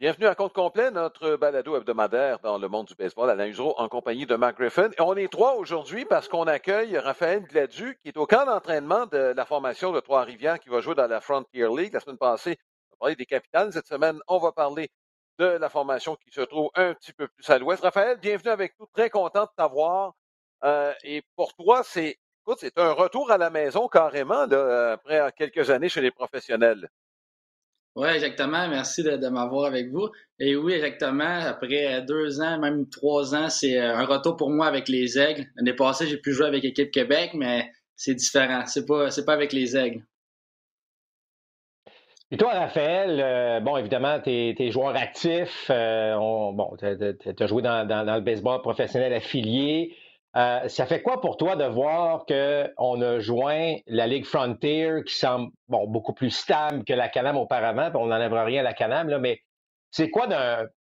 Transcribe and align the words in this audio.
Bienvenue 0.00 0.28
à 0.28 0.34
compte 0.34 0.54
complet, 0.54 0.90
notre 0.90 1.36
balado 1.36 1.76
hebdomadaire 1.76 2.38
dans 2.38 2.56
le 2.56 2.68
monde 2.68 2.86
du 2.86 2.94
baseball. 2.94 3.28
Alain 3.28 3.44
Usereau 3.44 3.74
en 3.76 3.86
compagnie 3.90 4.24
de 4.24 4.34
Mark 4.34 4.56
Griffin. 4.56 4.88
Et 4.92 5.00
on 5.02 5.14
est 5.14 5.30
trois 5.30 5.56
aujourd'hui 5.56 6.06
parce 6.06 6.26
qu'on 6.26 6.44
accueille 6.44 6.96
Raphaël 6.96 7.42
Gladu, 7.42 7.98
qui 8.00 8.08
est 8.08 8.16
au 8.16 8.26
camp 8.26 8.46
d'entraînement 8.46 9.04
de 9.04 9.34
la 9.36 9.44
formation 9.44 9.92
de 9.92 10.00
Trois-Rivières, 10.00 10.58
qui 10.58 10.70
va 10.70 10.80
jouer 10.80 10.94
dans 10.94 11.06
la 11.06 11.20
Frontier 11.20 11.68
League. 11.68 11.92
La 11.92 12.00
semaine 12.00 12.16
passée, 12.16 12.56
on 12.90 12.94
a 12.94 12.96
parlé 12.98 13.16
des 13.16 13.26
capitales. 13.26 13.74
Cette 13.74 13.88
semaine, 13.88 14.18
on 14.26 14.38
va 14.38 14.52
parler 14.52 14.88
de 15.38 15.44
la 15.44 15.68
formation 15.68 16.16
qui 16.16 16.30
se 16.30 16.40
trouve 16.40 16.70
un 16.76 16.94
petit 16.94 17.12
peu 17.12 17.28
plus 17.28 17.50
à 17.50 17.58
l'ouest. 17.58 17.82
Raphaël, 17.82 18.16
bienvenue 18.22 18.52
avec 18.52 18.72
nous. 18.80 18.86
Très 18.94 19.10
content 19.10 19.42
de 19.42 19.50
t'avoir. 19.54 20.14
Euh, 20.64 20.94
et 21.04 21.22
pour 21.36 21.52
toi, 21.52 21.82
c'est 21.84 22.16
écoute, 22.46 22.56
c'est 22.62 22.78
un 22.78 22.92
retour 22.92 23.30
à 23.30 23.36
la 23.36 23.50
maison 23.50 23.86
carrément 23.86 24.46
là, 24.46 24.92
après 24.92 25.30
quelques 25.36 25.68
années 25.68 25.90
chez 25.90 26.00
les 26.00 26.10
professionnels. 26.10 26.88
Oui, 27.96 28.08
exactement. 28.08 28.68
Merci 28.68 29.02
de, 29.02 29.28
m'avoir 29.28 29.66
avec 29.66 29.90
vous. 29.90 30.08
Et 30.38 30.54
oui, 30.56 30.74
exactement. 30.74 31.40
Après 31.40 32.02
deux 32.02 32.40
ans, 32.40 32.58
même 32.58 32.88
trois 32.88 33.34
ans, 33.34 33.48
c'est 33.50 33.78
euh, 33.78 33.96
un 33.96 34.04
retour 34.04 34.36
pour 34.36 34.50
moi 34.50 34.66
avec 34.66 34.88
les 34.88 35.18
Aigles. 35.18 35.46
L'année 35.56 35.74
passée, 35.74 36.06
j'ai 36.06 36.18
pu 36.18 36.32
jouer 36.32 36.46
avec 36.46 36.62
l'équipe 36.62 36.90
Québec, 36.90 37.32
mais 37.34 37.70
c'est 37.96 38.14
différent. 38.14 38.64
C'est 38.66 38.86
pas, 38.86 39.08
pas 39.26 39.32
avec 39.32 39.52
les 39.52 39.76
Aigles. 39.76 40.04
Et 42.32 42.36
toi, 42.36 42.52
Raphaël, 42.52 43.20
euh, 43.20 43.58
bon, 43.58 43.76
évidemment, 43.76 44.20
tu 44.20 44.30
es, 44.30 44.70
joueur 44.70 44.94
actif. 44.96 45.66
Euh, 45.68 46.14
bon, 46.14 46.76
tu 46.78 46.86
as, 46.86 47.46
joué 47.48 47.60
dans, 47.60 48.14
le 48.14 48.20
baseball 48.20 48.62
professionnel 48.62 49.12
affilié. 49.12 49.96
Euh, 50.36 50.68
ça 50.68 50.86
fait 50.86 51.02
quoi 51.02 51.20
pour 51.20 51.36
toi 51.36 51.56
de 51.56 51.64
voir 51.64 52.24
qu'on 52.24 53.02
a 53.02 53.18
joint 53.18 53.76
la 53.88 54.06
Ligue 54.06 54.24
Frontier 54.24 55.02
qui 55.04 55.14
semble 55.14 55.50
beaucoup 55.68 56.12
plus 56.12 56.30
stable 56.30 56.84
que 56.84 56.92
la 56.92 57.08
Canam 57.08 57.36
auparavant, 57.36 57.90
on 57.94 58.06
n'enlèvera 58.06 58.44
rien 58.44 58.60
à 58.60 58.64
la 58.64 58.72
Canam, 58.72 59.08
là, 59.08 59.18
mais 59.18 59.40
c'est 59.90 60.08
quoi 60.08 60.28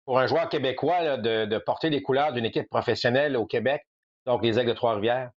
pour 0.04 0.18
un 0.18 0.26
joueur 0.26 0.48
québécois 0.48 1.16
de, 1.16 1.58
porter 1.58 1.90
les 1.90 2.02
couleurs 2.02 2.32
d'une 2.32 2.44
équipe 2.44 2.68
professionnelle 2.68 3.36
au 3.36 3.46
Québec, 3.46 3.82
donc 4.26 4.42
les 4.42 4.58
Aigles 4.58 4.70
de 4.70 4.74
Trois-Rivières? 4.74 5.30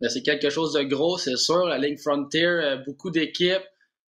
Ben, 0.00 0.08
c'est 0.08 0.22
quelque 0.22 0.48
chose 0.48 0.72
de 0.72 0.82
gros, 0.82 1.18
c'est 1.18 1.36
sûr. 1.36 1.66
La 1.66 1.76
Ligue 1.76 2.00
Frontier, 2.00 2.46
euh, 2.46 2.76
beaucoup 2.86 3.10
d'équipes, 3.10 3.62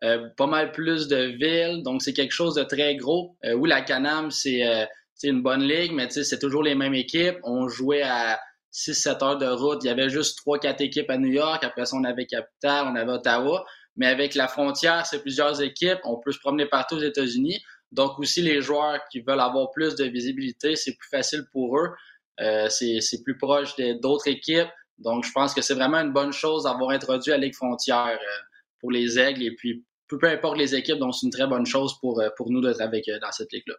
euh, 0.04 0.28
pas 0.36 0.46
mal 0.46 0.70
plus 0.70 1.08
de 1.08 1.16
villes, 1.16 1.82
donc 1.82 2.02
c'est 2.02 2.12
quelque 2.12 2.32
chose 2.32 2.54
de 2.54 2.62
très 2.62 2.94
gros. 2.94 3.36
oui, 3.56 3.68
la 3.68 3.82
Canam, 3.82 4.30
c'est 4.30 4.62
une 5.24 5.42
bonne 5.42 5.62
ligue, 5.62 5.92
mais 5.92 6.08
c'est 6.08 6.38
toujours 6.38 6.62
les 6.62 6.76
mêmes 6.76 6.94
équipes. 6.94 7.38
On 7.42 7.66
jouait 7.66 8.02
à 8.02 8.38
6-7 8.74 9.24
heures 9.24 9.38
de 9.38 9.46
route. 9.46 9.84
Il 9.84 9.86
y 9.86 9.90
avait 9.90 10.10
juste 10.10 10.40
3-4 10.44 10.82
équipes 10.82 11.08
à 11.08 11.16
New 11.16 11.30
York. 11.30 11.62
Après 11.62 11.86
ça, 11.86 11.96
on 11.96 12.04
avait 12.04 12.26
Capital, 12.26 12.88
on 12.88 12.96
avait 12.96 13.12
Ottawa. 13.12 13.64
Mais 13.96 14.06
avec 14.06 14.34
la 14.34 14.48
frontière, 14.48 15.06
c'est 15.06 15.20
plusieurs 15.20 15.62
équipes. 15.62 16.00
On 16.02 16.18
peut 16.18 16.32
se 16.32 16.40
promener 16.40 16.66
partout 16.66 16.96
aux 16.96 17.02
États-Unis. 17.02 17.62
Donc 17.92 18.18
aussi, 18.18 18.42
les 18.42 18.60
joueurs 18.60 18.98
qui 19.10 19.20
veulent 19.20 19.40
avoir 19.40 19.70
plus 19.70 19.94
de 19.94 20.04
visibilité, 20.04 20.74
c'est 20.74 20.96
plus 20.96 21.08
facile 21.08 21.44
pour 21.52 21.78
eux. 21.78 21.90
Euh, 22.40 22.68
c'est 22.68 23.22
plus 23.22 23.38
proche 23.38 23.76
d'autres 24.02 24.26
équipes. 24.26 24.68
Donc, 24.98 25.24
je 25.24 25.30
pense 25.32 25.54
que 25.54 25.62
c'est 25.62 25.74
vraiment 25.74 25.98
une 25.98 26.12
bonne 26.12 26.32
chose 26.32 26.64
d'avoir 26.64 26.90
introduit 26.90 27.30
la 27.30 27.38
Ligue 27.38 27.54
frontière 27.54 28.18
euh, 28.20 28.42
pour 28.80 28.90
les 28.90 29.18
Aigles. 29.18 29.42
Et 29.44 29.54
puis, 29.54 29.84
peu, 30.08 30.18
importe 30.24 30.58
les 30.58 30.74
équipes, 30.74 30.98
donc 30.98 31.14
c'est 31.14 31.26
une 31.26 31.32
très 31.32 31.46
bonne 31.46 31.66
chose 31.66 31.98
pour, 32.00 32.20
euh, 32.20 32.28
pour 32.36 32.50
nous 32.50 32.60
d'être 32.60 32.80
avec 32.80 33.08
dans 33.20 33.32
cette 33.32 33.52
ligue-là. 33.52 33.74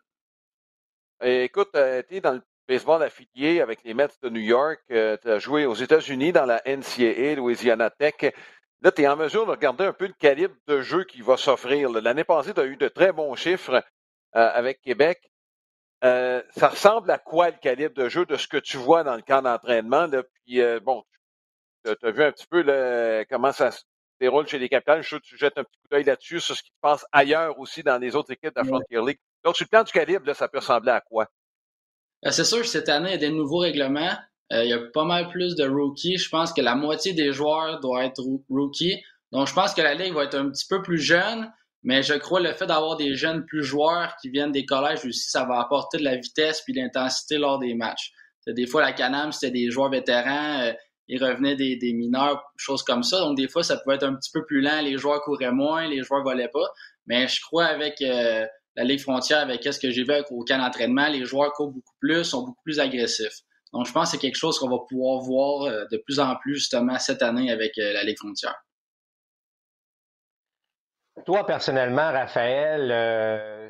Écoute, 1.43 1.69
tu 1.73 2.15
es 2.15 2.21
dans 2.21 2.33
le 2.33 2.41
baseball 2.67 3.03
affilié 3.03 3.61
avec 3.61 3.83
les 3.83 3.93
Mets 3.93 4.07
de 4.21 4.29
New 4.29 4.41
York. 4.41 4.79
Euh, 4.91 5.17
tu 5.21 5.29
as 5.29 5.39
joué 5.39 5.65
aux 5.65 5.75
États-Unis 5.75 6.31
dans 6.31 6.45
la 6.45 6.61
NCAA, 6.65 7.35
Louisiana 7.35 7.89
Tech. 7.89 8.15
Là, 8.81 8.91
tu 8.91 9.01
es 9.01 9.07
en 9.07 9.15
mesure 9.15 9.45
de 9.45 9.51
regarder 9.51 9.85
un 9.85 9.93
peu 9.93 10.07
le 10.07 10.13
calibre 10.13 10.55
de 10.67 10.81
jeu 10.81 11.03
qui 11.03 11.21
va 11.21 11.37
s'offrir. 11.37 11.89
L'année 11.89 12.23
passée, 12.23 12.53
tu 12.53 12.59
as 12.59 12.65
eu 12.65 12.77
de 12.77 12.87
très 12.87 13.11
bons 13.11 13.35
chiffres 13.35 13.83
euh, 14.35 14.49
avec 14.53 14.81
Québec. 14.81 15.31
Euh, 16.03 16.41
ça 16.55 16.69
ressemble 16.69 17.09
à 17.09 17.17
quoi 17.17 17.49
le 17.49 17.57
calibre 17.57 17.95
de 17.95 18.09
jeu 18.09 18.25
de 18.25 18.35
ce 18.35 18.47
que 18.47 18.57
tu 18.57 18.77
vois 18.77 19.03
dans 19.03 19.15
le 19.15 19.21
camp 19.21 19.41
d'entraînement? 19.41 20.07
Puis, 20.45 20.61
bon, 20.83 21.03
tu 21.83 21.91
as 22.05 22.11
vu 22.11 22.23
un 22.23 22.31
petit 22.31 22.47
peu 22.47 22.63
comment 23.29 23.51
ça 23.51 23.71
se 23.71 23.83
déroule 24.19 24.47
chez 24.47 24.59
les 24.59 24.69
capitales. 24.69 25.01
Je 25.01 25.17
tu 25.17 25.37
jettes 25.37 25.57
un 25.57 25.63
petit 25.63 25.77
coup 25.79 25.87
d'œil 25.89 26.03
là-dessus 26.03 26.39
sur 26.39 26.55
ce 26.55 26.61
qui 26.61 26.69
se 26.69 26.79
passe 26.81 27.05
ailleurs 27.11 27.57
aussi 27.59 27.83
dans 27.83 27.97
les 27.97 28.15
autres 28.15 28.31
équipes 28.31 28.53
de 28.55 28.59
la 28.59 28.65
Frontier 28.65 28.99
League. 29.05 29.19
Donc, 29.43 29.55
sur 29.55 29.65
le 29.65 29.69
plan 29.69 29.83
du 29.83 29.91
calibre, 29.91 30.25
là, 30.25 30.33
ça 30.33 30.47
peut 30.47 30.59
ressembler 30.59 30.91
à 30.91 31.01
quoi? 31.01 31.27
Euh, 32.25 32.31
c'est 32.31 32.43
sûr 32.43 32.65
cette 32.65 32.89
année, 32.89 33.09
il 33.09 33.13
y 33.13 33.15
a 33.15 33.29
des 33.29 33.29
nouveaux 33.29 33.59
règlements. 33.59 34.13
Euh, 34.53 34.63
il 34.63 34.69
y 34.69 34.73
a 34.73 34.79
pas 34.93 35.05
mal 35.05 35.29
plus 35.29 35.55
de 35.55 35.67
rookies. 35.67 36.17
Je 36.17 36.29
pense 36.29 36.53
que 36.53 36.61
la 36.61 36.75
moitié 36.75 37.13
des 37.13 37.31
joueurs 37.33 37.79
doivent 37.79 38.03
être 38.03 38.23
rookies. 38.49 39.01
Donc, 39.31 39.47
je 39.47 39.53
pense 39.53 39.73
que 39.73 39.81
la 39.81 39.95
Ligue 39.95 40.13
va 40.13 40.23
être 40.25 40.35
un 40.35 40.49
petit 40.49 40.65
peu 40.67 40.81
plus 40.81 40.99
jeune, 40.99 41.51
mais 41.83 42.03
je 42.03 42.13
crois 42.13 42.39
le 42.39 42.53
fait 42.53 42.67
d'avoir 42.67 42.95
des 42.95 43.15
jeunes 43.15 43.45
plus 43.45 43.63
joueurs 43.63 44.15
qui 44.21 44.29
viennent 44.29 44.51
des 44.51 44.65
collèges 44.65 45.03
aussi, 45.05 45.29
ça 45.29 45.45
va 45.45 45.59
apporter 45.59 45.97
de 45.97 46.03
la 46.03 46.15
vitesse 46.15 46.61
puis 46.61 46.73
de 46.73 46.79
l'intensité 46.79 47.37
lors 47.37 47.59
des 47.59 47.73
matchs. 47.73 48.11
Des 48.47 48.67
fois, 48.67 48.81
la 48.81 48.93
Canam, 48.93 49.31
c'était 49.31 49.51
des 49.51 49.71
joueurs 49.71 49.89
vétérans, 49.89 50.61
euh, 50.61 50.73
ils 51.07 51.23
revenaient 51.23 51.55
des, 51.55 51.75
des, 51.75 51.93
mineurs, 51.93 52.43
choses 52.57 52.83
comme 52.83 53.03
ça. 53.03 53.19
Donc, 53.19 53.37
des 53.37 53.47
fois, 53.47 53.63
ça 53.63 53.77
pouvait 53.77 53.95
être 53.95 54.03
un 54.03 54.15
petit 54.15 54.31
peu 54.31 54.45
plus 54.45 54.61
lent. 54.61 54.81
Les 54.81 54.97
joueurs 54.97 55.21
couraient 55.21 55.51
moins, 55.51 55.87
les 55.87 56.03
joueurs 56.03 56.23
volaient 56.23 56.49
pas. 56.49 56.67
Mais 57.07 57.27
je 57.27 57.41
crois 57.41 57.65
avec 57.65 58.01
la 58.75 58.83
Ligue 58.83 58.99
frontière 58.99 59.39
avec 59.39 59.63
ce 59.63 59.79
que 59.79 59.89
j'ai 59.89 60.03
vu 60.03 60.13
au 60.31 60.43
camp 60.43 60.57
d'entraînement, 60.57 61.07
les 61.07 61.25
joueurs 61.25 61.53
courent 61.53 61.71
beaucoup 61.71 61.93
plus, 61.99 62.23
sont 62.23 62.41
beaucoup 62.41 62.61
plus 62.63 62.79
agressifs. 62.79 63.41
Donc, 63.73 63.87
je 63.87 63.91
pense 63.91 64.05
que 64.05 64.11
c'est 64.11 64.21
quelque 64.21 64.37
chose 64.37 64.57
qu'on 64.59 64.69
va 64.69 64.79
pouvoir 64.87 65.21
voir 65.21 65.63
euh, 65.63 65.85
de 65.91 65.97
plus 65.97 66.19
en 66.19 66.35
plus 66.37 66.55
justement 66.55 66.97
cette 66.99 67.21
année 67.21 67.51
avec 67.51 67.77
euh, 67.77 67.93
la 67.93 68.03
Ligue 68.03 68.17
frontière. 68.17 68.55
Toi, 71.25 71.45
personnellement, 71.45 72.11
Raphaël, 72.11 72.89
euh, 72.91 73.69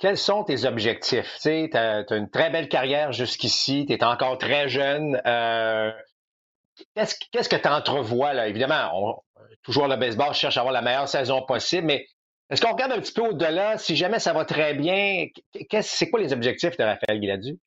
quels 0.00 0.16
sont 0.16 0.44
tes 0.44 0.64
objectifs? 0.64 1.38
Tu 1.40 1.70
as, 1.74 2.04
une 2.10 2.30
très 2.30 2.50
belle 2.50 2.68
carrière 2.68 3.12
jusqu'ici, 3.12 3.84
tu 3.86 3.92
es 3.92 4.02
encore 4.02 4.38
très 4.38 4.68
jeune. 4.68 5.20
Qu'est-ce 6.94 7.48
que 7.48 7.56
tu 7.56 7.68
entrevois 7.68 8.32
là? 8.32 8.48
Évidemment, 8.48 9.22
toujours 9.62 9.86
le 9.86 9.96
baseball 9.96 10.32
cherche 10.34 10.56
à 10.56 10.60
avoir 10.60 10.72
la 10.72 10.82
meilleure 10.82 11.08
saison 11.08 11.42
possible, 11.42 11.86
mais 11.86 12.06
est-ce 12.50 12.62
qu'on 12.62 12.72
regarde 12.72 12.92
un 12.92 13.00
petit 13.00 13.12
peu 13.12 13.22
au-delà? 13.22 13.76
Si 13.76 13.94
jamais 13.94 14.18
ça 14.18 14.32
va 14.32 14.44
très 14.44 14.74
bien, 14.74 15.26
c'est 15.82 16.08
quoi 16.08 16.20
les 16.20 16.32
objectifs 16.32 16.76
de 16.78 16.84
Raphaël 16.84 17.20
Guiladu? 17.20 17.58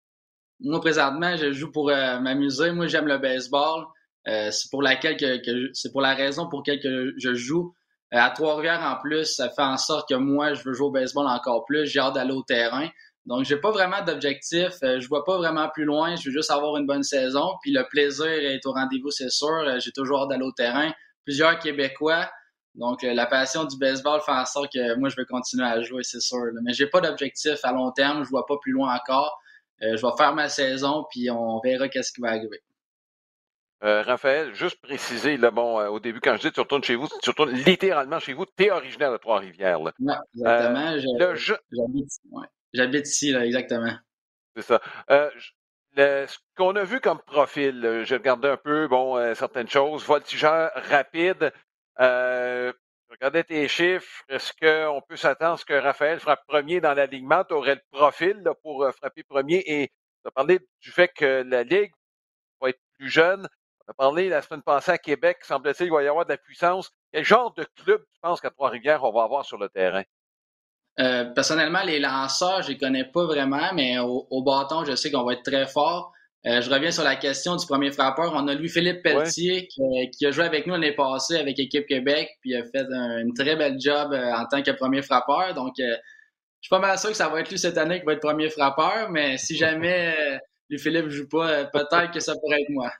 Moi, 0.59 0.79
présentement, 0.81 1.35
je 1.37 1.51
joue 1.51 1.71
pour 1.71 1.89
euh, 1.89 2.19
m'amuser. 2.19 2.71
Moi, 2.71 2.87
j'aime 2.87 3.05
le 3.07 3.19
baseball. 3.19 3.85
Euh, 4.27 4.49
c'est 4.51 4.69
pour 4.71 4.81
laquelle 4.81 5.17
que, 5.17 5.69
c'est 5.73 5.91
pour 5.91 6.01
la 6.01 6.15
raison 6.15 6.49
pour 6.49 6.63
laquelle 6.65 7.13
je 7.17 7.33
joue. 7.33 7.73
Euh, 8.13 8.17
à 8.17 8.31
Trois-Rivières, 8.31 8.81
en 8.81 8.99
plus, 8.99 9.25
ça 9.25 9.49
fait 9.49 9.61
en 9.61 9.77
sorte 9.77 10.09
que 10.09 10.15
moi, 10.15 10.53
je 10.53 10.63
veux 10.63 10.73
jouer 10.73 10.87
au 10.87 10.91
baseball 10.91 11.27
encore 11.27 11.65
plus. 11.65 11.85
J'ai 11.85 11.99
hâte 11.99 12.15
d'aller 12.15 12.33
au 12.33 12.43
terrain. 12.43 12.87
Donc, 13.27 13.45
j'ai 13.45 13.57
pas 13.57 13.69
vraiment 13.69 14.03
d'objectif. 14.03 14.71
je 14.81 15.07
vois 15.07 15.23
pas 15.23 15.37
vraiment 15.37 15.69
plus 15.69 15.85
loin. 15.85 16.15
Je 16.15 16.29
veux 16.29 16.33
juste 16.33 16.49
avoir 16.49 16.77
une 16.77 16.87
bonne 16.87 17.03
saison. 17.03 17.53
Puis 17.61 17.71
le 17.71 17.83
plaisir 17.87 18.25
est 18.25 18.65
au 18.65 18.71
rendez-vous, 18.71 19.11
c'est 19.11 19.29
sûr. 19.29 19.79
J'ai 19.79 19.91
toujours 19.91 20.23
hâte 20.23 20.29
d'aller 20.29 20.45
au 20.45 20.51
terrain. 20.51 20.91
Plusieurs 21.23 21.59
Québécois 21.59 22.27
donc, 22.75 23.03
euh, 23.03 23.13
la 23.13 23.25
passion 23.25 23.65
du 23.65 23.77
baseball 23.77 24.21
fait 24.21 24.31
en 24.31 24.45
sorte 24.45 24.71
que 24.71 24.95
moi, 24.95 25.09
je 25.09 25.15
vais 25.15 25.25
continuer 25.25 25.65
à 25.65 25.81
jouer, 25.81 26.03
c'est 26.03 26.21
sûr. 26.21 26.39
Mais 26.53 26.61
Mais 26.63 26.73
j'ai 26.73 26.87
pas 26.87 27.01
d'objectif 27.01 27.59
à 27.63 27.71
long 27.73 27.91
terme. 27.91 28.23
Je 28.23 28.29
vois 28.29 28.45
pas 28.45 28.57
plus 28.61 28.71
loin 28.71 28.95
encore. 28.95 29.41
Euh, 29.81 29.97
je 29.97 30.05
vais 30.05 30.13
faire 30.17 30.33
ma 30.33 30.47
saison, 30.47 31.05
puis 31.09 31.29
on 31.29 31.59
verra 31.59 31.89
qu'est-ce 31.89 32.13
qui 32.13 32.21
va 32.21 32.29
arriver. 32.29 32.61
Euh, 33.83 34.03
Raphaël, 34.03 34.53
juste 34.53 34.79
préciser, 34.79 35.37
là, 35.37 35.49
bon, 35.49 35.83
au 35.87 35.99
début, 35.99 36.21
quand 36.21 36.37
je 36.37 36.41
dis 36.47 36.51
tu 36.51 36.59
retournes 36.59 36.83
chez 36.83 36.95
vous, 36.95 37.07
tu 37.21 37.31
retournes 37.31 37.51
littéralement 37.51 38.19
chez 38.19 38.33
vous. 38.33 38.45
Tu 38.45 38.65
es 38.65 38.71
originaire 38.71 39.11
de 39.11 39.17
Trois-Rivières. 39.17 39.81
Oui, 39.81 39.91
exactement. 40.35 41.35
J'habite 42.73 43.07
ici, 43.07 43.31
là, 43.31 43.45
exactement. 43.45 43.93
C'est 44.55 44.61
ça. 44.61 44.81
ce 45.97 46.37
qu'on 46.55 46.75
a 46.75 46.83
vu 46.83 47.01
comme 47.01 47.19
profil, 47.19 48.03
j'ai 48.05 48.15
regardé 48.15 48.49
un 48.49 48.57
peu, 48.57 48.87
bon, 48.87 49.33
certaines 49.33 49.67
choses, 49.67 50.05
voltigeur 50.05 50.71
rapide, 50.75 51.51
euh, 51.99 52.71
regardez 53.09 53.43
tes 53.43 53.67
chiffres. 53.67 54.23
Est-ce 54.29 54.53
qu'on 54.53 55.01
peut 55.01 55.15
s'attendre 55.15 55.53
à 55.53 55.57
ce 55.57 55.65
que 55.65 55.73
Raphaël 55.73 56.19
frappe 56.19 56.45
premier 56.47 56.79
dans 56.81 56.93
l'alignement? 56.93 57.43
Tu 57.43 57.53
aurais 57.53 57.75
le 57.75 57.81
profil 57.91 58.43
pour 58.63 58.83
euh, 58.83 58.91
frapper 58.91 59.23
premier 59.23 59.63
et 59.65 59.87
tu 59.87 60.27
as 60.27 60.31
parlé 60.31 60.59
du 60.81 60.91
fait 60.91 61.09
que 61.09 61.43
la 61.43 61.63
Ligue 61.63 61.91
va 62.61 62.69
être 62.69 62.81
plus 62.97 63.09
jeune. 63.09 63.47
On 63.87 63.91
a 63.91 63.93
parlé 63.93 64.29
la 64.29 64.41
semaine 64.41 64.61
passée 64.61 64.91
à 64.91 64.97
Québec, 64.97 65.39
semble-t-il 65.43 65.87
qu'il 65.87 65.93
va 65.93 66.03
y 66.03 66.07
avoir 66.07 66.25
de 66.25 66.31
la 66.31 66.37
puissance. 66.37 66.91
Quel 67.11 67.25
genre 67.25 67.53
de 67.53 67.65
club 67.75 68.01
tu 68.13 68.19
penses 68.21 68.39
qu'à 68.39 68.51
Trois-Rivières, 68.51 69.03
on 69.03 69.11
va 69.11 69.23
avoir 69.23 69.43
sur 69.45 69.57
le 69.57 69.69
terrain? 69.69 70.03
Euh, 70.99 71.25
personnellement, 71.25 71.83
les 71.83 71.99
lanceurs, 71.99 72.61
je 72.61 72.69
les 72.69 72.77
connais 72.77 73.05
pas 73.05 73.25
vraiment, 73.25 73.73
mais 73.73 73.97
au 73.97 74.43
bâton, 74.43 74.85
je 74.85 74.95
sais 74.95 75.09
qu'on 75.09 75.23
va 75.23 75.33
être 75.33 75.43
très 75.43 75.65
fort. 75.65 76.13
Euh, 76.47 76.59
je 76.59 76.69
reviens 76.71 76.89
sur 76.89 77.03
la 77.03 77.15
question 77.15 77.55
du 77.55 77.65
premier 77.67 77.91
frappeur. 77.91 78.33
On 78.33 78.47
a 78.47 78.55
Louis-Philippe 78.55 79.03
Pelletier 79.03 79.67
qui, 79.67 80.25
a 80.25 80.31
joué 80.31 80.43
avec 80.43 80.65
nous 80.65 80.73
l'année 80.73 80.93
passée 80.93 81.37
avec 81.37 81.59
Équipe 81.59 81.85
Québec, 81.85 82.29
puis 82.41 82.55
a 82.55 82.63
fait 82.63 82.85
un, 82.91 83.19
une 83.19 83.33
très 83.33 83.55
belle 83.55 83.79
job 83.79 84.11
euh, 84.11 84.33
en 84.33 84.45
tant 84.47 84.63
que 84.63 84.71
premier 84.71 85.03
frappeur. 85.03 85.53
Donc, 85.53 85.79
euh, 85.79 85.95
je 86.61 86.67
suis 86.67 86.69
pas 86.69 86.79
mal 86.79 86.97
sûr 86.97 87.11
que 87.11 87.15
ça 87.15 87.29
va 87.29 87.41
être 87.41 87.49
lui 87.51 87.59
cette 87.59 87.77
année 87.77 87.99
qui 87.99 88.05
va 88.05 88.13
être 88.13 88.21
premier 88.21 88.49
frappeur, 88.49 89.11
mais 89.11 89.37
si 89.37 89.55
jamais 89.55 90.15
Louis-Philippe 90.69 91.09
joue 91.09 91.27
pas, 91.27 91.65
peut-être 91.65 92.11
que 92.11 92.19
ça 92.19 92.33
pourrait 92.39 92.61
être 92.61 92.69
moi. 92.69 92.91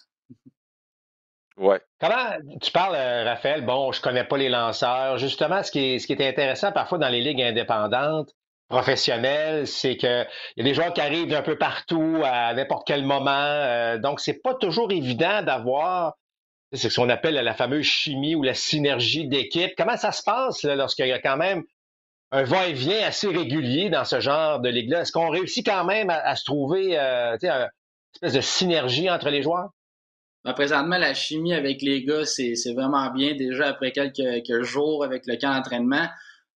Ouais. 1.58 1.80
Comment 2.00 2.38
tu 2.60 2.72
parles, 2.72 2.96
Raphaël? 2.96 3.64
Bon, 3.64 3.92
je 3.92 4.02
connais 4.02 4.24
pas 4.24 4.38
les 4.38 4.50
lanceurs. 4.50 5.18
Justement, 5.18 5.62
ce 5.62 5.72
qui 5.72 5.80
est, 5.80 6.00
ce 6.00 6.08
qui 6.08 6.14
est 6.14 6.28
intéressant 6.28 6.72
parfois 6.72 6.98
dans 6.98 7.10
les 7.10 7.22
ligues 7.22 7.42
indépendantes, 7.42 8.32
professionnel, 8.72 9.68
c'est 9.68 9.98
qu'il 9.98 10.28
y 10.58 10.62
a 10.62 10.64
des 10.64 10.74
joueurs 10.74 10.94
qui 10.94 11.02
arrivent 11.02 11.30
d'un 11.30 11.44
peu 11.44 11.58
partout 11.58 12.22
à 12.26 12.54
n'importe 12.56 12.88
quel 12.88 13.06
moment. 13.06 13.30
Euh, 13.30 14.00
donc, 14.00 14.20
c'est 14.20 14.42
pas 14.42 14.56
toujours 14.56 14.92
évident 14.92 15.44
d'avoir 15.44 16.16
c'est 16.74 16.90
ce 16.90 17.00
qu'on 17.00 17.10
appelle 17.10 17.36
la 17.36 17.54
fameuse 17.54 17.86
chimie 17.86 18.36
ou 18.36 18.44
la 18.44 18.54
synergie 18.54 19.28
d'équipe. 19.28 19.72
Comment 19.78 19.98
ça 19.98 20.12
se 20.12 20.24
passe 20.24 20.64
lorsqu'il 20.64 21.08
y 21.08 21.12
a 21.12 21.20
quand 21.20 21.38
même 21.38 21.64
un 22.32 22.44
va-et-vient 22.44 23.06
assez 23.06 23.28
régulier 23.28 23.90
dans 23.90 24.06
ce 24.06 24.22
genre 24.22 24.62
de 24.62 24.70
ligue-là? 24.70 25.02
Est-ce 25.02 25.12
qu'on 25.12 25.30
réussit 25.30 25.66
quand 25.66 25.84
même 25.84 26.10
à, 26.10 26.36
se 26.36 26.46
trouver 26.46 26.98
euh, 26.98 27.38
une 27.42 27.70
espèce 28.16 28.34
de 28.34 28.42
synergie 28.42 29.10
entre 29.10 29.30
les 29.30 29.42
joueurs? 29.42 29.72
Ben, 30.46 30.54
présentement, 30.54 30.98
la 30.98 31.14
chimie 31.14 31.54
avec 31.54 31.82
les 31.82 32.04
gars, 32.04 32.26
c'est 32.26 32.56
vraiment 32.74 33.12
bien. 33.12 33.36
Déjà, 33.36 33.68
après 33.68 33.92
quelques, 33.92 34.64
jours 34.64 35.04
avec 35.04 35.28
le 35.28 35.36
camp 35.36 35.54
d'entraînement, 35.54 36.08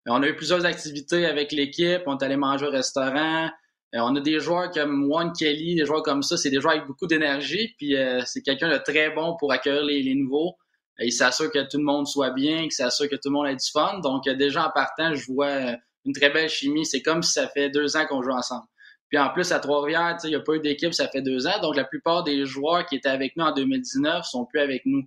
on 0.08 0.22
a 0.22 0.28
eu 0.28 0.36
plusieurs 0.36 0.66
activités 0.66 1.26
avec 1.26 1.52
l'équipe. 1.52 2.02
On 2.06 2.18
est 2.18 2.24
allé 2.24 2.38
manger 2.38 2.68
au 2.68 2.72
restaurant. 2.72 3.50
Euh, 3.96 4.00
on 4.02 4.16
a 4.16 4.22
des 4.22 4.40
joueurs 4.40 4.72
comme 4.72 5.06
Juan 5.06 5.32
Kelly, 5.38 5.76
des 5.76 5.86
joueurs 5.86 6.04
comme 6.04 6.22
ça. 6.22 6.38
C'est 6.38 6.50
des 6.50 6.60
joueurs 6.60 6.74
avec 6.74 6.88
beaucoup 6.88 7.08
d'énergie. 7.08 7.74
Puis 7.78 7.96
euh, 7.96 8.22
c'est 8.26 8.42
quelqu'un 8.42 8.70
de 8.70 8.78
très 8.78 9.10
bon 9.12 9.36
pour 9.40 9.52
accueillir 9.52 9.84
les, 9.84 10.16
nouveaux. 10.16 10.56
il 11.00 11.12
s'assure 11.12 11.52
que 11.52 11.60
tout 11.70 11.78
le 11.78 11.84
monde 11.84 12.08
soit 12.08 12.32
bien, 12.32 12.64
qu'il 12.64 12.72
s'assure 12.72 13.10
que 13.10 13.16
tout 13.16 13.30
le 13.30 13.32
monde 13.32 13.48
ait 13.48 13.56
du 13.56 13.72
fun. 13.72 14.00
Donc, 14.00 14.28
euh, 14.28 14.36
déjà 14.36 14.68
en 14.68 14.72
partant, 14.72 15.14
je 15.16 15.26
vois 15.32 15.76
une 16.06 16.14
très 16.14 16.30
belle 16.30 16.50
chimie. 16.50 16.86
C'est 16.86 17.02
comme 17.02 17.24
si 17.24 17.34
ça 17.34 17.48
fait 17.48 17.70
deux 17.70 17.96
ans 17.96 18.06
qu'on 18.06 18.22
joue 18.22 18.32
ensemble. 18.32 18.66
Puis 19.10 19.20
en 19.20 19.30
plus, 19.30 19.52
à 19.52 19.60
Trois-Rivières, 19.60 20.18
il 20.24 20.30
n'y 20.30 20.36
a 20.36 20.40
pas 20.40 20.56
eu 20.56 20.60
d'équipe, 20.60 20.94
ça 20.94 21.08
fait 21.08 21.22
deux 21.22 21.48
ans. 21.48 21.60
Donc, 21.62 21.76
la 21.76 21.84
plupart 21.84 22.24
des 22.24 22.46
joueurs 22.46 22.86
qui 22.86 22.96
étaient 22.96 23.10
avec 23.10 23.36
nous 23.38 23.46
en 23.46 23.54
2019 23.54 24.26
sont 24.26 24.46
plus 24.46 24.60
avec 24.60 24.82
nous. 24.86 25.04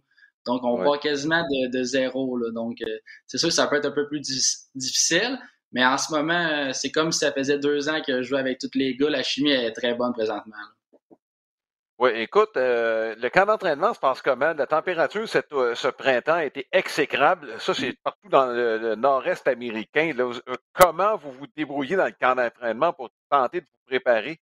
Donc, 0.49 0.65
on 0.65 0.83
part 0.83 0.99
quasiment 0.99 1.43
de, 1.43 1.83
zéro. 1.83 2.39
Donc, 2.51 2.81
euh, 2.81 2.99
c'est 3.27 3.37
sûr 3.37 3.49
que 3.49 3.55
ça 3.55 3.67
peut 3.67 3.77
être 3.77 3.87
un 3.87 3.93
peu 3.93 4.09
plus 4.09 4.21
difficile. 4.75 5.39
Mais 5.73 5.85
en 5.85 5.99
ce 5.99 6.11
moment, 6.13 6.49
euh, 6.51 6.73
c'est 6.73 6.91
comme 6.91 7.13
si 7.13 7.19
ça 7.19 7.33
faisait 7.33 7.59
deux 7.59 7.91
ans 7.91 8.01
que 8.05 8.23
je 8.23 8.29
jouais 8.29 8.41
avec 8.41 8.59
tous 8.59 8.71
les 8.75 8.97
gars. 8.97 9.11
La 9.11 9.23
chimie 9.23 9.51
est 9.51 9.73
très 9.73 9.95
bonne 9.95 10.15
présentement. 10.15 10.57
Oui, 11.99 12.11
écoute, 12.15 12.57
euh, 12.57 13.15
le 13.19 13.29
camp 13.29 13.45
d'entraînement 13.45 13.93
se 13.93 13.99
passe 13.99 14.23
comment? 14.23 14.55
La 14.55 14.67
température 14.67 15.29
ce 15.29 15.89
printemps 15.89 16.35
a 16.35 16.45
été 16.45 16.67
exécrable. 16.73 17.49
Ça, 17.59 17.75
c'est 17.75 17.93
partout 18.03 18.29
dans 18.31 18.47
le, 18.47 18.95
nord-est 18.95 19.47
américain. 19.49 20.13
comment 20.73 21.17
vous 21.17 21.33
vous 21.33 21.47
débrouillez 21.57 21.97
dans 21.97 22.07
le 22.07 22.15
camp 22.19 22.37
d'entraînement 22.37 22.93
pour 22.93 23.11
tenter 23.29 23.61
de 23.61 23.67
vous 23.67 23.87
préparer? 23.87 24.41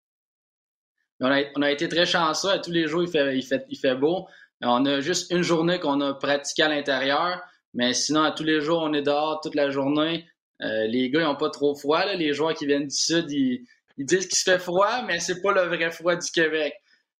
On 1.21 1.31
a, 1.31 1.71
été 1.71 1.89
très 1.89 2.07
chanceux. 2.07 2.61
tous 2.63 2.73
les 2.73 2.89
jours, 2.89 3.05
il 3.05 3.09
fait, 3.09 3.39
il 3.39 3.43
fait, 3.43 3.65
il 3.71 3.79
fait 3.79 3.95
beau. 3.95 4.27
On 4.63 4.85
a 4.87 5.01
juste 5.01 5.31
une 5.31 5.43
journée 5.43 5.79
qu'on 5.79 6.01
a 6.01 6.15
pratiqué 6.15 6.63
à 6.63 6.69
l'intérieur, 6.69 7.43
mais 7.75 7.93
sinon, 7.93 8.23
à 8.23 8.31
tous 8.31 8.45
les 8.45 8.61
jours, 8.61 8.83
on 8.83 8.93
est 8.93 9.03
dehors 9.03 9.41
toute 9.43 9.55
la 9.55 9.71
journée. 9.71 10.27
Euh, 10.63 10.87
les 10.87 11.11
gars, 11.11 11.21
ils 11.21 11.25
n'ont 11.25 11.37
pas 11.37 11.51
trop 11.51 11.75
froid. 11.75 12.05
Les 12.15 12.33
joueurs 12.33 12.55
qui 12.55 12.67
viennent 12.67 12.87
du 12.87 12.95
Sud, 12.95 13.31
ils, 13.31 13.67
disent 13.99 14.27
qu'il 14.27 14.39
se 14.39 14.45
fait 14.45 14.59
froid, 14.59 15.03
mais 15.03 15.19
c'est 15.19 15.43
pas 15.43 15.53
le 15.53 15.63
vrai 15.63 15.91
froid 15.91 16.17
du 16.17 16.31
Québec. 16.31 16.75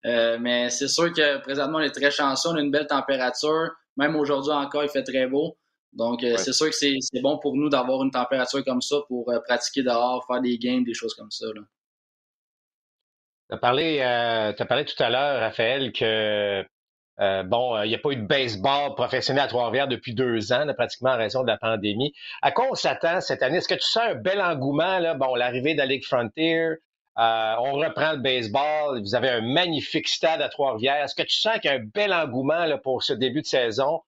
Euh, 0.05 0.37
mais 0.39 0.69
c'est 0.69 0.87
sûr 0.87 1.11
que 1.11 1.41
présentement, 1.41 1.79
on 1.79 1.81
est 1.81 1.91
très 1.91 2.11
chanceux. 2.11 2.49
On 2.49 2.55
a 2.55 2.61
une 2.61 2.71
belle 2.71 2.87
température. 2.87 3.69
Même 3.97 4.15
aujourd'hui 4.15 4.53
encore, 4.53 4.83
il 4.83 4.89
fait 4.89 5.03
très 5.03 5.27
beau. 5.27 5.57
Donc, 5.93 6.23
euh, 6.23 6.37
c'est 6.37 6.53
sûr 6.53 6.67
que 6.67 6.75
c'est 6.75 7.21
bon 7.21 7.39
pour 7.39 7.55
nous 7.55 7.69
d'avoir 7.69 8.03
une 8.03 8.11
température 8.11 8.63
comme 8.63 8.81
ça 8.81 8.97
pour 9.07 9.31
pratiquer 9.45 9.83
dehors, 9.83 10.25
faire 10.27 10.41
des 10.41 10.57
games, 10.57 10.83
des 10.83 10.93
choses 10.93 11.15
comme 11.15 11.31
ça. 11.31 11.47
Tu 11.53 13.55
as, 13.55 13.57
parlé, 13.57 14.01
as 14.01 14.65
parlé 14.67 14.85
tout 14.85 15.01
à 15.01 15.09
l'heure, 15.09 15.39
Raphaël, 15.39 15.93
que 15.93 16.63
euh, 17.21 17.43
bon, 17.43 17.75
euh, 17.75 17.85
il 17.85 17.89
n'y 17.89 17.95
a 17.95 17.99
pas 17.99 18.11
eu 18.11 18.17
de 18.17 18.25
baseball 18.27 18.93
professionnel 18.95 19.45
à 19.45 19.47
Trois-Rivières 19.47 19.87
depuis 19.87 20.13
deux 20.13 20.51
ans, 20.51 20.65
pratiquement 20.75 21.11
en 21.11 21.17
raison 21.17 21.43
de 21.43 21.47
la 21.47 21.57
pandémie. 21.57 22.13
À 22.41 22.51
quoi 22.51 22.67
on 22.69 22.75
s'attend 22.75 23.21
cette 23.21 23.41
année? 23.41 23.57
Est-ce 23.57 23.69
que 23.69 23.75
tu 23.75 23.87
sens 23.87 24.03
un 24.03 24.15
bel 24.15 24.41
engouement? 24.41 24.99
Là? 24.99 25.13
Bon, 25.13 25.35
l'arrivée 25.35 25.73
de 25.73 25.79
la 25.79 25.85
Ligue 25.85 26.03
Frontier, 26.03 26.59
euh, 27.17 27.55
on 27.59 27.73
reprend 27.73 28.11
le 28.11 28.19
baseball. 28.19 28.99
Vous 28.99 29.15
avez 29.15 29.29
un 29.29 29.41
magnifique 29.41 30.09
stade 30.09 30.41
à 30.41 30.49
Trois-Rivières. 30.49 31.03
Est-ce 31.03 31.15
que 31.15 31.23
tu 31.23 31.35
sens 31.35 31.59
qu'il 31.59 31.71
y 31.71 31.73
a 31.73 31.77
un 31.77 31.85
bel 31.93 32.13
engouement 32.13 32.65
là, 32.65 32.77
pour 32.77 33.03
ce 33.03 33.13
début 33.13 33.41
de 33.41 33.47
saison 33.47 34.01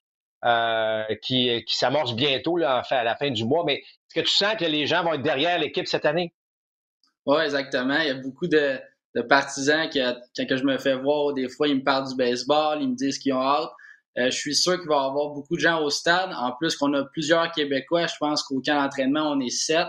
qui, 1.22 1.64
qui 1.66 1.76
s'amorce 1.76 2.14
bientôt 2.14 2.58
là, 2.58 2.84
à 2.90 3.04
la 3.04 3.16
fin 3.16 3.32
du 3.32 3.46
mois? 3.46 3.64
Mais 3.66 3.76
est-ce 3.76 4.16
que 4.16 4.26
tu 4.26 4.32
sens 4.32 4.56
que 4.56 4.66
les 4.66 4.86
gens 4.86 5.04
vont 5.04 5.14
être 5.14 5.22
derrière 5.22 5.58
l'équipe 5.58 5.88
cette 5.88 6.06
année? 6.06 6.34
Oui, 7.26 7.42
exactement. 7.44 7.98
Il 8.00 8.08
y 8.08 8.12
a 8.12 8.16
beaucoup 8.16 8.48
de 8.48 8.80
de 9.18 9.24
partisans 9.24 9.90
qui, 9.90 10.00
quand 10.00 10.58
je 10.58 10.64
me 10.64 10.78
fais 10.78 10.96
voir, 10.96 11.34
des 11.34 11.50
fois, 11.50 11.68
ils 11.68 11.78
me 11.78 11.84
parlent 11.84 12.08
du 12.08 12.16
baseball, 12.16 12.78
ils 12.82 12.90
me 12.90 12.96
disent 12.96 13.18
qu'ils 13.18 13.34
ont 13.34 13.42
hâte. 13.42 13.72
Euh, 14.20 14.26
je 14.30 14.38
suis 14.38 14.56
sûr 14.56 14.80
qu'il 14.80 14.88
va 14.88 14.96
y 14.96 15.06
avoir 15.06 15.34
beaucoup 15.34 15.56
de 15.56 15.60
gens 15.60 15.82
au 15.82 15.90
stade. 15.90 16.30
En 16.36 16.52
plus 16.52 16.76
qu'on 16.76 16.94
a 16.94 17.04
plusieurs 17.06 17.52
Québécois, 17.52 18.06
je 18.06 18.14
pense 18.20 18.44
qu'au 18.44 18.62
camp 18.62 18.80
d'entraînement, 18.82 19.32
on 19.32 19.40
est 19.40 19.50
sept. 19.50 19.88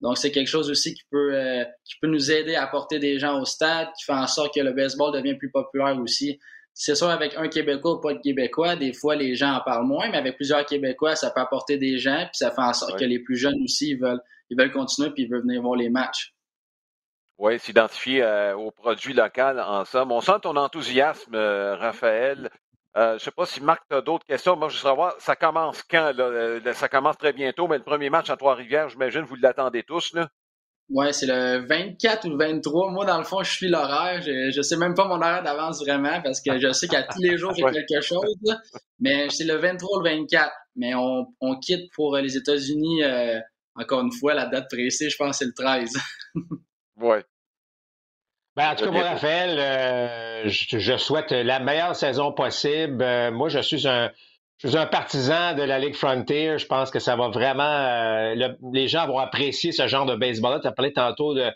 Donc, 0.00 0.18
c'est 0.18 0.32
quelque 0.32 0.48
chose 0.48 0.70
aussi 0.70 0.92
qui 0.92 1.02
peut, 1.10 1.34
euh, 1.34 1.64
qui 1.84 1.94
peut 2.00 2.08
nous 2.08 2.32
aider 2.32 2.56
à 2.56 2.64
apporter 2.64 2.98
des 2.98 3.18
gens 3.18 3.40
au 3.40 3.44
stade, 3.44 3.88
qui 3.96 4.04
fait 4.04 4.12
en 4.12 4.26
sorte 4.26 4.52
que 4.52 4.60
le 4.60 4.72
baseball 4.72 5.12
devient 5.12 5.36
plus 5.36 5.50
populaire 5.50 5.96
aussi. 5.98 6.38
C'est 6.72 6.96
sûr, 6.96 7.08
avec 7.08 7.36
un 7.36 7.48
Québécois 7.48 7.94
ou 7.94 8.00
pas 8.00 8.14
de 8.14 8.18
Québécois, 8.18 8.74
des 8.74 8.92
fois, 8.92 9.14
les 9.14 9.36
gens 9.36 9.52
en 9.52 9.60
parlent 9.60 9.86
moins, 9.86 10.10
mais 10.10 10.18
avec 10.18 10.34
plusieurs 10.34 10.66
Québécois, 10.66 11.14
ça 11.14 11.30
peut 11.30 11.40
apporter 11.40 11.78
des 11.78 11.98
gens, 11.98 12.26
puis 12.26 12.38
ça 12.38 12.50
fait 12.50 12.60
en 12.60 12.72
sorte 12.72 12.98
que 12.98 13.04
les 13.04 13.20
plus 13.20 13.36
jeunes 13.36 13.62
aussi, 13.62 13.90
ils 13.90 13.98
veulent, 13.98 14.20
ils 14.50 14.58
veulent 14.58 14.72
continuer, 14.72 15.10
puis 15.10 15.22
ils 15.22 15.30
veulent 15.30 15.42
venir 15.42 15.62
voir 15.62 15.76
les 15.76 15.88
matchs. 15.88 16.33
Oui, 17.38 17.58
s'identifier 17.58 18.22
euh, 18.22 18.56
aux 18.56 18.70
produits 18.70 19.12
locaux 19.12 19.58
en 19.58 19.84
somme. 19.84 20.12
On 20.12 20.20
sent 20.20 20.38
ton 20.42 20.56
enthousiasme, 20.56 21.34
euh, 21.34 21.74
Raphaël. 21.74 22.48
Euh, 22.96 23.10
je 23.10 23.14
ne 23.14 23.18
sais 23.18 23.30
pas 23.32 23.44
si 23.44 23.60
Marc, 23.60 23.82
tu 23.90 23.96
as 23.96 24.02
d'autres 24.02 24.24
questions. 24.24 24.56
Moi, 24.56 24.68
je 24.68 24.76
veux 24.76 24.82
savoir, 24.82 25.14
ça 25.18 25.34
commence 25.34 25.82
quand? 25.82 26.12
ça 26.74 26.88
commence 26.88 27.18
très 27.18 27.32
bientôt, 27.32 27.66
mais 27.66 27.78
le 27.78 27.82
premier 27.82 28.08
match 28.08 28.30
à 28.30 28.36
Trois-Rivières, 28.36 28.88
j'imagine, 28.88 29.22
vous 29.22 29.34
l'attendez 29.34 29.82
tous. 29.82 30.12
Là? 30.14 30.28
Oui, 30.90 31.12
c'est 31.12 31.26
le 31.26 31.66
24 31.66 32.24
ou 32.26 32.30
le 32.30 32.36
23. 32.36 32.92
Moi, 32.92 33.04
dans 33.04 33.18
le 33.18 33.24
fond, 33.24 33.42
je 33.42 33.50
suis 33.50 33.68
l'horaire. 33.68 34.22
Je 34.22 34.56
ne 34.56 34.62
sais 34.62 34.76
même 34.76 34.94
pas 34.94 35.08
mon 35.08 35.16
horaire 35.16 35.42
d'avance 35.42 35.82
vraiment 35.82 36.22
parce 36.22 36.40
que 36.40 36.56
je 36.60 36.70
sais 36.70 36.86
qu'à 36.86 37.02
tous 37.02 37.20
les 37.20 37.36
jours, 37.36 37.52
j'ai 37.56 37.64
quelque 37.84 38.00
chose. 38.00 38.36
Mais 39.00 39.28
c'est 39.28 39.44
le 39.44 39.56
23 39.56 39.98
ou 39.98 40.02
le 40.02 40.10
24. 40.10 40.52
Mais 40.76 40.94
on, 40.94 41.26
on 41.40 41.58
quitte 41.58 41.90
pour 41.96 42.16
les 42.16 42.36
États-Unis, 42.36 43.02
encore 43.74 44.02
une 44.02 44.12
fois, 44.12 44.34
la 44.34 44.46
date 44.46 44.70
précise, 44.70 45.10
je 45.10 45.16
pense, 45.16 45.38
c'est 45.38 45.46
le 45.46 45.54
13. 45.54 45.90
Oui. 46.96 47.18
Ben, 48.56 48.70
en 48.70 48.74
tout 48.76 48.84
cas, 48.84 48.90
moi, 48.92 49.02
Raphaël, 49.02 49.56
euh, 49.58 50.42
je, 50.48 50.96
souhaite 50.96 51.32
la 51.32 51.58
meilleure 51.58 51.96
saison 51.96 52.32
possible. 52.32 53.02
Euh, 53.02 53.32
moi, 53.32 53.48
je 53.48 53.58
suis 53.58 53.88
un, 53.88 54.12
je 54.58 54.68
suis 54.68 54.76
un 54.76 54.86
partisan 54.86 55.54
de 55.54 55.62
la 55.62 55.80
Ligue 55.80 55.96
Frontier. 55.96 56.56
Je 56.58 56.66
pense 56.66 56.92
que 56.92 57.00
ça 57.00 57.16
va 57.16 57.28
vraiment. 57.30 57.64
Euh, 57.64 58.52
les 58.72 58.86
gens 58.86 59.08
vont 59.08 59.18
apprécier 59.18 59.72
ce 59.72 59.88
genre 59.88 60.06
de 60.06 60.14
baseball-là. 60.14 60.60
Tu 60.60 60.68
as 60.68 60.72
parlé 60.72 60.92
tantôt 60.92 61.34
de, 61.34 61.50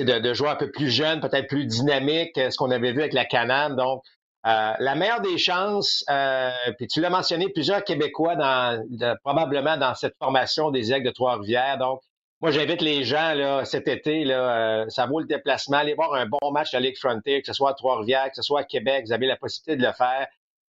de, 0.00 0.18
de, 0.18 0.34
joueurs 0.34 0.52
un 0.52 0.56
peu 0.56 0.70
plus 0.72 0.90
jeunes, 0.90 1.20
peut-être 1.20 1.46
plus 1.46 1.64
dynamiques, 1.64 2.34
ce 2.34 2.56
qu'on 2.56 2.72
avait 2.72 2.90
vu 2.90 3.00
avec 3.00 3.12
la 3.12 3.24
Canam. 3.24 3.76
Donc, 3.76 4.02
la 4.44 4.94
meilleure 4.96 5.20
des 5.20 5.38
chances, 5.38 6.04
puis 6.76 6.88
tu 6.88 7.00
l'as 7.00 7.10
mentionné, 7.10 7.50
plusieurs 7.50 7.84
Québécois 7.84 8.34
dans, 8.34 8.84
probablement 9.22 9.76
dans 9.76 9.94
cette 9.94 10.16
formation 10.18 10.72
des 10.72 10.92
Aigles 10.92 11.06
de 11.06 11.12
Trois-Rivières. 11.12 11.78
Donc, 11.78 12.00
moi, 12.42 12.50
j'invite 12.50 12.82
les 12.82 13.04
gens 13.04 13.34
là, 13.34 13.64
cet 13.64 13.86
été, 13.86 14.24
là, 14.24 14.82
euh, 14.82 14.88
ça 14.88 15.06
vaut 15.06 15.20
le 15.20 15.26
déplacement, 15.26 15.76
aller 15.76 15.94
voir 15.94 16.12
un 16.14 16.26
bon 16.26 16.50
match 16.50 16.72
de 16.72 16.76
la 16.76 16.80
Ligue 16.80 16.98
Frontier, 16.98 17.40
que 17.40 17.46
ce 17.46 17.52
soit 17.52 17.70
à 17.70 17.74
Trois-Rivières, 17.74 18.30
que 18.30 18.34
ce 18.34 18.42
soit 18.42 18.60
à 18.60 18.64
Québec, 18.64 19.04
vous 19.06 19.12
avez 19.12 19.26
la 19.26 19.36
possibilité 19.36 19.80
de 19.80 19.86
le 19.86 19.92
faire. 19.92 20.26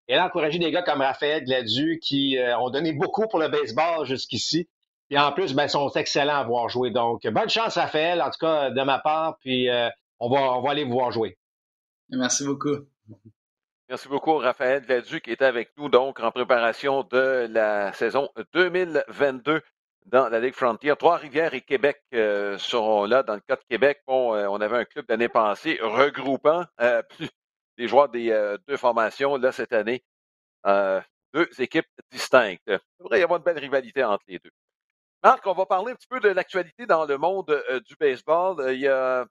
Et 0.07 0.15
là, 0.15 0.27
encourager 0.27 0.59
des 0.59 0.69
gars 0.69 0.83
comme 0.83 1.01
Raphaël 1.01 1.43
Gladu 1.43 1.99
qui 1.99 2.37
euh, 2.37 2.55
ont 2.59 2.69
donné 2.69 2.93
beaucoup 2.93 3.27
pour 3.27 3.39
le 3.39 3.47
baseball 3.47 4.05
jusqu'ici. 4.05 4.69
Et 5.09 5.17
en 5.17 5.31
plus, 5.31 5.55
ben, 5.55 5.67
sont 5.67 5.89
excellents 5.91 6.37
à 6.37 6.43
voir 6.43 6.69
jouer. 6.69 6.91
Donc, 6.91 7.25
bonne 7.25 7.49
chance, 7.49 7.75
Raphaël, 7.75 8.21
en 8.21 8.29
tout 8.29 8.39
cas, 8.39 8.69
de 8.69 8.81
ma 8.83 8.99
part. 8.99 9.37
Puis, 9.39 9.67
euh, 9.69 9.89
on, 10.19 10.29
va, 10.29 10.57
on 10.57 10.61
va 10.61 10.71
aller 10.71 10.83
vous 10.83 10.93
voir 10.93 11.11
jouer. 11.11 11.39
Merci 12.09 12.45
beaucoup. 12.45 12.77
Merci 13.89 14.07
beaucoup, 14.07 14.37
Raphaël 14.37 14.83
Gladu, 14.85 15.21
qui 15.21 15.31
était 15.31 15.45
avec 15.45 15.71
nous, 15.77 15.89
donc, 15.89 16.19
en 16.19 16.31
préparation 16.31 17.03
de 17.03 17.47
la 17.49 17.93
saison 17.93 18.29
2022 18.53 19.61
dans 20.05 20.29
la 20.29 20.39
Ligue 20.39 20.53
Frontier. 20.53 20.95
Trois-Rivières 20.97 21.53
et 21.53 21.61
Québec 21.61 22.01
euh, 22.13 22.57
seront 22.57 23.05
là. 23.05 23.23
Dans 23.23 23.35
le 23.35 23.41
cas 23.41 23.55
de 23.55 23.63
Québec, 23.69 24.01
euh, 24.09 24.47
on 24.47 24.61
avait 24.61 24.77
un 24.77 24.85
club 24.85 25.05
l'année 25.09 25.29
passée 25.29 25.79
regroupant 25.81 26.65
euh, 26.81 27.01
les 27.77 27.87
joueurs 27.87 28.09
des 28.09 28.57
deux 28.67 28.77
formations 28.77 29.37
là 29.37 29.51
cette 29.51 29.73
année. 29.73 30.03
deux 31.33 31.49
équipes 31.59 31.87
distinctes. 32.11 32.61
Il 32.67 32.79
devrait 32.99 33.19
y 33.19 33.23
avoir 33.23 33.39
une 33.39 33.43
belle 33.43 33.59
rivalité 33.59 34.03
entre 34.03 34.23
les 34.27 34.39
deux. 34.39 34.51
Marc, 35.23 35.45
on 35.47 35.53
va 35.53 35.65
parler 35.65 35.93
un 35.93 35.95
petit 35.95 36.07
peu 36.07 36.19
de 36.19 36.29
l'actualité 36.29 36.85
dans 36.85 37.05
le 37.05 37.17
monde 37.17 37.63
du 37.87 37.95
baseball. 37.95 38.73
Il 38.73 38.81
y 38.81 38.87
a... 38.87 39.25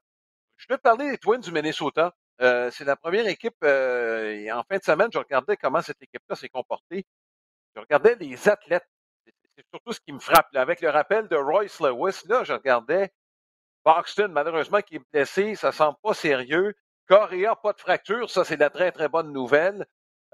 Je 0.57 0.65
vais 0.67 0.77
te 0.77 0.81
parler 0.81 1.11
des 1.11 1.17
Twins 1.17 1.39
du 1.39 1.51
Minnesota. 1.51 2.13
c'est 2.39 2.83
la 2.83 2.97
première 2.97 3.27
équipe. 3.27 3.55
en 3.63 4.63
fin 4.69 4.77
de 4.77 4.83
semaine, 4.83 5.09
je 5.13 5.19
regardais 5.19 5.55
comment 5.55 5.81
cette 5.81 6.01
équipe-là 6.01 6.35
s'est 6.35 6.49
comportée. 6.49 7.05
Je 7.75 7.79
regardais 7.79 8.15
les 8.15 8.49
athlètes 8.49 8.87
c'est 9.55 9.65
surtout 9.69 9.93
ce 9.93 9.99
qui 9.99 10.13
me 10.13 10.19
frappe. 10.19 10.47
Avec 10.55 10.81
le 10.81 10.89
rappel 10.89 11.27
de 11.27 11.35
Royce 11.35 11.79
Lewis, 11.79 12.21
là, 12.27 12.43
je 12.43 12.53
regardais 12.53 13.13
Boxton, 13.85 14.29
malheureusement, 14.29 14.81
qui 14.81 14.95
est 14.95 15.11
blessé, 15.11 15.55
ça 15.55 15.71
semble 15.71 15.97
pas 16.01 16.13
sérieux. 16.13 16.73
Correa, 17.07 17.55
pas 17.55 17.73
de 17.73 17.79
fracture, 17.79 18.29
ça, 18.29 18.45
c'est 18.45 18.57
la 18.57 18.69
très, 18.69 18.91
très 18.91 19.09
bonne 19.09 19.33
nouvelle. 19.33 19.85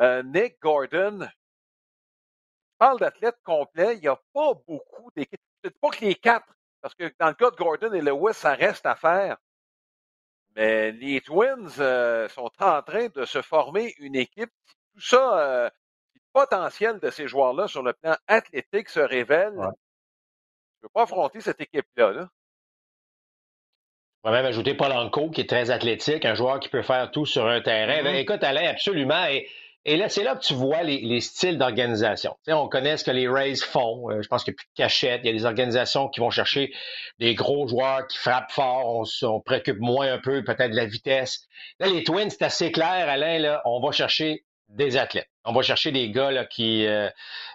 Euh, 0.02 0.24
Nick 0.24 0.62
Gordon, 0.62 1.20
je 1.22 2.78
parle 2.78 3.00
d'athlète 3.00 3.38
complet, 3.44 3.96
il 3.96 4.02
n'y 4.02 4.08
a 4.08 4.20
pas 4.34 4.54
beaucoup 4.68 5.10
d'équipes. 5.16 5.40
Je 5.64 5.70
ne 5.70 5.74
dis 5.74 5.80
pas 5.80 5.90
que 5.90 6.06
les 6.06 6.16
quatre 6.16 6.48
parce 6.82 6.96
que 6.96 7.12
dans 7.20 7.28
le 7.28 7.34
cas 7.34 7.52
de 7.52 7.56
Gordon 7.56 7.92
et 7.94 8.02
Lewis, 8.02 8.34
ça 8.34 8.54
reste 8.54 8.86
à 8.86 8.96
faire. 8.96 9.38
Mais 10.56 10.92
les 10.92 11.22
Twins 11.22 11.70
euh, 11.80 12.28
sont 12.30 12.52
en 12.60 12.82
train 12.82 13.08
de 13.08 13.26
se 13.26 13.42
former 13.42 13.94
une 14.00 14.16
équipe. 14.16 14.52
Tout 14.94 15.02
ça, 15.02 15.40
euh, 15.40 15.70
potentiel 16.34 17.00
de 17.00 17.10
ces 17.10 17.28
joueurs-là 17.28 17.68
sur 17.68 17.84
le 17.84 17.94
plan 17.94 18.16
athlétique 18.28 18.90
se 18.90 19.00
révèle. 19.00 19.54
Je 19.56 19.62
ne 19.62 20.82
peux 20.82 20.90
pas 20.94 21.04
affronter 21.04 21.42
cette 21.42 21.62
équipe-là. 21.62 22.12
Là. 22.12 22.30
On 24.24 24.32
va 24.32 24.38
même 24.38 24.46
ajouter 24.46 24.74
Polanco, 24.74 25.30
qui 25.30 25.42
est 25.42 25.50
très 25.50 25.72
athlétique, 25.72 26.26
un 26.26 26.36
joueur 26.36 26.60
qui 26.60 26.70
peut 26.70 26.82
faire 26.82 27.10
tout 27.12 27.26
sur 27.26 27.48
un 27.48 27.62
terrain. 27.62 28.04
Mm-hmm. 28.04 28.16
Écoute, 28.16 28.44
Alain, 28.44 28.70
absolument. 28.70 29.26
Et 29.28 29.48
et 29.86 29.96
là, 29.96 30.10
c'est 30.10 30.24
là 30.24 30.36
que 30.36 30.42
tu 30.42 30.54
vois 30.54 30.84
les, 30.84 31.22
styles 31.22 31.58
d'organisation. 31.58 32.36
On 32.48 32.68
connaît 32.68 32.98
ce 32.98 33.06
que 33.06 33.12
les 33.12 33.30
Rays 33.30 33.56
font. 33.56 34.12
Euh, 34.12 34.22
je 34.22 34.28
pense 34.28 34.44
qu'il 34.44 34.52
n'y 34.52 34.56
a 34.56 34.58
plus 34.58 34.68
de 34.68 34.76
cachette. 34.76 35.22
Il 35.24 35.28
y 35.28 35.30
a 35.30 35.34
des 35.34 35.46
organisations 35.46 36.10
qui 36.10 36.20
vont 36.20 36.30
chercher 36.30 36.74
des 37.20 37.34
gros 37.34 37.68
joueurs 37.68 38.06
qui 38.08 38.18
frappent 38.18 38.52
fort. 38.52 38.98
On 38.98 39.06
se 39.06 39.26
préoccupe 39.46 39.80
moins 39.80 40.12
un 40.12 40.20
peu 40.20 40.44
peut-être 40.44 40.72
de 40.72 40.76
la 40.76 40.86
vitesse. 40.86 41.48
Là, 41.80 41.88
les 41.88 42.04
Twins, 42.04 42.30
c'est 42.30 42.44
assez 42.44 42.72
clair, 42.74 43.08
Alain. 43.08 43.40
Là, 43.40 43.62
on 43.64 43.80
va 43.80 43.92
chercher 43.92 44.44
des 44.70 44.98
athlètes. 44.98 45.30
On 45.46 45.54
va 45.54 45.62
chercher 45.62 45.92
des 45.92 46.10
gars 46.12 46.32
là, 46.32 46.46
qui... 46.46 46.86
Euh, 46.86 47.10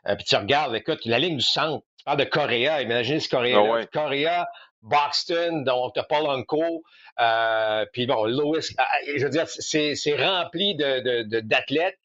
euh, 0.06 0.16
puis 0.16 0.25
tu 0.25 0.37
regardes, 0.37 0.75
écoute, 0.75 1.04
la 1.04 1.18
ligne 1.18 1.37
du 1.37 1.44
centre. 1.44 1.85
Tu 1.97 2.04
parles 2.04 2.18
de 2.18 2.25
Correa. 2.25 2.83
Imaginez 2.83 3.21
ce 3.21 3.28
Correa. 3.28 3.59
Ah 3.59 3.87
Correa, 3.92 4.47
Boxton, 4.85 5.62
donc 5.64 5.94
Paul 6.09 6.26
Unco, 6.28 6.83
euh, 7.21 7.87
puis 7.92 8.06
bon, 8.06 8.25
Lewis, 8.25 8.75
je 9.16 9.25
veux 9.25 9.30
dire, 9.30 9.49
c'est 9.49 10.16
rempli 10.16 10.76
d'athlètes. 10.76 11.99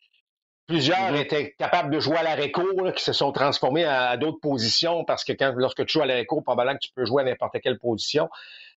Plusieurs 0.67 1.11
mm-hmm. 1.11 1.21
étaient 1.21 1.55
capables 1.57 1.93
de 1.93 1.99
jouer 1.99 2.17
à 2.17 2.49
court, 2.49 2.93
qui 2.95 3.03
se 3.03 3.11
sont 3.11 3.31
transformés 3.31 3.85
à, 3.85 4.15
d'autres 4.17 4.39
positions 4.39 5.03
parce 5.03 5.23
que 5.23 5.33
quand, 5.33 5.51
lorsque 5.55 5.85
tu 5.87 5.93
joues 5.93 6.03
à 6.03 6.05
l'arrêt 6.05 6.25
court, 6.25 6.43
probablement 6.43 6.77
que 6.77 6.85
tu 6.85 6.91
peux 6.95 7.05
jouer 7.05 7.23
à 7.23 7.25
n'importe 7.25 7.59
quelle 7.61 7.79
position. 7.79 8.29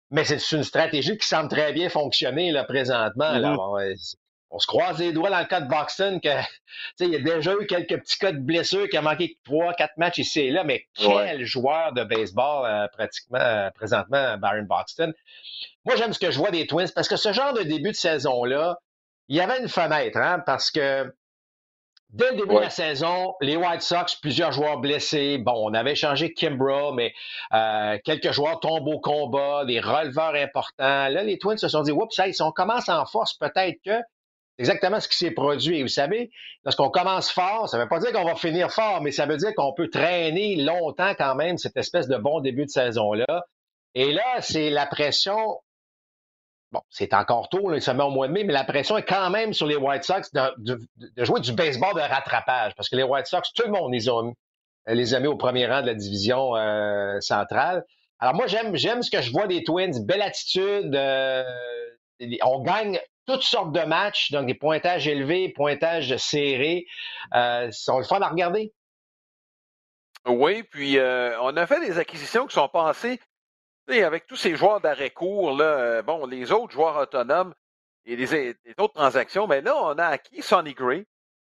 Mais 0.09 0.23
c'est 0.23 0.55
une 0.55 0.63
stratégie 0.63 1.17
qui 1.17 1.27
semble 1.27 1.49
très 1.49 1.73
bien 1.73 1.89
fonctionner 1.89 2.51
là, 2.51 2.63
présentement. 2.63 3.33
Mm-hmm. 3.33 4.15
On, 4.51 4.59
se 4.59 4.67
croise 4.67 4.99
les 4.99 5.13
doigts 5.13 5.29
dans 5.29 5.39
le 5.39 5.45
cas 5.45 5.61
de 5.61 5.67
Boxton 5.67 6.19
que 6.23 6.29
il 6.99 7.09
y 7.09 7.15
a 7.15 7.19
déjà 7.19 7.53
eu 7.53 7.65
quelques 7.65 7.99
petits 7.99 8.17
cas 8.17 8.31
de 8.31 8.39
blessures 8.39 8.87
qui 8.89 8.97
a 8.97 9.01
manqué 9.01 9.37
trois, 9.43 9.73
quatre 9.73 9.97
matchs 9.97 10.19
ici 10.19 10.41
et 10.41 10.51
là, 10.51 10.63
mais 10.63 10.85
quel 10.93 11.43
joueur 11.45 11.93
de 11.93 12.03
baseball 12.03 12.65
euh, 12.65 12.87
pratiquement 12.89 13.39
euh, 13.39 13.69
présentement, 13.71 14.37
Baron 14.37 14.63
Boxton. 14.63 15.13
Moi, 15.85 15.95
j'aime 15.95 16.13
ce 16.13 16.19
que 16.19 16.31
je 16.31 16.37
vois 16.37 16.51
des 16.51 16.67
Twins 16.67 16.91
parce 16.93 17.07
que 17.07 17.15
ce 17.15 17.33
genre 17.33 17.53
de 17.53 17.63
début 17.63 17.91
de 17.91 17.95
saison-là, 17.95 18.77
il 19.27 19.35
y 19.37 19.41
avait 19.41 19.59
une 19.59 19.69
fenêtre, 19.69 20.17
hein, 20.17 20.43
parce 20.45 20.71
que 20.71 21.11
Dès 22.11 22.31
le 22.31 22.37
début 22.37 22.55
de 22.55 22.59
la 22.59 22.69
saison, 22.69 23.35
les 23.39 23.55
White 23.55 23.81
Sox, 23.81 24.15
plusieurs 24.21 24.51
joueurs 24.51 24.79
blessés. 24.79 25.37
Bon, 25.37 25.53
on 25.69 25.73
avait 25.73 25.95
changé 25.95 26.33
Kimbrough, 26.33 26.93
mais 26.93 27.13
euh, 27.53 27.97
quelques 28.03 28.33
joueurs 28.33 28.59
tombent 28.59 28.89
au 28.89 28.99
combat, 28.99 29.63
des 29.63 29.79
releveurs 29.79 30.35
importants. 30.35 31.07
Là, 31.07 31.23
les 31.23 31.37
Twins 31.37 31.57
se 31.57 31.69
sont 31.69 31.83
dit, 31.83 31.91
oups, 31.91 32.13
ça, 32.13 32.31
si 32.31 32.41
on 32.41 32.51
commence 32.51 32.89
en 32.89 33.05
force, 33.05 33.33
peut-être 33.35 33.79
que 33.85 33.97
exactement 34.61 34.99
ce 34.99 35.07
qui 35.07 35.17
s'est 35.17 35.31
produit. 35.31 35.79
Et 35.79 35.81
vous 35.81 35.89
savez, 35.89 36.31
lorsqu'on 36.63 36.89
commence 36.89 37.31
fort, 37.31 37.67
ça 37.67 37.77
ne 37.77 37.83
veut 37.83 37.89
pas 37.89 37.99
dire 37.99 38.11
qu'on 38.11 38.23
va 38.23 38.35
finir 38.35 38.71
fort, 38.71 39.01
mais 39.01 39.11
ça 39.11 39.25
veut 39.25 39.37
dire 39.37 39.53
qu'on 39.55 39.73
peut 39.73 39.89
traîner 39.89 40.55
longtemps 40.55 41.13
quand 41.17 41.35
même 41.35 41.57
cette 41.57 41.75
espèce 41.77 42.07
de 42.07 42.17
bon 42.17 42.39
début 42.39 42.65
de 42.65 42.69
saison-là. 42.69 43.45
Et 43.95 44.13
là, 44.13 44.41
c'est 44.41 44.69
la 44.69 44.85
pression 44.85 45.57
bon, 46.71 46.81
c'est 46.89 47.13
encore 47.13 47.49
tôt, 47.49 47.69
là, 47.69 47.81
ça 47.81 47.93
met 47.93 48.03
au 48.03 48.09
mois 48.09 48.27
de 48.27 48.33
mai, 48.33 48.43
mais 48.43 48.53
la 48.53 48.63
pression 48.63 48.97
est 48.97 49.03
quand 49.03 49.29
même 49.29 49.51
sur 49.51 49.67
les 49.67 49.75
White 49.75 50.03
Sox 50.03 50.31
de, 50.31 50.79
jouer 51.17 51.41
du 51.41 51.51
baseball 51.51 51.93
de 51.95 51.99
rattrapage, 51.99 52.73
parce 52.75 52.87
que 52.87 52.95
les 52.95 53.03
White 53.03 53.27
Sox, 53.27 53.51
tout 53.53 53.63
le 53.65 53.71
monde 53.71 53.91
les 53.91 54.07
a, 54.07 54.21
les 54.87 55.13
a 55.13 55.19
mis 55.19 55.27
au 55.27 55.35
premier 55.35 55.67
rang 55.67 55.81
de 55.81 55.87
la 55.87 55.95
division 55.95 56.55
euh, 56.55 57.19
centrale. 57.19 57.83
Alors 58.19 58.35
moi, 58.35 58.47
j'aime, 58.47 58.75
j'aime 58.77 59.01
ce 59.01 59.11
que 59.11 59.21
je 59.21 59.31
vois 59.31 59.47
des 59.47 59.63
Twins, 59.63 60.05
belle 60.05 60.21
attitude, 60.21 60.95
euh, 60.95 61.43
on 62.43 62.61
gagne 62.61 62.99
toutes 63.33 63.43
sortes 63.43 63.71
de 63.71 63.81
matchs, 63.81 64.31
donc 64.31 64.47
des 64.47 64.53
pointages 64.53 65.07
élevés, 65.07 65.49
pointages 65.49 66.15
serrés, 66.17 66.85
euh, 67.33 67.71
sont 67.71 67.99
le 67.99 68.03
fun 68.03 68.21
à 68.21 68.29
regarder. 68.29 68.73
Oui, 70.27 70.63
puis 70.63 70.97
euh, 70.99 71.39
on 71.41 71.55
a 71.57 71.65
fait 71.65 71.79
des 71.79 71.97
acquisitions 71.97 72.45
qui 72.45 72.53
sont 72.53 72.69
passées 72.69 73.19
avec 73.99 74.25
tous 74.25 74.37
ces 74.37 74.55
joueurs 74.55 74.79
d'arrêt 74.79 75.09
court, 75.09 75.57
là, 75.57 75.65
euh, 75.65 76.01
bon, 76.01 76.25
les 76.25 76.51
autres 76.51 76.71
joueurs 76.71 76.97
autonomes 76.97 77.53
et 78.05 78.15
les, 78.15 78.55
autres 78.77 78.93
transactions, 78.93 79.47
mais 79.47 79.61
là, 79.61 79.75
on 79.75 79.97
a 79.97 80.05
acquis 80.05 80.41
Sonny 80.41 80.73
Gray, 80.73 81.05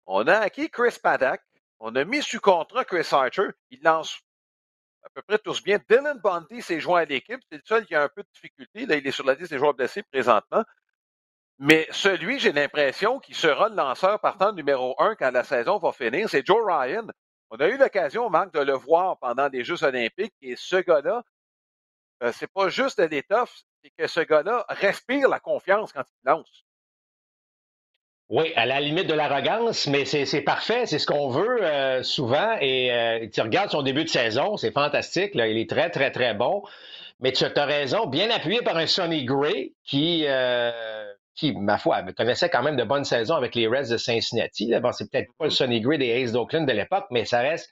on 0.07 0.27
a 0.27 0.39
acquis 0.39 0.71
Chris 0.71 0.97
Paddock, 1.03 1.41
on 1.79 1.95
a 1.95 2.05
mis 2.05 2.23
sous 2.23 2.41
contrat 2.41 2.85
Chris 2.85 3.07
Archer, 3.13 3.51
il 3.71 3.83
lance 3.83 4.19
à 5.05 5.11
peu 5.11 5.23
près 5.23 5.39
tous 5.39 5.63
bien. 5.63 5.79
Dylan 5.89 6.19
Bundy 6.21 6.63
s'est 6.63 6.81
joint 6.81 7.03
à 7.03 7.05
l'équipe, 7.05 7.41
c'est 7.51 7.59
le 7.59 7.63
seul 7.65 7.85
qui 7.85 7.95
a 7.95 8.05
un 8.05 8.09
peu 8.09 8.23
de 8.23 8.29
difficulté, 8.33 8.87
là, 8.87 8.97
il 8.97 9.07
est 9.07 9.13
sur 9.13 9.27
la 9.27 9.35
liste 9.35 9.51
des 9.51 9.59
joueurs 9.59 9.75
blessés 9.75 10.03
présentement. 10.03 10.65
Mais 11.65 11.87
celui, 11.93 12.41
j'ai 12.41 12.51
l'impression, 12.51 13.21
qui 13.21 13.35
sera 13.35 13.69
le 13.69 13.77
lanceur 13.77 14.19
partant 14.19 14.51
numéro 14.51 14.97
un 14.99 15.15
quand 15.15 15.31
la 15.31 15.45
saison 15.45 15.79
va 15.79 15.93
finir, 15.93 16.29
c'est 16.29 16.45
Joe 16.45 16.59
Ryan. 16.67 17.07
On 17.51 17.57
a 17.59 17.69
eu 17.69 17.77
l'occasion, 17.77 18.29
Marc, 18.31 18.53
de 18.53 18.59
le 18.59 18.73
voir 18.73 19.17
pendant 19.19 19.49
des 19.49 19.63
Jeux 19.63 19.85
olympiques, 19.85 20.35
et 20.43 20.57
ce 20.57 20.75
gars-là, 20.75 21.23
euh, 22.25 22.33
c'est 22.35 22.51
pas 22.53 22.69
juste 22.69 22.99
l'étoffe, 22.99 23.63
c'est 23.81 23.93
que 23.97 24.09
ce 24.09 24.19
gars-là 24.19 24.67
respire 24.71 25.29
la 25.29 25.39
confiance 25.39 25.93
quand 25.93 26.03
il 26.03 26.29
lance. 26.29 26.65
Oui, 28.29 28.53
à 28.57 28.67
la 28.67 28.81
limite 28.81 29.07
de 29.07 29.15
l'arrogance, 29.15 29.87
mais 29.87 30.05
c'est 30.05 30.41
parfait, 30.41 30.87
c'est 30.87 30.99
ce 30.99 31.07
qu'on 31.07 31.29
veut 31.29 31.63
euh, 31.63 32.03
souvent. 32.03 32.57
Et 32.61 32.93
euh, 32.93 33.29
tu 33.33 33.41
regardes 33.41 33.71
son 33.71 33.83
début 33.83 34.03
de 34.03 34.09
saison, 34.09 34.57
c'est 34.57 34.73
fantastique, 34.73 35.31
il 35.35 35.59
est 35.59 35.71
très, 35.71 35.91
très, 35.91 36.11
très 36.11 36.35
bon. 36.35 36.65
Mais 37.21 37.31
tu 37.31 37.45
as 37.45 37.65
raison, 37.67 38.07
bien 38.07 38.31
appuyé 38.31 38.63
par 38.63 38.77
un 38.79 38.89
Sonny 38.89 39.25
Gray 39.25 39.75
qui, 39.85 40.27
qui, 41.35 41.53
ma 41.53 41.79
foi, 41.79 42.03
connaissait 42.13 42.51
quand 42.51 42.63
même 42.63 42.77
de 42.77 42.85
bonnes 42.85 43.05
saisons 43.05 43.35
avec 43.35 43.55
les 43.55 43.67
Reds 43.67 43.91
de 43.91 43.97
Cincinnati. 43.97 44.73
Bon, 44.81 44.93
c'est 44.93 45.11
peut-être 45.11 45.31
pas 45.39 45.47
le 45.47 45.51
Sonny 45.51 45.81
Gray 45.81 45.99
des 45.99 46.23
Aces 46.23 46.33
d'Oakland 46.33 46.67
de 46.67 46.73
l'époque, 46.73 47.07
mais 47.11 47.25
ça 47.25 47.41
reste 47.41 47.71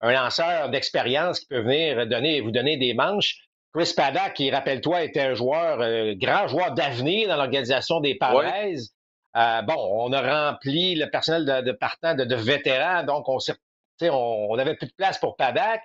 un 0.00 0.12
lanceur 0.12 0.70
d'expérience 0.70 1.40
qui 1.40 1.46
peut 1.46 1.60
venir 1.60 2.06
donner, 2.06 2.40
vous 2.40 2.50
donner 2.50 2.76
des 2.76 2.94
manches. 2.94 3.36
Chris 3.74 3.92
Paddock, 3.96 4.34
qui, 4.34 4.50
rappelle-toi, 4.50 5.02
était 5.02 5.20
un 5.20 5.34
joueur, 5.34 5.80
euh, 5.80 6.14
grand 6.14 6.46
joueur 6.46 6.72
d'avenir 6.72 7.28
dans 7.28 7.36
l'organisation 7.36 8.00
des 8.00 8.16
Padres. 8.16 8.44
Euh, 9.34 9.62
bon, 9.62 9.76
on 9.76 10.12
a 10.12 10.50
rempli 10.50 10.94
le 10.94 11.08
personnel 11.08 11.46
de, 11.46 11.70
de 11.70 11.72
partant 11.72 12.14
de, 12.14 12.24
de, 12.24 12.34
vétérans, 12.34 13.02
donc 13.04 13.28
on 13.28 13.38
on 14.02 14.56
n'avait 14.56 14.74
plus 14.74 14.88
de 14.88 14.92
place 14.92 15.18
pour 15.18 15.36
Paddock. 15.36 15.80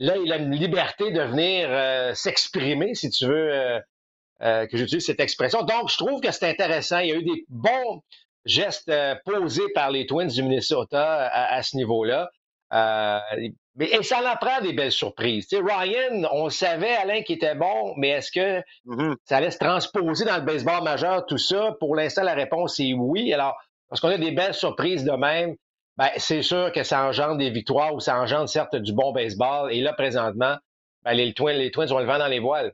Là, 0.00 0.16
il 0.16 0.32
a 0.32 0.36
une 0.36 0.50
liberté 0.50 1.12
de 1.12 1.22
venir 1.22 1.68
euh, 1.70 2.12
s'exprimer, 2.14 2.94
si 2.94 3.08
tu 3.10 3.26
veux 3.26 3.80
que 4.40 4.76
j'utilise 4.76 5.04
cette 5.04 5.20
expression. 5.20 5.62
Donc, 5.62 5.90
je 5.90 5.96
trouve 5.96 6.20
que 6.20 6.30
c'est 6.30 6.48
intéressant. 6.48 6.98
Il 6.98 7.08
y 7.08 7.12
a 7.12 7.16
eu 7.16 7.22
des 7.22 7.44
bons 7.48 8.02
gestes 8.44 8.92
posés 9.24 9.70
par 9.74 9.90
les 9.90 10.06
Twins 10.06 10.28
du 10.28 10.42
Minnesota 10.42 11.28
à, 11.28 11.62
ce 11.62 11.76
niveau-là. 11.76 12.30
Mais 13.76 13.86
et 13.92 14.02
ça 14.02 14.20
en 14.20 14.36
prend 14.36 14.60
des 14.60 14.72
belles 14.72 14.92
surprises. 14.92 15.46
Tu 15.46 15.56
sais, 15.56 15.62
Ryan, 15.62 16.28
on 16.32 16.50
savait, 16.50 16.96
Alain, 16.96 17.22
qui 17.22 17.34
était 17.34 17.54
bon, 17.54 17.94
mais 17.96 18.08
est-ce 18.08 18.32
que 18.32 18.60
mm-hmm. 18.86 19.14
ça 19.24 19.36
allait 19.36 19.50
se 19.50 19.58
transposer 19.58 20.24
dans 20.24 20.36
le 20.36 20.42
baseball 20.42 20.82
majeur, 20.82 21.24
tout 21.26 21.38
ça? 21.38 21.76
Pour 21.78 21.94
l'instant, 21.94 22.22
la 22.22 22.34
réponse 22.34 22.80
est 22.80 22.92
oui. 22.94 23.32
Alors, 23.32 23.56
parce 23.88 24.00
qu'on 24.00 24.08
a 24.08 24.18
des 24.18 24.32
belles 24.32 24.54
surprises 24.54 25.04
de 25.04 25.12
même, 25.12 25.54
ben, 25.96 26.08
c'est 26.16 26.42
sûr 26.42 26.72
que 26.72 26.82
ça 26.82 27.04
engendre 27.04 27.36
des 27.36 27.50
victoires 27.50 27.94
ou 27.94 28.00
ça 28.00 28.18
engendre 28.18 28.48
certes 28.48 28.76
du 28.76 28.92
bon 28.92 29.12
baseball. 29.12 29.72
Et 29.72 29.80
là, 29.80 29.92
présentement, 29.92 30.56
ben, 31.04 31.12
les, 31.12 31.32
Twins, 31.32 31.56
les 31.56 31.70
Twins 31.70 31.92
ont 31.92 31.98
le 31.98 32.06
vent 32.06 32.18
dans 32.18 32.28
les 32.28 32.40
voiles. 32.40 32.72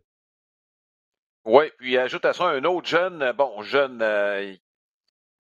Oui, 1.47 1.71
puis 1.79 1.97
ajoute 1.97 2.25
à 2.25 2.33
ça 2.33 2.47
un 2.47 2.65
autre 2.65 2.89
jeune, 2.89 3.31
bon, 3.33 3.63
jeune, 3.63 4.03
euh, 4.03 4.43
il 4.43 4.61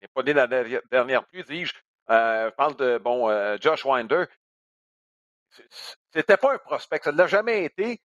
n'est 0.02 0.08
pas 0.14 0.22
né 0.22 0.34
la 0.34 0.46
dernière 0.92 1.26
pluie, 1.26 1.44
dis-je. 1.44 1.74
Euh, 2.12 2.52
parle 2.52 2.76
de 2.76 3.00
bon 3.00 3.28
euh, 3.28 3.58
Josh 3.60 3.84
Winder, 3.84 4.26
c'était 6.12 6.38
pas 6.38 6.54
un 6.54 6.58
prospect, 6.60 7.00
ça 7.04 7.12
ne 7.12 7.18
l'a 7.18 7.26
jamais 7.26 7.64
été. 7.66 8.00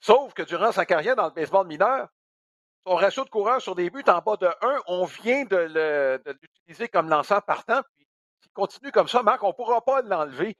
Sauf 0.00 0.34
que 0.34 0.42
durant 0.42 0.72
sa 0.72 0.84
carrière 0.84 1.16
dans 1.16 1.24
le 1.26 1.32
baseball 1.32 1.66
mineur, 1.66 2.08
son 2.86 2.96
ratio 2.96 3.24
de 3.24 3.30
coureur 3.30 3.62
sur 3.62 3.74
des 3.74 3.88
buts 3.88 4.04
en 4.06 4.20
bas 4.20 4.36
de 4.36 4.48
1, 4.60 4.82
on 4.86 5.06
vient 5.06 5.44
de 5.46 6.20
l'utiliser 6.42 6.88
comme 6.88 7.08
lanceur 7.08 7.42
partant. 7.44 7.80
Puis 7.96 8.06
s'il 8.42 8.52
continue 8.52 8.92
comme 8.92 9.08
ça, 9.08 9.22
Marc, 9.22 9.42
on 9.42 9.48
ne 9.48 9.52
pourra 9.52 9.82
pas 9.82 10.02
l'enlever. 10.02 10.54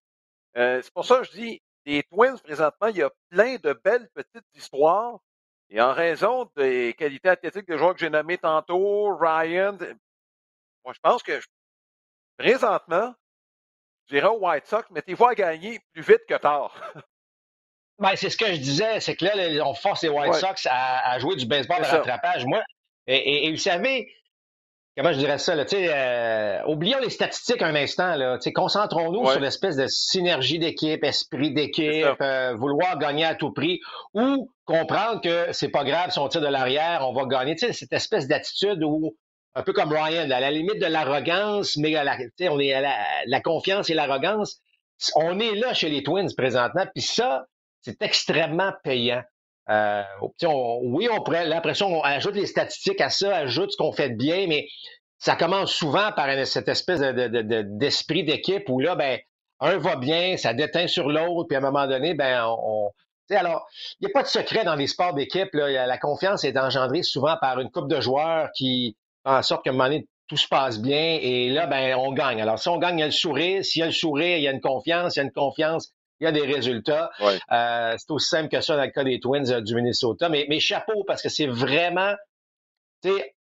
Euh, 0.56 0.80
c'est 0.82 0.92
pour 0.94 1.04
ça 1.04 1.18
que 1.18 1.24
je 1.24 1.32
dis, 1.32 1.62
les 1.84 2.02
Twins, 2.04 2.38
présentement, 2.40 2.88
il 2.88 2.96
y 2.96 3.02
a 3.02 3.10
plein 3.28 3.56
de 3.56 3.74
belles 3.84 4.08
petites 4.14 4.46
histoires. 4.54 5.18
Et 5.70 5.80
en 5.80 5.92
raison 5.92 6.50
des 6.56 6.94
qualités 6.94 7.28
athlétiques 7.28 7.66
des 7.66 7.76
joueurs 7.76 7.94
que 7.94 8.00
j'ai 8.00 8.10
nommés 8.10 8.38
tantôt, 8.38 9.16
Ryan, 9.16 9.76
moi 10.84 10.94
je 10.94 11.00
pense 11.00 11.22
que 11.22 11.38
présentement, 12.38 13.14
je 14.06 14.14
dirais 14.14 14.28
aux 14.28 14.38
White 14.38 14.66
Sox, 14.66 14.88
mettez-vous 14.90 15.26
à 15.26 15.34
gagner 15.34 15.80
plus 15.92 16.02
vite 16.02 16.24
que 16.28 16.36
tard. 16.36 16.74
Ben, 18.00 18.14
c'est 18.14 18.30
ce 18.30 18.36
que 18.36 18.46
je 18.46 18.60
disais, 18.60 19.00
c'est 19.00 19.16
que 19.16 19.24
là, 19.24 19.66
on 19.66 19.74
force 19.74 20.04
les 20.04 20.08
White 20.08 20.34
Sox 20.34 20.68
à, 20.70 21.18
jouer 21.18 21.34
du 21.34 21.46
baseball 21.46 21.80
de 21.80 21.86
rattrapage. 21.86 22.46
Moi, 22.46 22.62
et, 23.08 23.50
vous 23.50 23.56
savez, 23.56 24.14
comment 24.98 25.12
je 25.12 25.18
dirais 25.18 25.38
ça, 25.38 25.54
là, 25.54 25.64
euh, 25.72 26.62
oublions 26.66 26.98
les 26.98 27.10
statistiques 27.10 27.62
un 27.62 27.74
instant, 27.76 28.16
là, 28.16 28.36
concentrons-nous 28.52 29.30
sur 29.30 29.40
l'espèce 29.40 29.76
de 29.76 29.86
synergie 29.86 30.58
d'équipe, 30.58 31.04
esprit 31.04 31.52
d'équipe, 31.52 32.20
euh, 32.20 32.54
vouloir 32.56 32.98
gagner 32.98 33.24
à 33.24 33.36
tout 33.36 33.52
prix, 33.52 33.80
ou 34.12 34.50
comprendre 34.64 35.20
que 35.20 35.52
c'est 35.52 35.68
pas 35.68 35.84
grave 35.84 36.10
si 36.10 36.18
on 36.18 36.26
tire 36.28 36.40
de 36.40 36.48
l'arrière, 36.48 37.06
on 37.08 37.12
va 37.12 37.26
gagner. 37.26 37.56
cette 37.56 37.92
espèce 37.92 38.26
d'attitude 38.26 38.82
où, 38.82 39.16
un 39.54 39.62
peu 39.62 39.72
comme 39.72 39.92
Ryan, 39.92 40.28
à 40.30 40.40
la 40.40 40.50
limite 40.50 40.80
de 40.80 40.86
l'arrogance, 40.86 41.76
mais 41.76 41.94
à 41.94 42.02
la, 42.02 42.16
on 42.50 42.58
est 42.58 42.72
à 42.72 42.80
la, 43.24 43.40
confiance 43.40 43.90
et 43.90 43.94
l'arrogance, 43.94 44.60
on 45.14 45.38
est 45.38 45.54
là 45.54 45.74
chez 45.74 45.90
les 45.90 46.02
Twins 46.02 46.34
présentement, 46.36 46.86
puis 46.92 47.04
ça, 47.04 47.46
c'est 47.82 48.02
extrêmement 48.02 48.72
payant. 48.82 49.22
Euh, 49.70 50.02
oui, 50.82 51.08
on 51.10 51.22
pourrait, 51.22 51.46
l'impression, 51.46 51.88
on 51.88 52.02
ajoute 52.02 52.34
les 52.34 52.46
statistiques 52.46 53.00
à 53.00 53.10
ça, 53.10 53.36
ajoute 53.36 53.72
ce 53.72 53.76
qu'on 53.76 53.92
fait 53.92 54.10
de 54.10 54.16
bien, 54.16 54.46
mais 54.46 54.66
ça 55.18 55.36
commence 55.36 55.72
souvent 55.72 56.12
par 56.12 56.28
cette 56.46 56.68
espèce 56.68 57.00
d'esprit 57.00 58.24
d'équipe 58.24 58.68
où 58.68 58.80
là, 58.80 58.94
ben, 58.94 59.18
un 59.60 59.76
va 59.78 59.96
bien, 59.96 60.36
ça 60.36 60.54
déteint 60.54 60.86
sur 60.86 61.08
l'autre, 61.08 61.48
puis 61.48 61.56
à 61.56 61.58
un 61.58 61.62
moment 61.62 61.86
donné, 61.86 62.14
ben, 62.14 62.46
on. 62.46 62.90
alors, 63.30 63.66
il 64.00 64.06
n'y 64.06 64.10
a 64.10 64.12
pas 64.14 64.22
de 64.22 64.28
secret 64.28 64.64
dans 64.64 64.76
les 64.76 64.86
sports 64.86 65.14
d'équipe. 65.14 65.48
La 65.52 65.98
confiance 65.98 66.44
est 66.44 66.56
engendrée 66.56 67.02
souvent 67.02 67.36
par 67.40 67.58
une 67.60 67.70
coupe 67.70 67.88
de 67.88 68.00
joueurs 68.00 68.50
qui 68.54 68.96
en 69.24 69.42
sorte 69.42 69.64
qu'à 69.64 69.70
un 69.70 69.72
moment 69.74 69.84
donné, 69.84 70.06
tout 70.28 70.36
se 70.36 70.48
passe 70.48 70.78
bien 70.78 71.18
et 71.20 71.48
là, 71.48 71.66
ben, 71.66 71.94
on 71.96 72.12
gagne. 72.12 72.40
Alors, 72.40 72.58
si 72.58 72.68
on 72.68 72.78
gagne, 72.78 72.98
il 72.98 73.00
y 73.00 73.02
a 73.02 73.06
le 73.06 73.12
sourire. 73.12 73.64
S'il 73.64 73.80
y 73.80 73.82
a 73.82 73.86
le 73.86 73.92
sourire, 73.92 74.36
il 74.36 74.42
y 74.42 74.48
a 74.48 74.52
une 74.52 74.60
confiance. 74.60 75.16
Il 75.16 75.20
y 75.20 75.22
a 75.22 75.24
une 75.24 75.32
confiance, 75.32 75.92
il 76.20 76.24
y 76.24 76.26
a 76.26 76.32
des 76.32 76.46
résultats. 76.46 77.10
Euh, 77.20 77.94
c'est 77.96 78.10
aussi 78.10 78.28
simple 78.28 78.48
que 78.48 78.60
ça 78.60 78.76
dans 78.76 78.84
le 78.84 78.90
cas 78.90 79.04
des 79.04 79.20
Twins 79.20 79.50
euh, 79.50 79.60
du 79.60 79.74
Minnesota. 79.74 80.28
Mais, 80.28 80.46
mais 80.48 80.60
chapeau, 80.60 81.04
parce 81.04 81.22
que 81.22 81.28
c'est 81.28 81.46
vraiment, 81.46 82.14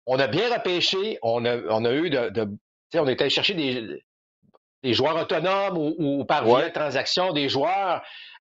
on 0.05 0.19
a 0.19 0.27
bien 0.27 0.53
repêché, 0.53 1.19
on 1.21 1.45
a, 1.45 1.57
on 1.69 1.85
a 1.85 1.93
eu 1.93 2.09
de, 2.09 2.29
de 2.29 2.49
on 2.95 3.07
est 3.07 3.19
allé 3.19 3.29
chercher 3.29 3.53
des, 3.55 4.03
des 4.83 4.93
joueurs 4.93 5.17
autonomes 5.17 5.77
ou, 5.77 6.23
par 6.25 6.45
via 6.45 6.69
de 6.69 6.73
transaction, 6.73 7.33
des 7.33 7.49
joueurs 7.49 8.01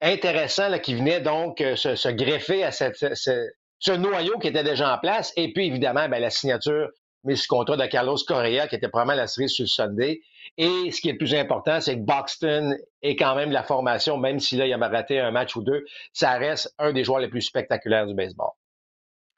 intéressants 0.01 0.67
là, 0.67 0.79
qui 0.79 0.95
venaient 0.95 1.21
donc 1.21 1.61
euh, 1.61 1.75
se, 1.75 2.09
greffer 2.09 2.63
à 2.63 2.71
cette, 2.71 2.97
ce, 3.15 3.91
noyau 3.91 4.37
qui 4.39 4.47
était 4.47 4.63
déjà 4.63 4.93
en 4.93 4.97
place. 4.97 5.31
Et 5.37 5.53
puis, 5.53 5.67
évidemment, 5.67 6.09
ben, 6.09 6.19
la 6.19 6.29
signature 6.29 6.89
mais 7.23 7.35
ce 7.35 7.47
contrat 7.47 7.77
de 7.77 7.85
Carlos 7.85 8.17
Correa, 8.27 8.67
qui 8.67 8.75
était 8.75 8.89
probablement 8.89 9.15
la 9.15 9.27
série 9.27 9.49
sur 9.49 9.63
le 9.63 9.67
Sunday. 9.67 10.19
Et 10.57 10.91
ce 10.91 11.01
qui 11.01 11.09
est 11.09 11.13
le 11.13 11.17
plus 11.17 11.33
important, 11.33 11.81
c'est 11.81 11.95
que 11.95 12.03
Boxton 12.03 12.77
est 13.01 13.15
quand 13.15 13.35
même 13.35 13.51
la 13.51 13.63
formation, 13.63 14.17
même 14.17 14.39
si 14.39 14.55
là, 14.55 14.67
il 14.67 14.73
a 14.73 14.77
raté 14.77 15.19
un 15.19 15.31
match 15.31 15.55
ou 15.55 15.63
deux, 15.63 15.83
ça 16.13 16.33
reste 16.33 16.73
un 16.77 16.93
des 16.93 17.03
joueurs 17.03 17.19
les 17.19 17.27
plus 17.27 17.41
spectaculaires 17.41 18.05
du 18.05 18.13
baseball. 18.13 18.51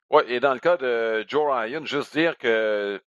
Oui, 0.10 0.24
et 0.28 0.40
dans 0.40 0.54
le 0.54 0.60
cas 0.60 0.78
de 0.78 1.26
Joe 1.28 1.46
Ryan, 1.50 1.86
juste 1.86 2.14
dire 2.14 2.38
que 2.38 3.02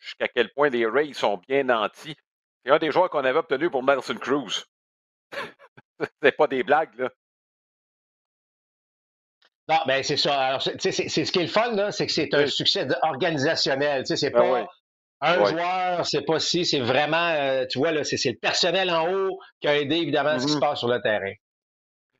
jusqu'à 0.00 0.28
quel 0.28 0.52
point 0.52 0.70
les 0.70 0.86
Rays 0.86 1.12
sont 1.12 1.40
bien 1.48 1.64
nantis. 1.64 2.16
C'est 2.64 2.72
un 2.72 2.78
des 2.78 2.90
joueurs 2.90 3.10
qu'on 3.10 3.24
avait 3.24 3.38
obtenu 3.38 3.70
pour 3.70 3.84
Nelson 3.84 4.16
Cruz. 4.16 4.64
c'est 6.22 6.36
pas 6.36 6.46
des 6.46 6.62
blagues, 6.62 6.98
là. 6.98 7.10
Non, 9.68 9.78
ben 9.86 10.02
c'est 10.02 10.16
ça. 10.16 10.36
Alors, 10.40 10.62
c'est 10.62 10.90
ce 10.90 11.30
qui 11.30 11.38
est 11.38 11.42
le 11.42 11.48
fun, 11.48 11.70
là, 11.76 11.92
c'est 11.92 12.06
que 12.06 12.12
c'est 12.12 12.34
un 12.34 12.48
succès 12.48 12.88
organisationnel. 13.02 14.04
C'est 14.04 14.30
ben 14.30 14.40
pas 14.40 14.68
un 15.20 15.44
joueur, 15.44 16.06
c'est 16.06 16.24
pas 16.24 16.40
si, 16.40 16.64
c'est 16.64 16.80
vraiment, 16.80 17.28
euh, 17.34 17.66
tu 17.70 17.78
vois, 17.78 17.92
là, 17.92 18.04
c'est 18.04 18.16
le 18.24 18.38
personnel 18.38 18.90
en 18.90 19.12
haut 19.12 19.38
qui 19.60 19.68
a 19.68 19.76
aidé 19.78 19.96
évidemment 19.96 20.38
ce 20.38 20.46
qui 20.46 20.52
se 20.52 20.56
mm-hmm. 20.56 20.60
passe 20.60 20.78
sur 20.78 20.88
le 20.88 21.00
terrain. 21.00 21.32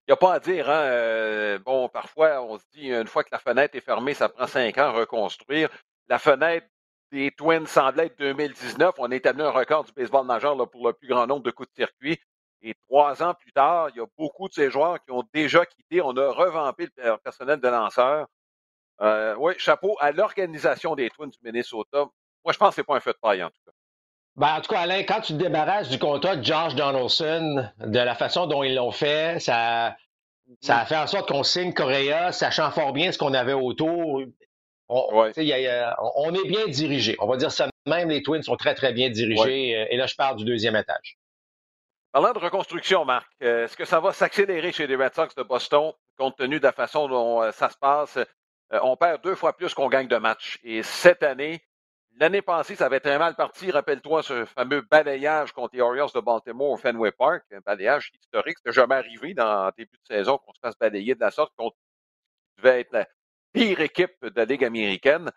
Il 0.07 0.11
n'y 0.11 0.15
a 0.15 0.17
pas 0.17 0.35
à 0.35 0.41
dire, 0.41 0.69
hein. 0.69 0.83
Euh, 0.83 1.59
bon, 1.61 1.89
parfois, 1.89 2.43
on 2.43 2.59
se 2.59 2.65
dit, 2.75 2.89
une 2.89 3.07
fois 3.07 3.23
que 3.23 3.31
la 3.33 3.39
fenêtre 3.39 3.77
est 3.77 3.81
fermée, 3.81 4.15
ça 4.15 4.29
prend 4.29 4.47
cinq 4.47 4.77
ans 4.79 4.87
à 4.87 4.91
reconstruire. 4.91 5.69
La 6.09 6.19
fenêtre 6.19 6.67
des 7.13 7.31
Twins 7.31 7.67
semblait 7.67 8.07
être 8.07 8.19
2019. 8.19 8.95
On 8.99 9.11
a 9.11 9.15
établi 9.15 9.43
un 9.43 9.51
record 9.51 9.85
du 9.85 9.93
baseball 9.93 10.27
majeur 10.27 10.57
là, 10.57 10.67
pour 10.67 10.87
le 10.87 10.93
plus 10.93 11.09
grand 11.09 11.27
nombre 11.27 11.43
de 11.43 11.51
coups 11.51 11.69
de 11.71 11.75
circuit. 11.75 12.19
Et 12.63 12.75
trois 12.89 13.23
ans 13.23 13.35
plus 13.35 13.53
tard, 13.53 13.89
il 13.91 13.99
y 13.99 14.01
a 14.01 14.07
beaucoup 14.19 14.49
de 14.49 14.53
ces 14.53 14.71
joueurs 14.71 15.03
qui 15.03 15.13
ont 15.13 15.25
déjà 15.33 15.65
quitté. 15.65 16.03
On 16.03 16.17
a 16.17 16.31
revampé 16.31 16.89
le 16.97 17.17
personnel 17.17 17.59
de 17.59 17.69
lanceurs. 17.69 18.27
Euh, 19.01 19.35
oui, 19.39 19.55
chapeau 19.57 19.97
à 19.99 20.13
l'organisation 20.13 20.95
des 20.95 21.09
Twins 21.09 21.31
du 21.31 21.39
Minnesota. 21.43 22.07
Moi, 22.45 22.53
je 22.53 22.59
pense 22.59 22.71
que 22.71 22.75
ce 22.77 22.81
n'est 22.81 22.85
pas 22.85 22.97
un 22.97 23.01
feu 23.01 23.13
de 23.13 23.19
paille, 23.21 23.43
en 23.43 23.49
tout 23.49 23.57
cas. 23.67 23.73
Ben, 24.37 24.57
en 24.57 24.61
tout 24.61 24.73
cas, 24.73 24.81
Alain, 24.81 25.03
quand 25.03 25.21
tu 25.21 25.35
te 25.35 25.39
débarrasses 25.39 25.89
du 25.89 25.99
contrat 25.99 26.37
de 26.37 26.45
Josh 26.45 26.75
Donaldson, 26.75 27.69
de 27.79 27.99
la 27.99 28.15
façon 28.15 28.47
dont 28.47 28.63
ils 28.63 28.75
l'ont 28.75 28.93
fait, 28.93 29.41
ça, 29.41 29.97
ça 30.61 30.79
a 30.79 30.87
fait 30.87 30.97
en 30.97 31.07
sorte 31.07 31.29
qu'on 31.29 31.43
signe 31.43 31.75
Correa, 31.75 32.33
sachant 32.33 32.71
fort 32.71 32.93
bien 32.93 33.13
ce 33.13 33.19
qu'on 33.19 33.35
avait 33.35 33.53
autour. 33.53 34.23
On, 34.89 35.09
on, 35.13 35.25
est 36.35 36.49
bien 36.49 36.67
dirigé. 36.67 37.17
On 37.21 37.27
va 37.27 37.37
dire 37.37 37.53
ça 37.53 37.69
même, 37.87 38.09
les 38.09 38.23
Twins 38.23 38.43
sont 38.43 38.57
très, 38.57 38.75
très 38.75 38.93
bien 38.93 39.11
dirigés. 39.11 39.77
Euh, 39.77 39.87
et 39.91 39.97
là, 39.97 40.07
je 40.07 40.15
parle 40.15 40.37
du 40.37 40.45
deuxième 40.45 40.77
étage. 40.77 41.19
Parlant 42.13 42.33
de 42.33 42.39
reconstruction, 42.39 43.05
Marc, 43.05 43.31
euh, 43.43 43.65
est-ce 43.65 43.77
que 43.77 43.85
ça 43.85 44.01
va 44.01 44.13
s'accélérer 44.13 44.73
chez 44.73 44.87
les 44.87 44.97
Red 44.97 45.15
Sox 45.15 45.35
de 45.37 45.43
Boston, 45.43 45.93
compte 46.19 46.37
tenu 46.37 46.59
de 46.59 46.65
la 46.65 46.73
façon 46.73 47.09
dont 47.09 47.43
euh, 47.43 47.53
ça 47.53 47.71
se 47.71 47.77
passe? 47.79 48.19
On 48.83 48.97
perd 48.97 49.23
deux 49.23 49.35
fois 49.35 49.57
plus 49.57 49.75
qu'on 49.75 49.89
gagne 49.89 50.07
de 50.07 50.17
matchs. 50.17 50.59
Et 50.63 50.83
cette 50.83 51.23
année, 51.25 51.61
l'année 52.17 52.43
passée, 52.43 52.77
ça 52.77 52.87
avait 52.87 53.01
très 53.01 53.19
mal 53.19 53.35
parti. 53.35 53.71
Rappelle-toi 53.71 54.23
ce 54.23 54.45
fameux 54.45 54.83
balayage 54.83 55.53
contre 55.53 55.75
les 55.75 55.81
Orioles 55.81 56.11
de 56.15 56.21
Baltimore 56.21 56.71
au 56.71 56.77
Fenway 56.77 57.13
Park, 57.13 57.45
un 57.53 57.61
balayage 57.61 58.11
historique. 58.21 58.59
C'était 58.59 58.73
jamais 58.73 58.97
arrivé 58.97 59.35
dans 59.35 59.67
le 59.67 59.73
début 59.77 59.99
de 59.99 60.07
saison 60.07 60.39
qu'on 60.39 60.53
se 60.53 60.61
fasse 60.61 60.79
balayer 60.79 61.15
de 61.15 61.21
la 61.21 61.31
sorte 61.31 61.55
contre 61.57 61.77
devait 62.59 62.81
être 62.81 62.93
la 62.93 63.07
pire 63.53 63.81
équipe 63.81 64.25
de 64.25 64.33
la 64.37 64.45
Ligue 64.45 64.65
américaine. 64.65 65.31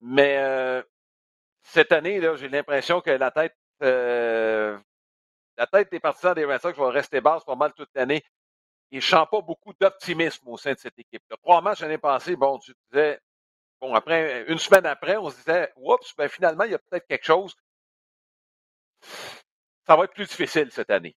Mais 0.00 0.82
cette 1.62 1.92
année, 1.92 2.20
j'ai 2.36 2.48
l'impression 2.48 3.00
que 3.00 3.10
la 3.10 3.30
tête 3.30 3.56
la 3.80 5.66
tête 5.66 5.90
des 5.90 6.00
partisans 6.00 6.34
des 6.34 6.46
Red 6.46 6.60
Sox 6.60 6.78
va 6.78 6.90
rester 6.90 7.20
basse 7.20 7.44
pas 7.44 7.54
mal 7.54 7.72
toute 7.74 7.90
l'année. 7.94 8.22
Et 8.92 9.00
je 9.00 9.10
pas 9.14 9.40
beaucoup 9.42 9.72
d'optimisme 9.78 10.48
au 10.48 10.56
sein 10.56 10.72
de 10.72 10.78
cette 10.78 10.98
équipe. 10.98 11.22
-là. 11.30 11.36
Trois 11.42 11.60
matchs 11.60 11.80
l'année 11.80 11.98
passée, 11.98 12.34
bon, 12.34 12.58
tu 12.58 12.72
disais, 12.90 13.20
bon, 13.80 13.94
après, 13.94 14.44
une 14.48 14.58
semaine 14.58 14.86
après, 14.86 15.16
on 15.16 15.30
se 15.30 15.36
disait, 15.36 15.72
oups, 15.76 16.14
ben 16.16 16.28
finalement, 16.28 16.64
il 16.64 16.72
y 16.72 16.74
a 16.74 16.78
peut-être 16.78 17.06
quelque 17.06 17.24
chose. 17.24 17.54
Ça 19.86 19.96
va 19.96 20.04
être 20.04 20.14
plus 20.14 20.26
difficile 20.26 20.68
cette 20.70 20.90
année. 20.90 21.16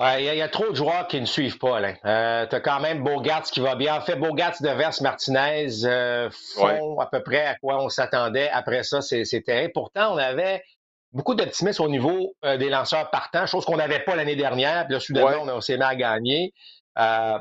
Il 0.00 0.22
y, 0.22 0.40
a 0.40 0.48
trop 0.48 0.70
de 0.70 0.76
joueurs 0.76 1.08
qui 1.08 1.20
ne 1.20 1.26
suivent 1.26 1.58
pas, 1.58 1.78
Alain. 1.78 1.96
Euh, 2.04 2.46
tu 2.46 2.54
as 2.54 2.60
quand 2.60 2.78
même 2.78 3.02
Bogart 3.02 3.42
qui 3.42 3.58
va 3.58 3.74
bien. 3.74 3.96
En 3.96 4.00
fait, 4.00 4.14
Bogart 4.14 4.54
de 4.60 5.02
Martinez 5.02 5.84
euh, 5.84 6.30
font 6.54 7.00
à 7.00 7.06
peu 7.06 7.20
près 7.20 7.44
à 7.44 7.56
quoi 7.56 7.82
on 7.82 7.88
s'attendait. 7.88 8.48
Après 8.50 8.84
ça, 8.84 9.00
c'est 9.02 9.42
terrible. 9.44 9.72
Pourtant, 9.72 10.14
on 10.14 10.16
avait 10.16 10.62
beaucoup 11.12 11.34
d'optimisme 11.34 11.82
au 11.82 11.88
niveau 11.88 12.36
euh, 12.44 12.56
des 12.56 12.68
lanceurs 12.68 13.10
partants, 13.10 13.46
chose 13.46 13.64
qu'on 13.64 13.76
n'avait 13.76 14.00
pas 14.00 14.14
l'année 14.14 14.36
dernière. 14.36 14.84
Puis 14.86 14.94
là, 14.94 15.00
soudainement, 15.00 15.42
on, 15.52 15.60
s'est 15.60 15.76
mis 15.76 15.82
à 15.82 15.96
gagner. 15.96 16.52
Euh, 16.98 17.38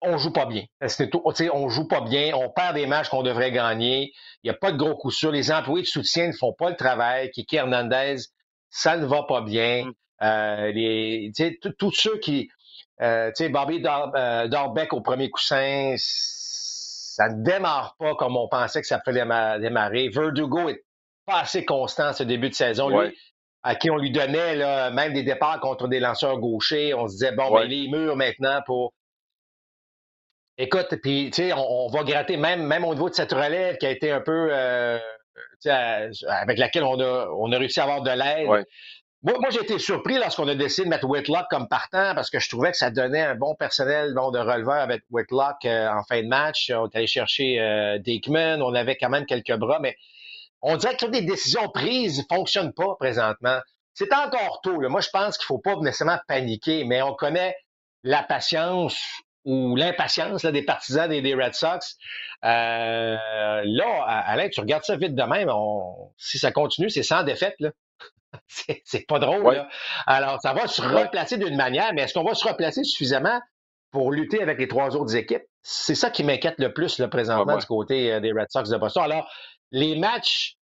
on 0.00 0.16
joue 0.16 0.32
pas 0.32 0.46
bien. 0.46 0.64
Tout, 1.10 1.22
on 1.24 1.68
joue 1.68 1.88
pas 1.88 2.00
bien. 2.00 2.34
On 2.34 2.50
perd 2.50 2.74
des 2.74 2.86
matchs 2.86 3.08
qu'on 3.08 3.22
devrait 3.22 3.52
gagner. 3.52 4.12
Il 4.42 4.50
n'y 4.50 4.50
a 4.50 4.58
pas 4.58 4.72
de 4.72 4.76
gros 4.76 4.96
coups 4.96 5.16
sûrs. 5.16 5.32
Les 5.32 5.50
employés 5.50 5.82
de 5.82 5.88
soutien 5.88 6.28
ne 6.28 6.32
font 6.32 6.52
pas 6.52 6.70
le 6.70 6.76
travail. 6.76 7.30
Kiki 7.30 7.56
Hernandez, 7.56 8.16
ça 8.70 8.96
ne 8.96 9.06
va 9.06 9.24
pas 9.24 9.40
bien. 9.40 9.86
Mm. 9.86 9.92
Euh, 10.22 10.72
les, 10.72 11.32
tous 11.78 11.92
ceux 11.92 12.18
qui... 12.18 12.48
Euh, 13.00 13.30
Bobby 13.50 13.80
Darbeck 13.80 14.92
au 14.92 15.00
premier 15.00 15.30
coussin, 15.30 15.94
ça 15.96 17.28
ne 17.28 17.44
démarre 17.44 17.94
pas 17.96 18.16
comme 18.16 18.36
on 18.36 18.48
pensait 18.48 18.80
que 18.80 18.88
ça 18.88 18.98
pouvait 18.98 19.24
démarrer. 19.60 20.08
Verdugo 20.08 20.68
est 20.68 20.84
pas 21.24 21.40
assez 21.40 21.64
constant 21.64 22.12
ce 22.12 22.24
début 22.24 22.48
de 22.48 22.54
saison. 22.54 22.88
Lui, 22.88 23.16
à 23.62 23.74
qui 23.74 23.90
on 23.90 23.96
lui 23.96 24.10
donnait 24.10 24.56
là, 24.56 24.90
même 24.90 25.12
des 25.12 25.22
départs 25.22 25.60
contre 25.60 25.88
des 25.88 26.00
lanceurs 26.00 26.38
gauchers. 26.38 26.94
On 26.94 27.06
se 27.06 27.12
disait, 27.12 27.32
bon, 27.32 27.52
ben, 27.52 27.64
les 27.64 27.88
murs 27.88 28.16
maintenant 28.16 28.60
pour. 28.66 28.94
Écoute, 30.58 30.96
puis, 31.02 31.30
tu 31.30 31.42
sais, 31.42 31.52
on, 31.52 31.86
va 31.88 32.02
gratter 32.02 32.36
même, 32.36 32.66
même 32.66 32.84
au 32.84 32.92
niveau 32.92 33.08
de 33.08 33.14
cette 33.14 33.32
relève 33.32 33.76
qui 33.78 33.86
a 33.86 33.90
été 33.90 34.10
un 34.10 34.20
peu. 34.20 34.48
Euh, 34.50 34.98
avec 35.64 36.58
laquelle 36.58 36.82
on 36.84 36.98
a, 37.00 37.28
on 37.36 37.52
a 37.52 37.58
réussi 37.58 37.80
à 37.80 37.84
avoir 37.84 38.02
de 38.02 38.10
l'aide. 38.10 38.66
Moi, 39.22 39.34
moi 39.40 39.50
j'ai 39.50 39.60
été 39.60 39.78
surpris 39.78 40.16
lorsqu'on 40.16 40.46
a 40.46 40.54
décidé 40.54 40.84
de 40.84 40.90
mettre 40.90 41.08
Whitlock 41.08 41.46
comme 41.50 41.68
partant 41.68 42.14
parce 42.14 42.30
que 42.30 42.38
je 42.38 42.48
trouvais 42.48 42.70
que 42.70 42.76
ça 42.76 42.90
donnait 42.90 43.22
un 43.22 43.34
bon 43.34 43.56
personnel 43.56 44.14
bon, 44.14 44.30
de 44.30 44.38
releveur 44.38 44.76
avec 44.76 45.02
Whitlock 45.10 45.64
euh, 45.64 45.88
en 45.88 46.04
fin 46.04 46.22
de 46.22 46.28
match. 46.28 46.70
On 46.70 46.86
est 46.88 46.96
allé 46.96 47.06
chercher 47.08 47.60
euh, 47.60 47.98
Dickman, 47.98 48.62
on 48.62 48.74
avait 48.74 48.96
quand 48.96 49.08
même 49.08 49.26
quelques 49.26 49.56
bras, 49.56 49.80
mais 49.80 49.96
on 50.62 50.76
dirait 50.76 50.96
que 50.96 51.06
des 51.06 51.22
décisions 51.22 51.68
prises 51.68 52.18
ne 52.18 52.36
fonctionnent 52.36 52.72
pas 52.72 52.94
présentement. 52.98 53.58
C'est 53.94 54.12
encore 54.12 54.60
tôt. 54.62 54.80
Moi, 54.88 55.00
je 55.00 55.10
pense 55.10 55.36
qu'il 55.36 55.44
ne 55.52 55.56
faut 55.56 55.58
pas 55.58 55.76
nécessairement 55.80 56.18
paniquer, 56.28 56.84
mais 56.84 57.02
on 57.02 57.14
connaît 57.14 57.56
la 58.04 58.22
patience 58.22 59.00
ou 59.48 59.76
l'impatience 59.76 60.44
des 60.44 60.62
partisans 60.62 61.08
des, 61.08 61.34
Red 61.34 61.54
Sox. 61.54 61.96
Euh, 62.44 63.16
là, 63.64 64.04
Alain, 64.06 64.50
tu 64.50 64.60
regardes 64.60 64.84
ça 64.84 64.96
vite 64.96 65.14
de 65.14 65.22
même. 65.22 65.50
si 66.18 66.38
ça 66.38 66.52
continue, 66.52 66.90
c'est 66.90 67.02
sans 67.02 67.22
défaite. 67.22 67.54
Là. 67.58 67.70
c'est 68.84 69.06
pas 69.08 69.18
drôle. 69.18 69.66
Alors, 70.06 70.38
ça 70.42 70.52
va 70.52 70.66
se 70.66 70.82
replacer 70.82 71.38
d'une 71.38 71.56
manière, 71.56 71.94
mais 71.94 72.02
est-ce 72.02 72.12
qu'on 72.12 72.24
va 72.24 72.34
se 72.34 72.46
replacer 72.46 72.84
suffisamment 72.84 73.40
pour 73.90 74.12
lutter 74.12 74.42
avec 74.42 74.58
les 74.58 74.68
trois 74.68 74.94
autres 74.96 75.16
équipes? 75.16 75.44
C'est 75.62 75.94
ça 75.94 76.10
qui 76.10 76.24
m'inquiète 76.24 76.58
le 76.58 76.74
plus 76.74 76.98
là, 76.98 77.08
présentement 77.08 77.56
du 77.56 77.64
côté 77.64 78.12
euh, 78.12 78.20
des 78.20 78.32
Red 78.32 78.48
Sox 78.50 78.68
de 78.68 78.76
Boston. 78.76 79.02
Alors, 79.02 79.30
les 79.70 79.98
matchs 79.98 80.58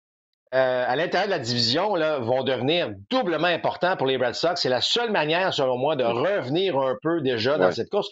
euh, 0.54 0.84
à 0.86 0.94
l'intérieur 0.94 1.26
de 1.26 1.32
la 1.32 1.40
division 1.40 1.96
là, 1.96 2.20
vont 2.20 2.44
devenir 2.44 2.90
doublement 3.10 3.48
importants 3.48 3.96
pour 3.96 4.06
les 4.06 4.16
Red 4.16 4.34
Sox. 4.34 4.60
C'est 4.60 4.68
la 4.68 4.80
seule 4.80 5.10
manière, 5.10 5.52
selon 5.52 5.76
moi, 5.76 5.96
de 5.96 6.04
revenir 6.04 6.78
un 6.78 6.96
peu 7.02 7.20
déjà 7.20 7.58
dans 7.58 7.72
cette 7.72 7.90
course. 7.90 8.08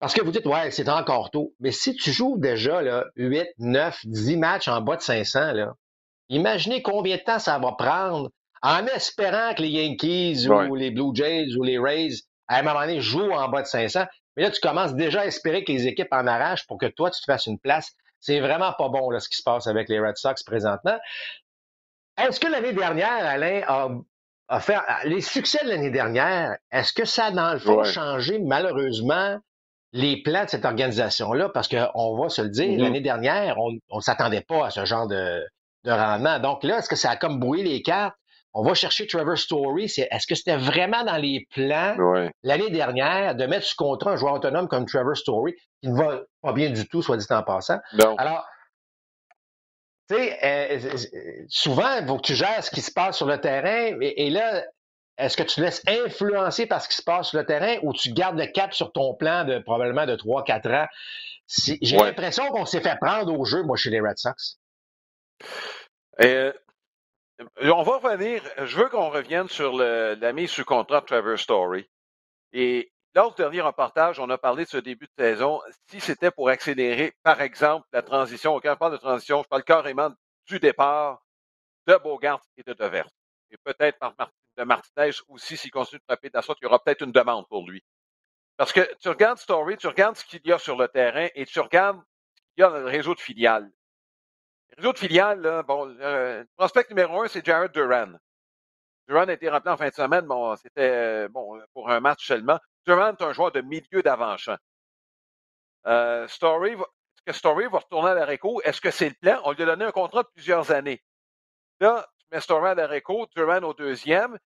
Parce 0.00 0.14
que 0.14 0.22
vous 0.22 0.32
dites, 0.32 0.46
ouais, 0.46 0.70
c'est 0.70 0.88
encore 0.88 1.30
tôt. 1.30 1.54
Mais 1.60 1.72
si 1.72 1.94
tu 1.94 2.10
joues 2.10 2.38
déjà 2.38 2.80
là, 2.80 3.04
8, 3.16 3.48
9, 3.58 4.00
10 4.04 4.36
matchs 4.38 4.68
en 4.68 4.80
bas 4.80 4.96
de 4.96 5.02
500, 5.02 5.52
là, 5.52 5.74
imaginez 6.30 6.80
combien 6.80 7.16
de 7.18 7.22
temps 7.22 7.38
ça 7.38 7.58
va 7.58 7.72
prendre 7.72 8.30
en 8.62 8.86
espérant 8.86 9.54
que 9.54 9.62
les 9.62 9.68
Yankees 9.68 10.48
ou 10.48 10.74
les 10.74 10.90
Blue 10.90 11.14
Jays 11.14 11.54
ou 11.56 11.62
les 11.62 11.78
Rays, 11.78 12.14
à 12.48 12.58
un 12.58 12.62
moment 12.62 12.80
donné, 12.80 13.00
jouent 13.00 13.32
en 13.32 13.48
bas 13.48 13.60
de 13.62 13.66
500. 13.66 14.06
Mais 14.36 14.44
là, 14.44 14.50
tu 14.50 14.60
commences 14.60 14.94
déjà 14.94 15.20
à 15.20 15.26
espérer 15.26 15.64
que 15.64 15.72
les 15.72 15.86
équipes 15.86 16.12
en 16.12 16.26
arrachent 16.26 16.66
pour 16.66 16.78
que 16.78 16.86
toi, 16.86 17.10
tu 17.10 17.20
te 17.20 17.26
fasses 17.26 17.46
une 17.46 17.58
place. 17.58 17.92
C'est 18.20 18.40
vraiment 18.40 18.72
pas 18.72 18.88
bon 18.88 19.10
là, 19.10 19.20
ce 19.20 19.28
qui 19.28 19.36
se 19.36 19.42
passe 19.42 19.66
avec 19.66 19.88
les 19.88 20.00
Red 20.00 20.16
Sox 20.16 20.42
présentement. 20.44 20.98
Est-ce 22.16 22.40
que 22.40 22.48
l'année 22.48 22.72
dernière, 22.72 23.26
Alain, 23.26 24.02
a, 24.48 24.60
fait 24.60 24.76
les 25.04 25.20
succès 25.20 25.62
de 25.64 25.68
l'année 25.68 25.90
dernière, 25.90 26.56
est-ce 26.70 26.92
que 26.92 27.04
ça 27.04 27.26
a 27.26 27.30
dans 27.30 27.52
le 27.52 27.58
fond 27.58 27.84
changé 27.84 28.38
malheureusement 28.38 29.38
les 29.92 30.22
plans 30.22 30.44
de 30.44 30.50
cette 30.50 30.64
organisation-là? 30.64 31.48
Parce 31.48 31.68
qu'on 31.68 32.16
va 32.16 32.28
se 32.28 32.42
le 32.42 32.48
dire, 32.48 32.68
mm-hmm. 32.68 32.82
l'année 32.82 33.00
dernière, 33.00 33.56
on 33.58 33.72
ne 33.72 34.00
s'attendait 34.00 34.42
pas 34.42 34.66
à 34.66 34.70
ce 34.70 34.84
genre 34.84 35.06
de, 35.06 35.42
de 35.84 35.90
rendement. 35.90 36.38
Donc 36.38 36.64
là, 36.64 36.78
est-ce 36.78 36.88
que 36.88 36.96
ça 36.96 37.10
a 37.10 37.16
comme 37.16 37.38
brouillé 37.38 37.64
les 37.64 37.82
cartes? 37.82 38.14
On 38.52 38.64
va 38.64 38.74
chercher 38.74 39.06
Trevor 39.06 39.38
Story. 39.38 39.84
est-ce 39.84 40.26
que 40.26 40.34
c'était 40.34 40.56
vraiment 40.56 41.04
dans 41.04 41.16
les 41.16 41.46
plans 41.54 41.96
l'année 42.42 42.70
dernière 42.70 43.36
de 43.36 43.46
mettre 43.46 43.64
sous 43.64 43.76
contrat 43.76 44.12
un 44.12 44.16
joueur 44.16 44.34
autonome 44.34 44.66
comme 44.66 44.86
Trevor 44.86 45.16
Story, 45.16 45.54
qui 45.80 45.88
ne 45.88 45.96
va 45.96 46.22
pas 46.42 46.52
bien 46.52 46.70
du 46.70 46.88
tout, 46.88 47.00
soit 47.00 47.16
dit 47.16 47.26
en 47.30 47.44
passant? 47.44 47.78
Alors, 48.18 48.44
tu 50.08 50.16
sais, 50.16 50.38
euh, 50.42 50.96
souvent, 51.48 51.98
il 52.00 52.06
faut 52.08 52.16
que 52.16 52.22
tu 52.22 52.34
gères 52.34 52.64
ce 52.64 52.72
qui 52.72 52.80
se 52.80 52.90
passe 52.90 53.16
sur 53.16 53.26
le 53.26 53.40
terrain. 53.40 53.96
Et, 54.00 54.30
là, 54.30 54.64
est-ce 55.20 55.36
que 55.36 55.42
tu 55.42 55.56
te 55.56 55.60
laisses 55.60 55.82
influencer 55.86 56.66
par 56.66 56.82
ce 56.82 56.88
qui 56.88 56.96
se 56.96 57.02
passe 57.02 57.28
sur 57.28 57.38
le 57.38 57.46
terrain 57.46 57.76
ou 57.82 57.92
tu 57.92 58.12
gardes 58.12 58.38
le 58.38 58.46
cap 58.46 58.72
sur 58.72 58.92
ton 58.92 59.14
plan 59.14 59.44
de 59.44 59.58
probablement 59.58 60.06
de 60.06 60.16
3-4 60.16 60.84
ans? 60.84 60.88
J'ai 61.48 61.96
l'impression 61.96 62.48
qu'on 62.50 62.64
s'est 62.64 62.80
fait 62.80 62.96
prendre 63.00 63.36
au 63.38 63.44
jeu, 63.44 63.62
moi, 63.62 63.76
chez 63.76 63.90
les 63.90 64.00
Red 64.00 64.18
Sox. 64.18 64.58
Euh, 66.22 66.52
on 67.60 67.82
va 67.82 67.98
revenir. 67.98 68.42
Je 68.58 68.76
veux 68.76 68.88
qu'on 68.88 69.10
revienne 69.10 69.48
sur 69.48 69.76
la 69.76 70.32
mise 70.32 70.50
sous 70.50 70.64
contrat 70.64 71.00
de 71.00 71.06
Trevor 71.06 71.38
Story. 71.38 71.88
Et 72.52 72.92
lors 73.14 73.34
du 73.34 73.42
dernier 73.42 73.60
reportage, 73.60 74.20
on 74.20 74.30
a 74.30 74.38
parlé 74.38 74.64
de 74.64 74.70
ce 74.70 74.76
début 74.76 75.06
de 75.06 75.24
saison. 75.24 75.60
Si 75.88 76.00
c'était 76.00 76.30
pour 76.30 76.48
accélérer, 76.48 77.14
par 77.22 77.40
exemple, 77.40 77.86
la 77.92 78.02
transition, 78.02 78.58
quand 78.60 78.70
je 78.70 78.78
parle 78.78 78.92
de 78.92 78.98
transition, 78.98 79.42
je 79.42 79.48
parle 79.48 79.64
carrément 79.64 80.10
du 80.46 80.60
départ 80.60 81.22
de 81.86 81.96
Bogart 81.96 82.42
et 82.56 82.62
de 82.62 82.72
Devers. 82.72 83.08
Et 83.50 83.56
peut-être 83.64 83.98
de 84.60 84.64
Martinez 84.64 85.10
aussi, 85.28 85.56
s'il 85.56 85.70
continue 85.70 85.98
de 85.98 86.04
frapper 86.04 86.28
de 86.28 86.36
la 86.36 86.42
sorte, 86.42 86.58
il 86.60 86.64
y 86.64 86.66
aura 86.66 86.82
peut-être 86.82 87.02
une 87.02 87.12
demande 87.12 87.48
pour 87.48 87.68
lui. 87.68 87.82
Parce 88.56 88.72
que 88.72 88.94
tu 89.00 89.08
regardes 89.08 89.38
Story, 89.38 89.78
tu 89.78 89.86
regardes 89.86 90.16
ce 90.16 90.24
qu'il 90.24 90.42
y 90.44 90.52
a 90.52 90.58
sur 90.58 90.76
le 90.76 90.86
terrain 90.88 91.28
et 91.34 91.46
tu 91.46 91.60
regardes 91.60 92.00
ce 92.36 92.42
qu'il 92.54 92.62
y 92.62 92.62
a 92.62 92.70
dans 92.70 92.78
le 92.78 92.84
réseau 92.84 93.14
de 93.14 93.20
filiales. 93.20 93.70
Les 94.76 94.86
autres 94.86 95.00
filiales, 95.00 95.64
bon, 95.66 95.86
le 95.86 96.46
prospect 96.56 96.86
numéro 96.90 97.22
un, 97.22 97.28
c'est 97.28 97.44
Jared 97.44 97.72
Duran. 97.72 98.12
Duran 99.08 99.28
a 99.28 99.32
été 99.32 99.48
rappelé 99.48 99.72
en 99.72 99.76
fin 99.76 99.88
de 99.88 99.94
semaine, 99.94 100.26
bon, 100.26 100.54
c'était 100.56 101.28
bon 101.28 101.60
pour 101.72 101.90
un 101.90 102.00
match 102.00 102.26
seulement. 102.26 102.58
Duran 102.86 103.12
est 103.12 103.22
un 103.22 103.32
joueur 103.32 103.50
de 103.50 103.62
milieu 103.62 104.02
d'avant-champ. 104.02 104.58
Euh, 105.86 106.28
Story, 106.28 106.72
est-ce 106.72 107.22
que 107.24 107.32
Story 107.32 107.66
va 107.66 107.78
retourner 107.78 108.10
à 108.10 108.14
l'Areco? 108.14 108.60
Est-ce 108.62 108.80
que 108.80 108.90
c'est 108.90 109.08
le 109.08 109.14
plan? 109.20 109.40
On 109.44 109.52
lui 109.52 109.62
a 109.62 109.66
donné 109.66 109.86
un 109.86 109.90
contrat 109.90 110.22
de 110.22 110.28
plusieurs 110.34 110.70
années. 110.70 111.02
Là, 111.80 112.06
tu 112.18 112.26
mets 112.30 112.40
Story 112.40 112.68
à 112.68 112.74
l'Areco, 112.74 113.26
Duran 113.34 113.62
au 113.62 113.72
deuxième. 113.72 114.38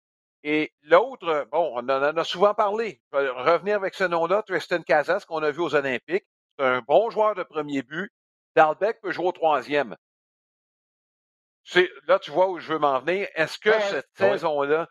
Et 0.44 0.72
l'autre, 0.82 1.48
bon, 1.50 1.72
on 1.74 1.88
en 1.88 2.16
a 2.16 2.24
souvent 2.24 2.54
parlé. 2.54 3.00
Je 3.12 3.18
vais 3.18 3.30
revenir 3.30 3.76
avec 3.76 3.94
ce 3.94 4.04
nom-là, 4.04 4.42
Tristan 4.42 4.82
Casas, 4.82 5.24
qu'on 5.26 5.42
a 5.42 5.50
vu 5.50 5.60
aux 5.60 5.74
Olympiques. 5.74 6.26
C'est 6.58 6.64
un 6.64 6.80
bon 6.80 7.10
joueur 7.10 7.34
de 7.34 7.42
premier 7.42 7.82
but. 7.82 8.12
Dalbec 8.54 9.00
peut 9.00 9.10
jouer 9.10 9.26
au 9.26 9.32
troisième 9.32 9.96
là, 12.06 12.18
tu 12.18 12.30
vois 12.30 12.48
où 12.48 12.58
je 12.58 12.72
veux 12.72 12.78
m'en 12.78 12.98
venir. 13.00 13.28
Est-ce 13.34 13.58
que 13.58 13.72
cette 13.80 14.08
saison-là, 14.14 14.88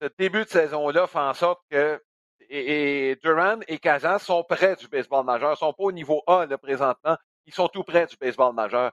ce 0.00 0.08
début 0.18 0.44
de 0.44 0.48
saison-là 0.48 1.06
fait 1.06 1.18
en 1.18 1.34
sorte 1.34 1.60
que 1.70 2.02
et, 2.50 3.16
Duran 3.22 3.60
et 3.68 3.78
Kazan 3.78 4.18
sont 4.18 4.44
près 4.44 4.76
du 4.76 4.88
baseball 4.88 5.24
majeur, 5.24 5.52
Ils 5.52 5.58
sont 5.58 5.72
pas 5.72 5.84
au 5.84 5.92
niveau 5.92 6.22
A 6.26 6.44
là, 6.46 6.58
présentement, 6.58 7.16
ils 7.46 7.54
sont 7.54 7.68
tout 7.68 7.84
près 7.84 8.06
du 8.06 8.16
baseball 8.16 8.54
majeur. 8.54 8.92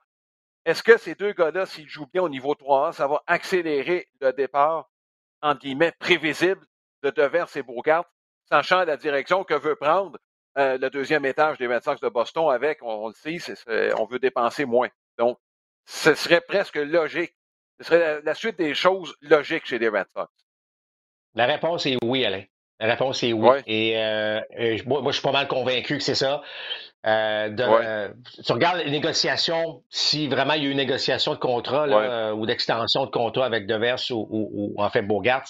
Est-ce 0.65 0.83
que 0.83 0.97
ces 0.97 1.15
deux 1.15 1.33
gars-là, 1.33 1.65
s'ils 1.65 1.87
jouent 1.87 2.09
bien 2.13 2.21
au 2.21 2.29
niveau 2.29 2.53
3A, 2.53 2.93
ça 2.93 3.07
va 3.07 3.23
accélérer 3.27 4.07
le 4.21 4.31
départ, 4.31 4.89
entre 5.41 5.61
guillemets, 5.61 5.93
prévisible 5.99 6.65
de 7.03 7.09
Devers 7.09 7.55
et 7.55 7.63
Bogart, 7.63 8.05
sachant 8.45 8.83
la 8.83 8.97
direction 8.97 9.43
que 9.43 9.53
veut 9.53 9.75
prendre 9.75 10.17
euh, 10.57 10.77
le 10.77 10.89
deuxième 10.89 11.25
étage 11.25 11.57
des 11.57 11.67
Red 11.67 11.83
Sox 11.83 11.99
de 12.01 12.09
Boston 12.09 12.49
avec, 12.49 12.79
on, 12.81 13.07
le 13.07 13.13
sait, 13.13 13.55
on 13.97 14.05
veut 14.05 14.19
dépenser 14.19 14.65
moins. 14.65 14.89
Donc, 15.17 15.37
ce 15.85 16.13
serait 16.15 16.41
presque 16.41 16.75
logique. 16.75 17.35
Ce 17.79 17.85
serait 17.85 18.21
la, 18.21 18.33
suite 18.33 18.57
des 18.57 18.73
choses 18.73 19.15
logiques 19.21 19.65
chez 19.65 19.79
les 19.79 19.87
Red 19.89 20.07
Sox. 20.13 20.29
La 21.35 21.45
réponse 21.45 21.85
est 21.85 21.97
oui, 22.03 22.25
Alain. 22.25 22.43
La 22.79 22.87
réponse 22.87 23.23
est 23.23 23.33
oui. 23.33 23.57
Et 23.67 23.97
euh, 23.97 24.39
moi, 24.85 25.01
je 25.07 25.11
suis 25.13 25.21
pas 25.21 25.31
mal 25.31 25.47
convaincu 25.47 25.97
que 25.97 26.03
c'est 26.03 26.15
ça. 26.15 26.41
Euh, 27.05 27.49
de, 27.49 28.43
tu 28.43 28.51
regardes 28.51 28.79
les 28.79 28.91
négociations, 28.91 29.83
si 29.89 30.27
vraiment 30.27 30.53
il 30.53 30.63
y 30.63 30.65
a 30.65 30.69
eu 30.69 30.71
une 30.71 30.77
négociation 30.77 31.33
de 31.33 31.39
contrat 31.39 31.87
là, 31.87 32.33
ou 32.35 32.45
d'extension 32.45 33.05
de 33.05 33.11
contrat 33.11 33.45
avec 33.45 33.67
Devers 33.67 33.99
ou, 34.11 34.27
ou, 34.29 34.81
en 34.81 34.89
fait 34.89 35.01
Bogart, 35.01 35.45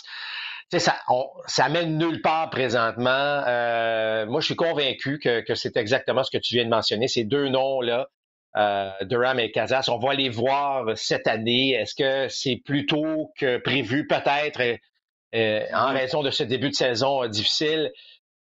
ça, 0.77 0.95
on, 1.07 1.25
ça 1.47 1.67
mène 1.69 1.97
nulle 1.97 2.21
part 2.21 2.51
présentement. 2.51 3.09
Euh, 3.09 4.27
moi, 4.27 4.41
je 4.41 4.45
suis 4.45 4.55
convaincu 4.55 5.17
que, 5.17 5.41
que 5.41 5.55
c'est 5.55 5.77
exactement 5.77 6.23
ce 6.23 6.29
que 6.29 6.37
tu 6.37 6.53
viens 6.55 6.65
de 6.65 6.69
mentionner. 6.69 7.07
Ces 7.07 7.23
deux 7.23 7.49
noms-là 7.49 8.07
euh, 8.57 8.91
Durham 9.01 9.39
et 9.39 9.51
Casas. 9.51 9.89
On 9.89 9.97
va 9.97 10.13
les 10.13 10.29
voir 10.29 10.85
cette 10.95 11.27
année. 11.27 11.71
Est-ce 11.71 11.95
que 11.95 12.27
c'est 12.29 12.61
plus 12.63 12.85
tôt 12.85 13.31
que 13.39 13.57
prévu, 13.57 14.05
peut-être, 14.05 14.61
euh, 15.35 15.65
en 15.73 15.93
raison 15.93 16.23
de 16.23 16.31
ce 16.31 16.43
début 16.43 16.69
de 16.69 16.75
saison 16.75 17.23
euh, 17.23 17.27
difficile? 17.27 17.91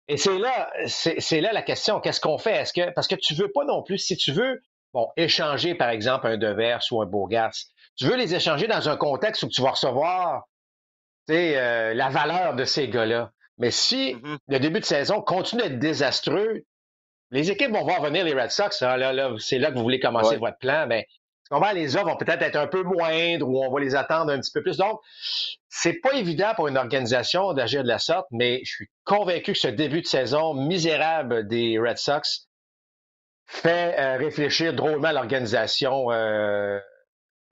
Et 0.08 0.16
c'est 0.16 0.38
là, 0.38 0.70
c'est 0.86 1.40
là 1.40 1.52
la 1.52 1.62
question. 1.62 2.00
Qu'est-ce 2.00 2.20
qu'on 2.20 2.36
fait? 2.36 2.56
Est-ce 2.56 2.72
que 2.72 2.90
parce 2.92 3.08
que 3.08 3.14
tu 3.14 3.34
veux 3.34 3.50
pas 3.50 3.64
non 3.64 3.82
plus, 3.82 3.98
si 3.98 4.16
tu 4.16 4.32
veux, 4.32 4.60
bon, 4.92 5.08
échanger 5.16 5.74
par 5.74 5.88
exemple 5.88 6.26
un 6.26 6.36
Devers 6.36 6.82
ou 6.90 7.00
un 7.00 7.06
Bourgas, 7.06 7.68
tu 7.96 8.04
veux 8.04 8.16
les 8.16 8.34
échanger 8.34 8.66
dans 8.66 8.88
un 8.88 8.96
contexte 8.98 9.42
où 9.44 9.48
tu 9.48 9.62
vas 9.62 9.70
recevoir, 9.70 10.44
sais, 11.26 11.94
la 11.94 12.10
valeur 12.10 12.54
de 12.54 12.64
ces 12.64 12.88
gars-là. 12.88 13.30
Mais 13.56 13.70
si 13.70 14.14
mm-hmm. 14.14 14.36
le 14.48 14.58
début 14.58 14.80
de 14.80 14.84
saison 14.84 15.22
continue 15.22 15.62
d'être 15.62 15.78
désastreux, 15.78 16.64
les 17.30 17.50
équipes 17.50 17.72
vont 17.72 17.84
voir 17.84 18.02
venir 18.02 18.24
les 18.24 18.34
Red 18.34 18.50
Sox. 18.50 18.82
Hein. 18.82 18.96
là, 18.96 19.30
c'est 19.38 19.58
là 19.58 19.70
que 19.70 19.76
vous 19.76 19.82
voulez 19.82 20.00
commencer 20.00 20.36
votre 20.36 20.58
plan. 20.58 20.86
Mais 20.86 21.06
les 21.74 21.96
offres 21.96 22.06
vont 22.06 22.16
peut-être 22.16 22.42
être 22.42 22.56
un 22.56 22.66
peu 22.66 22.82
moindres 22.82 23.48
ou 23.48 23.64
on 23.64 23.70
va 23.70 23.80
les 23.80 23.94
attendre 23.94 24.32
un 24.32 24.40
petit 24.40 24.52
peu 24.52 24.62
plus. 24.62 24.76
Donc, 24.76 25.00
c'est 25.68 26.00
pas 26.00 26.14
évident 26.14 26.52
pour 26.54 26.68
une 26.68 26.76
organisation 26.76 27.52
d'agir 27.52 27.82
de 27.82 27.88
la 27.88 27.98
sorte, 27.98 28.26
mais 28.30 28.60
je 28.64 28.70
suis 28.74 28.90
convaincu 29.04 29.52
que 29.52 29.58
ce 29.58 29.68
début 29.68 30.00
de 30.00 30.06
saison 30.06 30.54
misérable 30.54 31.46
des 31.46 31.78
Red 31.78 31.98
Sox 31.98 32.48
fait 33.46 33.98
euh, 33.98 34.16
réfléchir 34.16 34.72
drôlement 34.74 35.12
l'organisation 35.12 36.10
euh, 36.10 36.78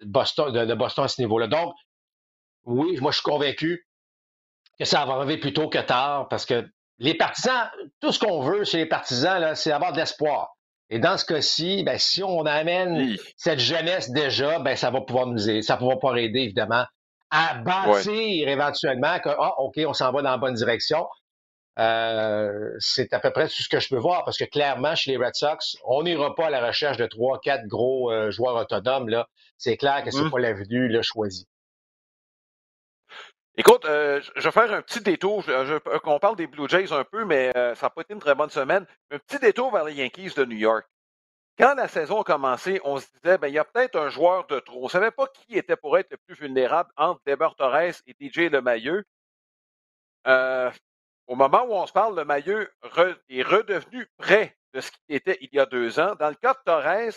Boston, 0.01 0.53
de, 0.53 0.75
Boston 0.75 1.05
à 1.05 1.09
ce 1.09 1.21
niveau-là. 1.21 1.47
Donc, 1.47 1.75
oui, 2.65 2.99
moi, 3.01 3.11
je 3.11 3.17
suis 3.17 3.25
convaincu 3.25 3.87
que 4.79 4.85
ça 4.85 5.05
va 5.05 5.15
arriver 5.15 5.39
plus 5.39 5.53
tôt 5.53 5.69
que 5.69 5.79
tard 5.79 6.29
parce 6.29 6.47
que 6.47 6.67
les 6.99 7.15
partisans, 7.15 7.69
tout 8.01 8.13
ce 8.13 8.19
qu'on 8.19 8.41
veut 8.41 8.65
chez 8.65 8.79
les 8.79 8.87
partisans, 8.87 9.55
c'est 9.55 9.73
avoir 9.73 9.93
de 9.93 9.99
l'espoir. 9.99 10.57
Et 10.93 10.99
dans 10.99 11.17
ce 11.17 11.25
cas-ci, 11.25 11.85
ben, 11.85 11.99
si 11.99 12.23
on 12.23 12.45
amène 12.45 13.17
cette 13.39 13.61
jeunesse 13.61 14.11
déjà, 14.11 14.59
ben, 14.59 14.77
ça 14.77 14.91
va 14.91 15.01
pouvoir 15.01 15.27
nous 15.27 15.49
aider, 15.49 15.63
ça 15.63 15.77
va 15.77 15.95
pouvoir 15.97 16.19
aider, 16.19 16.41
évidemment, 16.41 16.85
à 17.31 17.55
bâtir 17.55 18.47
éventuellement 18.47 19.19
que, 19.19 19.31
ah, 19.31 19.59
OK, 19.61 19.81
on 19.87 19.95
s'en 19.95 20.13
va 20.13 20.21
dans 20.21 20.31
la 20.33 20.37
bonne 20.37 20.53
direction. 20.53 21.07
Euh, 21.79 22.75
c'est 22.79 23.15
à 23.15 23.21
peu 23.21 23.31
près 23.31 23.49
tout 23.49 23.63
ce 23.63 23.71
que 23.71 23.81
je 23.81 23.89
peux 23.89 23.97
voir 23.97 24.27
parce 24.27 24.37
que 24.37 24.45
clairement, 24.45 24.95
chez 24.95 25.13
les 25.13 25.17
Red 25.17 25.35
Sox, 25.35 25.79
on 25.87 26.03
n'ira 26.03 26.35
pas 26.35 26.49
à 26.49 26.51
la 26.51 26.67
recherche 26.67 26.99
de 26.99 27.07
trois, 27.07 27.41
quatre 27.41 27.67
gros 27.67 28.13
euh, 28.13 28.31
joueurs 28.31 28.57
autonomes. 28.57 29.09
Là. 29.09 29.27
C'est 29.57 29.79
clair 29.79 30.05
que 30.05 30.11
c'est 30.11 30.19
n'est 30.19 30.25
mm-hmm. 30.25 30.31
pas 30.31 30.41
l'avenue 30.41 30.89
le 30.89 31.01
choisi. 31.01 31.47
Écoute, 33.59 33.85
euh, 33.85 34.21
je 34.35 34.43
vais 34.43 34.51
faire 34.51 34.73
un 34.73 34.81
petit 34.81 35.03
détour. 35.03 35.43
Je, 35.43 35.79
on 36.05 36.19
parle 36.19 36.37
des 36.37 36.47
Blue 36.47 36.69
Jays 36.69 36.91
un 36.91 37.05
peu, 37.05 37.27
mais 37.27 37.55
euh, 37.57 37.75
ça 37.75 37.87
n'a 37.87 37.91
pas 37.91 38.01
été 38.01 38.15
une 38.15 38.21
très 38.21 38.35
bonne 38.35 38.49
semaine. 38.49 38.87
Un 39.11 39.19
petit 39.19 39.39
détour 39.39 39.71
vers 39.71 39.85
les 39.85 39.93
Yankees 39.93 40.35
de 40.35 40.45
New 40.47 40.57
York. 40.57 40.87
Quand 41.59 41.75
la 41.75 41.87
saison 41.87 42.23
a 42.23 42.25
commencé, 42.25 42.81
on 42.85 42.99
se 42.99 43.07
disait, 43.23 43.37
ben, 43.37 43.49
il 43.49 43.55
y 43.55 43.59
a 43.59 43.65
peut-être 43.65 43.97
un 43.97 44.09
joueur 44.09 44.47
de 44.47 44.59
trop. 44.59 44.81
On 44.81 44.85
ne 44.85 44.91
savait 44.91 45.11
pas 45.11 45.27
qui 45.27 45.59
était 45.59 45.77
pour 45.77 45.99
être 45.99 46.11
le 46.11 46.17
plus 46.17 46.35
vulnérable 46.35 46.91
entre 46.97 47.21
Deber 47.27 47.51
Torres 47.59 48.01
et 48.07 48.17
DJ 48.19 48.51
Lemailleux. 48.51 49.05
Euh, 50.27 50.71
au 51.27 51.35
moment 51.35 51.65
où 51.65 51.75
on 51.75 51.87
se 51.87 51.93
parle, 51.93 52.17
Lemailleux 52.17 52.73
est 53.29 53.43
redevenu 53.43 54.07
près 54.17 54.57
de 54.73 54.81
ce 54.81 54.91
qu'il 54.91 55.15
était 55.15 55.37
il 55.43 55.51
y 55.53 55.59
a 55.61 55.67
deux 55.67 56.01
ans. 56.01 56.15
Dans 56.19 56.31
le 56.31 56.37
cas 56.37 56.55
de 56.55 56.61
Torres, 56.65 57.13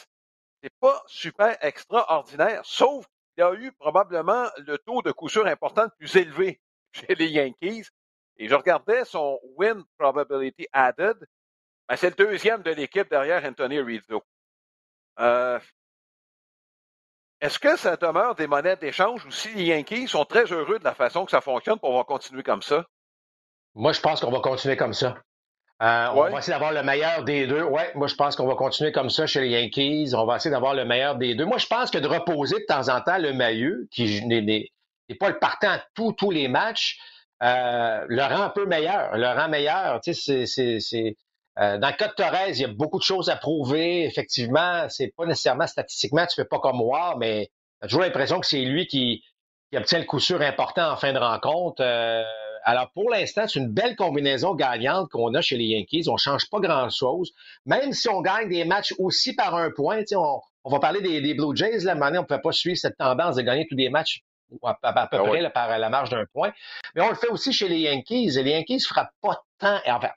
c'est 0.62 0.74
pas 0.82 1.02
super 1.08 1.58
extraordinaire, 1.62 2.62
sauf 2.66 3.06
il 3.38 3.44
a 3.44 3.54
eu 3.54 3.72
probablement 3.74 4.48
le 4.58 4.78
taux 4.78 5.02
de 5.02 5.12
coup 5.12 5.30
sûr 5.30 5.46
important 5.46 5.84
le 5.84 5.92
plus 5.98 6.16
élevé 6.16 6.62
chez 6.92 7.16
les 7.16 7.28
Yankees. 7.28 7.88
Et 8.38 8.48
je 8.48 8.56
regardais 8.56 9.06
son 9.06 9.40
win 9.58 9.84
probability 9.98 10.68
added. 10.74 11.18
Ben, 11.88 11.96
c'est 11.96 12.18
le 12.18 12.26
deuxième 12.26 12.64
de 12.64 12.72
l'équipe 12.72 13.10
derrière 13.10 13.46
Anthony 13.46 13.80
Rizzo. 13.80 14.24
Euh, 15.20 15.60
est-ce 17.42 17.60
que 17.60 17.78
ça 17.78 17.96
demeure 17.96 18.36
des 18.36 18.48
monnaies 18.48 18.76
d'échange 18.76 19.26
ou 19.26 19.32
si 19.32 19.54
les 19.54 19.66
Yankees 19.66 20.08
sont 20.08 20.26
très 20.26 20.46
heureux 20.46 20.80
de 20.80 20.84
la 20.84 20.96
façon 20.96 21.26
que 21.26 21.32
ça 21.32 21.42
fonctionne 21.42 21.80
pour 21.80 22.06
continuer 22.06 22.44
comme 22.44 22.62
ça? 22.62 22.86
Moi, 23.76 23.92
je 23.92 24.02
pense 24.02 24.22
qu'on 24.22 24.32
va 24.32 24.40
continuer 24.40 24.78
comme 24.78 24.94
ça. 24.94 25.18
Euh, 25.82 26.08
on 26.14 26.30
va 26.30 26.40
essayer 26.40 26.54
d'avoir 26.54 26.72
le 26.72 26.84
meilleur 26.84 27.24
des 27.26 27.48
deux. 27.48 27.64
Ouais, 27.64 27.92
moi, 27.96 28.08
je 28.08 28.16
pense 28.16 28.36
qu'on 28.36 28.48
va 28.48 28.56
continuer 28.56 28.94
comme 28.94 29.10
ça 29.10 29.28
chez 29.28 29.42
les 29.42 29.50
Yankees. 29.50 30.14
On 30.16 30.26
va 30.26 30.38
essayer 30.38 30.52
d'avoir 30.52 30.74
le 30.74 30.86
meilleur 30.86 31.16
des 31.18 31.36
deux. 31.36 31.46
Moi, 31.46 31.58
je 31.58 31.68
pense 31.68 31.92
que 31.92 31.98
de 31.98 32.08
reposer 32.08 32.60
de 32.60 32.66
temps 32.66 32.88
en 32.88 33.02
temps 33.02 33.18
le 33.18 33.34
maillot, 33.34 33.76
qui 33.92 34.26
n'est 34.26 34.70
pas 35.20 35.30
le 35.30 35.38
partant 35.38 35.72
à 35.72 35.84
tous, 35.94 36.14
tous 36.14 36.32
les 36.32 36.48
matchs, 36.48 36.98
euh, 37.44 38.06
le 38.08 38.22
rend 38.22 38.44
un 38.44 38.50
peu 38.50 38.66
meilleur. 38.66 39.18
Le 39.18 39.28
rend 39.28 39.50
meilleur. 39.50 40.00
Tu 40.02 40.14
sais, 40.14 40.46
c'est. 40.46 41.16
Euh, 41.58 41.78
dans 41.78 41.88
le 41.88 41.94
cas 41.94 42.10
de 42.10 42.14
Torres, 42.14 42.50
il 42.50 42.60
y 42.60 42.66
a 42.66 42.70
beaucoup 42.70 43.00
de 43.00 43.04
choses 43.04 43.30
à 43.30 43.36
prouver. 43.36 44.06
Effectivement, 44.06 44.88
c'est 44.90 45.14
pas 45.16 45.26
nécessairement 45.26 45.68
statistiquement, 45.68 46.26
tu 46.26 46.36
fais 46.36 46.46
pas 46.46 46.60
comme 46.60 46.78
moi, 46.78 47.16
mais 47.18 47.50
j'ai 47.82 47.88
toujours 47.88 48.02
l'impression 48.02 48.42
que 48.42 48.46
c'est 48.46 48.62
lui 48.62 48.88
qui, 48.88 49.24
qui 49.72 49.78
obtient 49.78 50.00
le 50.00 50.06
coup 50.06 50.20
sûr 50.20 50.42
important 50.42 50.92
en 50.92 50.98
fin 50.98 51.14
de 51.14 51.18
rencontre. 51.18 51.82
Alors, 52.68 52.92
pour 52.92 53.12
l'instant, 53.12 53.48
c'est 53.48 53.60
une 53.60 53.72
belle 53.72 53.96
combinaison 53.96 54.56
gagnante 54.56 55.12
qu'on 55.12 55.34
a 55.36 55.42
chez 55.42 55.56
les 55.56 55.66
Yankees. 55.66 56.10
On 56.10 56.14
ne 56.14 56.18
change 56.18 56.50
pas 56.50 56.60
grand-chose. 56.60 57.32
Même 57.66 57.94
si 57.94 58.10
on 58.10 58.22
gagne 58.22 58.50
des 58.50 58.66
matchs 58.66 58.94
aussi 58.98 59.36
par 59.36 59.56
un 59.56 59.70
point, 59.70 60.02
on, 60.14 60.42
on 60.64 60.72
va 60.72 60.80
parler 60.80 61.00
des, 61.00 61.34
Blue 61.36 61.56
Jays. 61.56 61.82
Là, 61.82 61.94
maintenant, 61.94 62.20
on 62.20 62.24
ne 62.24 62.28
peut 62.28 62.42
pas 62.42 62.52
suivre 62.52 62.76
cette 62.76 62.98
tendance 62.98 63.36
de 63.36 63.44
gagner 63.44 63.68
tous 63.70 63.76
des 63.76 63.90
matchs 63.90 64.24
à, 64.64 64.74
peu 64.74 65.18
ah 65.18 65.24
près 65.24 65.50
par 65.52 65.78
la 65.78 65.90
marge 65.90 66.10
d'un 66.10 66.26
point. 66.34 66.52
Mais 66.96 67.04
on 67.04 67.10
le 67.10 67.16
fait 67.16 67.28
aussi 67.28 67.54
chez 67.54 67.68
les 67.68 67.82
Yankees. 67.82 68.32
les 68.32 68.52
Yankees 68.52 68.78
ne 68.78 68.80
frappent 68.80 69.14
pas 69.22 69.44
tant. 69.60 69.80
Enfin, 69.86 70.10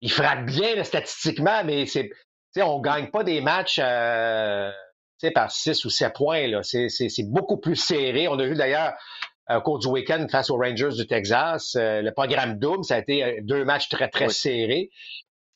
ils 0.00 0.10
frappent 0.10 0.46
bien 0.46 0.84
statistiquement, 0.84 1.64
mais 1.64 1.86
c'est, 1.86 2.10
on 2.60 2.78
ne 2.78 2.82
gagne 2.82 3.10
pas 3.10 3.24
des 3.24 3.40
matchs 3.40 3.80
euh, 3.82 4.70
par 5.34 5.50
6 5.50 5.84
ou 5.84 5.90
7 5.90 6.14
points. 6.14 6.62
C'est, 6.62 6.88
beaucoup 7.24 7.56
plus 7.56 7.76
serré. 7.76 8.28
On 8.28 8.38
a 8.38 8.44
vu 8.44 8.54
d'ailleurs 8.54 8.92
au 9.50 9.60
cours 9.60 9.78
du 9.78 9.88
week-end 9.88 10.26
face 10.30 10.50
aux 10.50 10.56
Rangers 10.56 10.96
du 10.96 11.06
Texas. 11.06 11.76
Euh, 11.76 12.02
le 12.02 12.12
programme 12.12 12.58
Doom, 12.58 12.82
ça 12.82 12.96
a 12.96 12.98
été 12.98 13.24
euh, 13.24 13.40
deux 13.42 13.64
matchs 13.64 13.88
très, 13.88 14.08
très 14.08 14.28
serrés. 14.28 14.90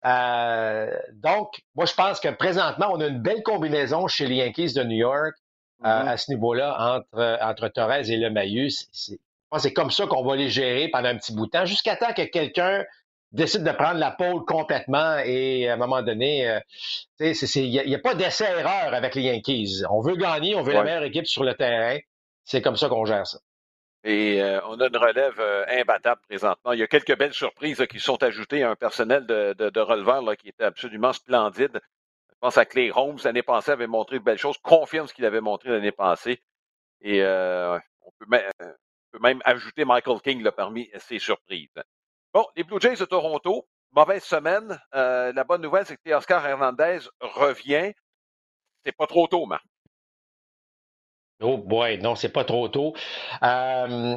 Euh, 0.04 0.90
donc, 1.14 1.62
moi, 1.74 1.86
je 1.86 1.94
pense 1.94 2.20
que 2.20 2.28
présentement, 2.28 2.88
on 2.92 3.00
a 3.00 3.06
une 3.06 3.20
belle 3.20 3.42
combinaison 3.42 4.06
chez 4.06 4.26
les 4.26 4.36
Yankees 4.36 4.74
de 4.74 4.82
New 4.82 4.96
York 4.96 5.34
mm-hmm. 5.82 6.08
à 6.08 6.16
ce 6.16 6.30
niveau-là 6.30 6.96
entre, 6.96 7.38
entre 7.42 7.68
Torres 7.68 8.08
et 8.08 8.16
le 8.16 8.30
Mayu. 8.30 8.70
C'est, 8.70 9.18
c'est 9.58 9.72
comme 9.72 9.90
ça 9.90 10.06
qu'on 10.06 10.24
va 10.24 10.36
les 10.36 10.48
gérer 10.48 10.88
pendant 10.88 11.08
un 11.08 11.16
petit 11.16 11.34
bout 11.34 11.46
de 11.46 11.50
temps, 11.50 11.64
jusqu'à 11.64 11.96
temps 11.96 12.12
que 12.12 12.22
quelqu'un 12.22 12.84
décide 13.32 13.64
de 13.64 13.72
prendre 13.72 13.98
la 13.98 14.10
pôle 14.10 14.44
complètement 14.44 15.18
et 15.24 15.68
à 15.68 15.74
un 15.74 15.76
moment 15.76 16.02
donné, 16.02 16.60
il 17.20 17.70
n'y 17.70 17.94
a, 17.94 17.98
pas 17.98 18.14
d'essai-erreur 18.14 18.94
avec 18.94 19.14
les 19.14 19.22
Yankees. 19.22 19.82
On 19.90 20.00
veut 20.00 20.16
gagner, 20.16 20.54
on 20.54 20.62
veut 20.62 20.72
la 20.72 20.84
meilleure 20.84 21.02
équipe 21.02 21.26
sur 21.26 21.42
le 21.42 21.54
terrain. 21.54 21.98
C'est 22.44 22.62
comme 22.62 22.76
ça 22.76 22.88
qu'on 22.88 23.04
gère 23.04 23.26
ça. 23.26 23.38
Et 24.08 24.40
euh, 24.40 24.60
on 24.66 24.78
a 24.78 24.86
une 24.86 24.96
relève 24.96 25.40
euh, 25.40 25.64
imbattable 25.68 26.20
présentement. 26.28 26.70
Il 26.70 26.78
y 26.78 26.82
a 26.84 26.86
quelques 26.86 27.18
belles 27.18 27.34
surprises 27.34 27.84
qui 27.90 27.98
sont 27.98 28.22
ajoutées 28.22 28.62
à 28.62 28.70
un 28.70 28.76
personnel 28.76 29.26
de, 29.26 29.52
de, 29.52 29.80
releveur 29.80 30.22
qui 30.36 30.48
était 30.48 30.62
absolument 30.62 31.12
splendide. 31.12 31.80
Je 32.30 32.34
pense 32.38 32.56
à 32.56 32.64
Clay 32.64 32.92
Holmes, 32.94 33.18
l'année 33.24 33.42
passée, 33.42 33.72
avait 33.72 33.88
montré 33.88 34.20
de 34.20 34.24
belles 34.24 34.38
choses, 34.38 34.58
confirme 34.58 35.08
ce 35.08 35.12
qu'il 35.12 35.24
avait 35.24 35.40
montré 35.40 35.70
l'année 35.70 35.90
passée. 35.90 36.40
Et 37.00 37.20
euh, 37.20 37.76
on, 38.02 38.12
peut 38.20 38.26
même, 39.20 39.42
ajouter 39.44 39.84
Michael 39.84 40.20
King 40.20 40.40
là, 40.40 40.52
parmi 40.52 40.88
ces 41.00 41.18
surprises. 41.18 41.74
Bon, 42.32 42.46
les 42.54 42.62
Blue 42.62 42.80
Jays 42.80 42.94
de 42.94 43.06
Toronto, 43.06 43.66
mauvaise 43.90 44.22
semaine. 44.22 44.80
la 44.92 45.42
bonne 45.42 45.62
nouvelle, 45.62 45.84
c'est 45.84 45.96
que 45.96 46.12
Oscar 46.12 46.46
Hernandez 46.46 47.00
revient. 47.20 47.92
C'est 48.84 48.96
pas 48.96 49.08
trop 49.08 49.26
tôt, 49.26 49.46
Marc. 49.46 49.64
Oh 51.42 51.58
boy, 51.58 51.98
non, 51.98 52.14
c'est 52.14 52.30
pas 52.30 52.44
trop 52.44 52.68
tôt. 52.68 52.94
Euh, 53.42 54.16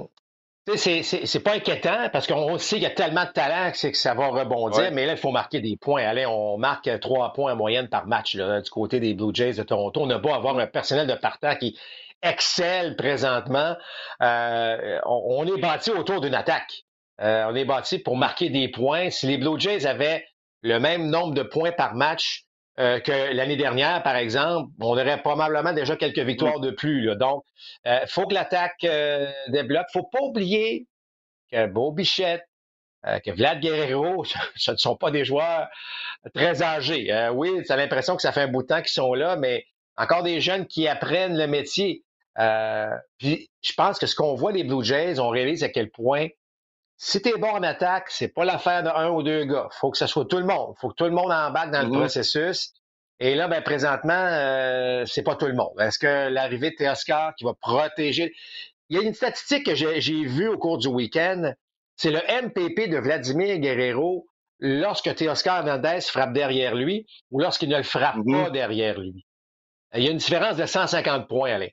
c'est 0.75 1.43
pas 1.43 1.53
inquiétant 1.53 2.09
parce 2.11 2.27
qu'on 2.27 2.57
sait 2.57 2.75
qu'il 2.75 2.83
y 2.83 2.87
a 2.87 2.91
tellement 2.91 3.25
de 3.25 3.31
talent 3.31 3.71
que, 3.71 3.87
que 3.87 3.97
ça 3.97 4.13
va 4.13 4.27
rebondir, 4.27 4.91
mais 4.91 5.05
là, 5.05 5.13
il 5.13 5.17
faut 5.17 5.31
marquer 5.31 5.61
des 5.61 5.77
points. 5.77 6.03
Allez, 6.03 6.25
on 6.25 6.57
marque 6.57 6.89
trois 6.99 7.33
points 7.33 7.53
en 7.53 7.55
moyenne 7.55 7.87
par 7.87 8.07
match 8.07 8.35
là, 8.35 8.61
du 8.61 8.69
côté 8.69 8.99
des 8.99 9.13
Blue 9.13 9.33
Jays 9.33 9.53
de 9.53 9.63
Toronto. 9.63 10.01
On 10.01 10.09
a 10.09 10.17
beau 10.17 10.29
avoir 10.29 10.57
un 10.57 10.67
personnel 10.67 11.07
de 11.07 11.15
partant 11.15 11.55
qui 11.55 11.77
excelle 12.21 12.95
présentement. 12.95 13.75
Euh, 14.21 14.99
on, 15.05 15.45
est 15.47 15.59
bâti 15.59 15.91
autour 15.91 16.21
d'une 16.21 16.35
attaque. 16.35 16.83
Euh, 17.21 17.45
on 17.49 17.55
est 17.55 17.65
bâti 17.65 17.99
pour 17.99 18.15
marquer 18.15 18.49
des 18.49 18.69
points. 18.69 19.09
Si 19.09 19.27
les 19.27 19.37
Blue 19.37 19.59
Jays 19.59 19.85
avaient 19.85 20.25
le 20.61 20.79
même 20.79 21.09
nombre 21.09 21.33
de 21.33 21.43
points 21.43 21.71
par 21.71 21.95
match 21.95 22.45
euh, 22.79 23.01
que 23.01 23.33
l'année 23.33 23.57
dernière, 23.57 24.01
par 24.03 24.15
exemple, 24.15 24.71
on 24.79 24.91
aurait 24.91 25.21
probablement 25.21 25.73
déjà 25.73 25.97
quelques 25.97 26.19
victoires 26.19 26.61
de 26.61 26.71
plus. 26.71 27.13
Donc, 27.17 27.43
il 27.85 27.91
euh, 27.91 28.07
faut 28.07 28.25
que 28.25 28.33
l'attaque 28.33 28.85
euh, 28.85 29.29
débloque. 29.49 29.87
faut 29.91 30.07
pas 30.09 30.21
oublier 30.21 30.87
que 31.51 31.67
Beau 31.67 31.91
Bichette, 31.91 32.45
que 33.03 33.31
Vlad 33.31 33.59
Guerrero, 33.59 34.23
ce 34.55 34.71
ne 34.71 34.77
sont 34.77 34.95
pas 34.95 35.11
des 35.11 35.25
joueurs 35.25 35.67
très 36.33 36.61
âgés. 36.63 37.29
oui, 37.33 37.49
tu 37.65 37.71
as 37.71 37.75
l'impression 37.75 38.15
que 38.15 38.21
ça 38.21 38.31
fait 38.31 38.41
un 38.41 38.47
bout 38.47 38.61
de 38.61 38.67
temps 38.67 38.81
qu'ils 38.81 38.89
sont 38.89 39.13
là, 39.13 39.35
mais 39.35 39.65
encore 39.97 40.23
des 40.23 40.39
jeunes 40.39 40.65
qui 40.65 40.87
apprennent 40.87 41.37
le 41.37 41.47
métier. 41.47 42.03
puis, 43.17 43.49
je 43.61 43.73
pense 43.73 43.99
que 43.99 44.05
ce 44.05 44.15
qu'on 44.15 44.35
voit 44.35 44.53
les 44.53 44.63
Blue 44.63 44.83
Jays, 44.85 45.19
on 45.19 45.29
réalise 45.29 45.63
à 45.63 45.69
quel 45.69 45.89
point 45.89 46.27
si 47.01 47.21
t'es 47.21 47.37
bon 47.37 47.47
en 47.47 47.63
attaque, 47.63 48.09
c'est 48.09 48.27
pas 48.27 48.43
l'affaire 48.43 48.83
d'un 48.83 49.09
ou 49.09 49.23
deux 49.23 49.45
gars. 49.45 49.69
Faut 49.71 49.89
que 49.89 49.97
ce 49.97 50.05
soit 50.05 50.25
tout 50.25 50.37
le 50.37 50.43
monde. 50.43 50.75
Faut 50.81 50.89
que 50.89 50.95
tout 50.95 51.05
le 51.05 51.11
monde 51.11 51.31
embarque 51.31 51.71
dans 51.71 51.81
le 51.81 51.87
mm-hmm. 51.87 51.97
processus. 51.97 52.73
Et 53.21 53.35
là, 53.35 53.47
ben, 53.47 53.63
présentement, 53.63 54.11
euh, 54.13 55.05
c'est 55.05 55.23
pas 55.23 55.37
tout 55.37 55.45
le 55.45 55.53
monde. 55.53 55.79
Est-ce 55.79 55.97
que 55.97 56.27
l'arrivée 56.27 56.71
de 56.71 56.75
Teoscar 56.75 57.33
qui 57.35 57.45
va 57.45 57.53
protéger... 57.53 58.33
Il 58.89 58.97
y 58.97 58.99
a 58.99 59.03
une 59.03 59.13
statistique 59.13 59.67
que 59.67 59.75
j'ai 59.75 60.25
vue 60.25 60.49
au 60.49 60.57
cours 60.57 60.77
du 60.77 60.87
week-end. 60.87 61.53
C'est 61.95 62.11
le 62.11 62.19
MPP 62.19 62.89
de 62.89 62.97
Vladimir 62.97 63.59
Guerrero 63.59 64.27
lorsque 64.59 65.15
Teoscar 65.15 65.59
Hernandez 65.59 66.01
frappe 66.01 66.33
derrière 66.33 66.75
lui 66.75 67.05
ou 67.31 67.39
lorsqu'il 67.39 67.69
ne 67.69 67.77
le 67.77 67.83
frappe 67.83 68.17
mm-hmm. 68.17 68.43
pas 68.43 68.49
derrière 68.49 68.99
lui. 68.99 69.25
Il 69.95 70.03
y 70.03 70.07
a 70.09 70.11
une 70.11 70.17
différence 70.17 70.57
de 70.57 70.65
150 70.65 71.29
points, 71.29 71.53
Alain. 71.53 71.69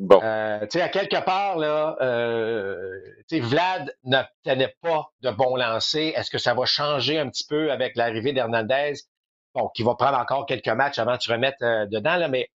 Bon. 0.00 0.18
Euh, 0.22 0.60
tu 0.60 0.78
sais, 0.78 0.80
à 0.80 0.88
quelque 0.88 1.22
part, 1.22 1.58
là, 1.58 1.94
euh, 2.00 3.00
Vlad 3.30 3.94
ne 4.04 4.16
tenait 4.44 4.74
pas 4.80 5.10
de 5.20 5.30
bon 5.30 5.56
lancer. 5.56 6.14
Est-ce 6.16 6.30
que 6.30 6.38
ça 6.38 6.54
va 6.54 6.64
changer 6.64 7.18
un 7.18 7.28
petit 7.28 7.44
peu 7.46 7.70
avec 7.70 7.96
l'arrivée 7.96 8.32
d'Hernandez? 8.32 8.94
Bon, 9.54 9.68
qui 9.68 9.82
va 9.82 9.94
prendre 9.96 10.16
encore 10.16 10.46
quelques 10.46 10.68
matchs 10.68 10.98
avant 10.98 11.16
de 11.16 11.20
se 11.20 11.30
remettre 11.30 11.62
euh, 11.62 11.84
dedans, 11.84 12.16
là, 12.16 12.28
mais 12.28 12.48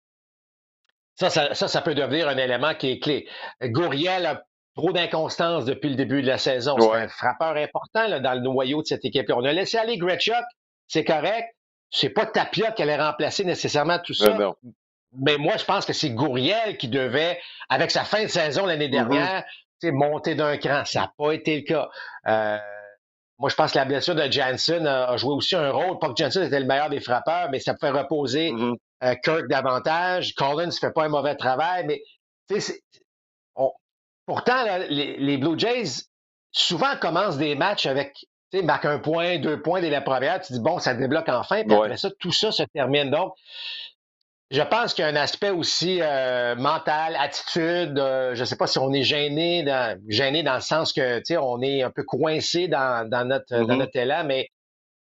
ça, 1.16 1.31
ça, 1.31 1.55
ça, 1.55 1.81
peut 1.83 1.96
devenir 1.96 2.28
un 2.28 2.37
élément 2.37 2.74
qui 2.74 2.92
est 2.92 2.98
clé. 3.00 3.28
Gouriel 3.61 4.24
a 4.24 4.44
trop 4.76 4.92
d'inconstance 4.92 5.64
depuis 5.64 5.90
le 5.90 5.96
début 5.96 6.22
de 6.22 6.28
la 6.28 6.38
saison. 6.38 6.76
C'est 6.78 6.92
un 6.92 7.09
frappeur 7.09 7.57
important 7.57 8.07
là, 8.07 8.20
dans 8.20 8.35
le 8.35 8.40
noyau 8.40 8.83
de 8.83 8.87
cette 8.87 9.05
équipe-là. 9.05 9.37
On 9.37 9.44
a 9.44 9.52
laissé 9.52 9.78
aller 9.78 9.98
Gretschuk, 9.98 10.44
c'est 10.87 11.05
correct. 11.05 11.48
C'est 11.90 12.11
pas 12.11 12.24
Tapia 12.24 12.70
qui 12.70 12.83
allait 12.83 12.96
remplacer 12.96 13.44
nécessairement 13.44 13.98
tout 13.98 14.14
ça. 14.14 14.37
Mais 15.18 15.37
moi, 15.37 15.57
je 15.57 15.64
pense 15.64 15.85
que 15.85 15.92
c'est 15.92 16.11
Gouriel 16.11 16.77
qui 16.79 16.88
devait, 16.88 17.40
avec 17.68 17.90
sa 17.90 18.05
fin 18.05 18.22
de 18.22 18.29
saison 18.29 18.66
l'année 18.66 18.88
mm-hmm. 18.88 19.09
dernière, 19.09 19.44
monter 19.90 20.35
d'un 20.35 20.57
cran. 20.59 20.85
Ça 20.85 21.01
n'a 21.01 21.12
pas 21.18 21.33
été 21.33 21.57
le 21.57 21.62
cas. 21.62 21.88
Euh, 22.29 22.59
moi, 23.38 23.51
je 23.51 23.57
pense 23.57 23.72
que 23.72 23.79
la 23.79 23.85
blessure 23.85 24.14
de 24.14 24.31
Jansen 24.31 24.87
a, 24.87 25.16
joué 25.16 25.35
aussi 25.35 25.57
un 25.57 25.72
rôle. 25.72 25.98
Pas 25.98 26.09
que 26.09 26.14
Jansen 26.16 26.44
était 26.44 26.61
le 26.61 26.66
meilleur 26.66 26.90
des 26.90 27.01
frappeurs, 27.01 27.48
mais 27.51 27.59
ça 27.59 27.75
fait 27.77 27.90
reposer 27.90 28.53
mm-hmm. 28.53 28.77
euh, 29.05 29.14
Kirk 29.25 29.48
davantage. 29.48 30.35
Collins 30.35 30.66
ne 30.66 30.70
fait 30.70 30.92
pas 30.92 31.05
un 31.05 31.09
mauvais 31.09 31.35
travail, 31.35 31.85
mais 31.87 32.03
pourtant, 34.27 34.64
les, 34.88 35.37
Blue 35.38 35.59
Jays 35.59 36.05
souvent 36.53 36.96
commencent 37.01 37.38
des 37.38 37.55
matchs 37.55 37.87
avec 37.87 38.14
tu 38.53 38.62
marquent 38.62 38.85
un 38.85 38.98
point, 38.98 39.38
deux 39.38 39.62
points 39.62 39.81
dès 39.81 39.88
la 39.88 40.03
première. 40.03 40.40
Tu 40.42 40.53
dis, 40.53 40.61
bon, 40.61 40.79
ça 40.79 40.92
débloque 40.92 41.29
enfin. 41.29 41.62
Puis 41.64 41.75
après 41.75 41.96
ça, 41.96 42.11
tout 42.18 42.33
ça 42.33 42.53
se 42.53 42.62
termine. 42.75 43.11
Donc, 43.11 43.33
je 44.52 44.60
pense 44.60 44.92
qu'il 44.92 45.02
y 45.02 45.08
a 45.08 45.10
un 45.10 45.16
aspect 45.16 45.50
aussi 45.50 46.00
euh, 46.02 46.54
mental, 46.56 47.16
attitude. 47.18 47.98
Euh, 47.98 48.34
je 48.34 48.40
ne 48.40 48.44
sais 48.44 48.56
pas 48.56 48.66
si 48.66 48.78
on 48.78 48.92
est 48.92 49.02
gêné, 49.02 49.62
dans, 49.62 49.98
gêné 50.08 50.42
dans 50.42 50.54
le 50.54 50.60
sens 50.60 50.92
que 50.92 51.18
tu 51.18 51.24
sais, 51.24 51.36
on 51.38 51.62
est 51.62 51.82
un 51.82 51.90
peu 51.90 52.04
coincé 52.04 52.68
dans, 52.68 53.08
dans 53.08 53.24
notre 53.24 53.46
dans 53.48 53.66
mm-hmm. 53.66 53.78
notre 53.78 53.96
élan, 53.96 54.24
mais 54.24 54.48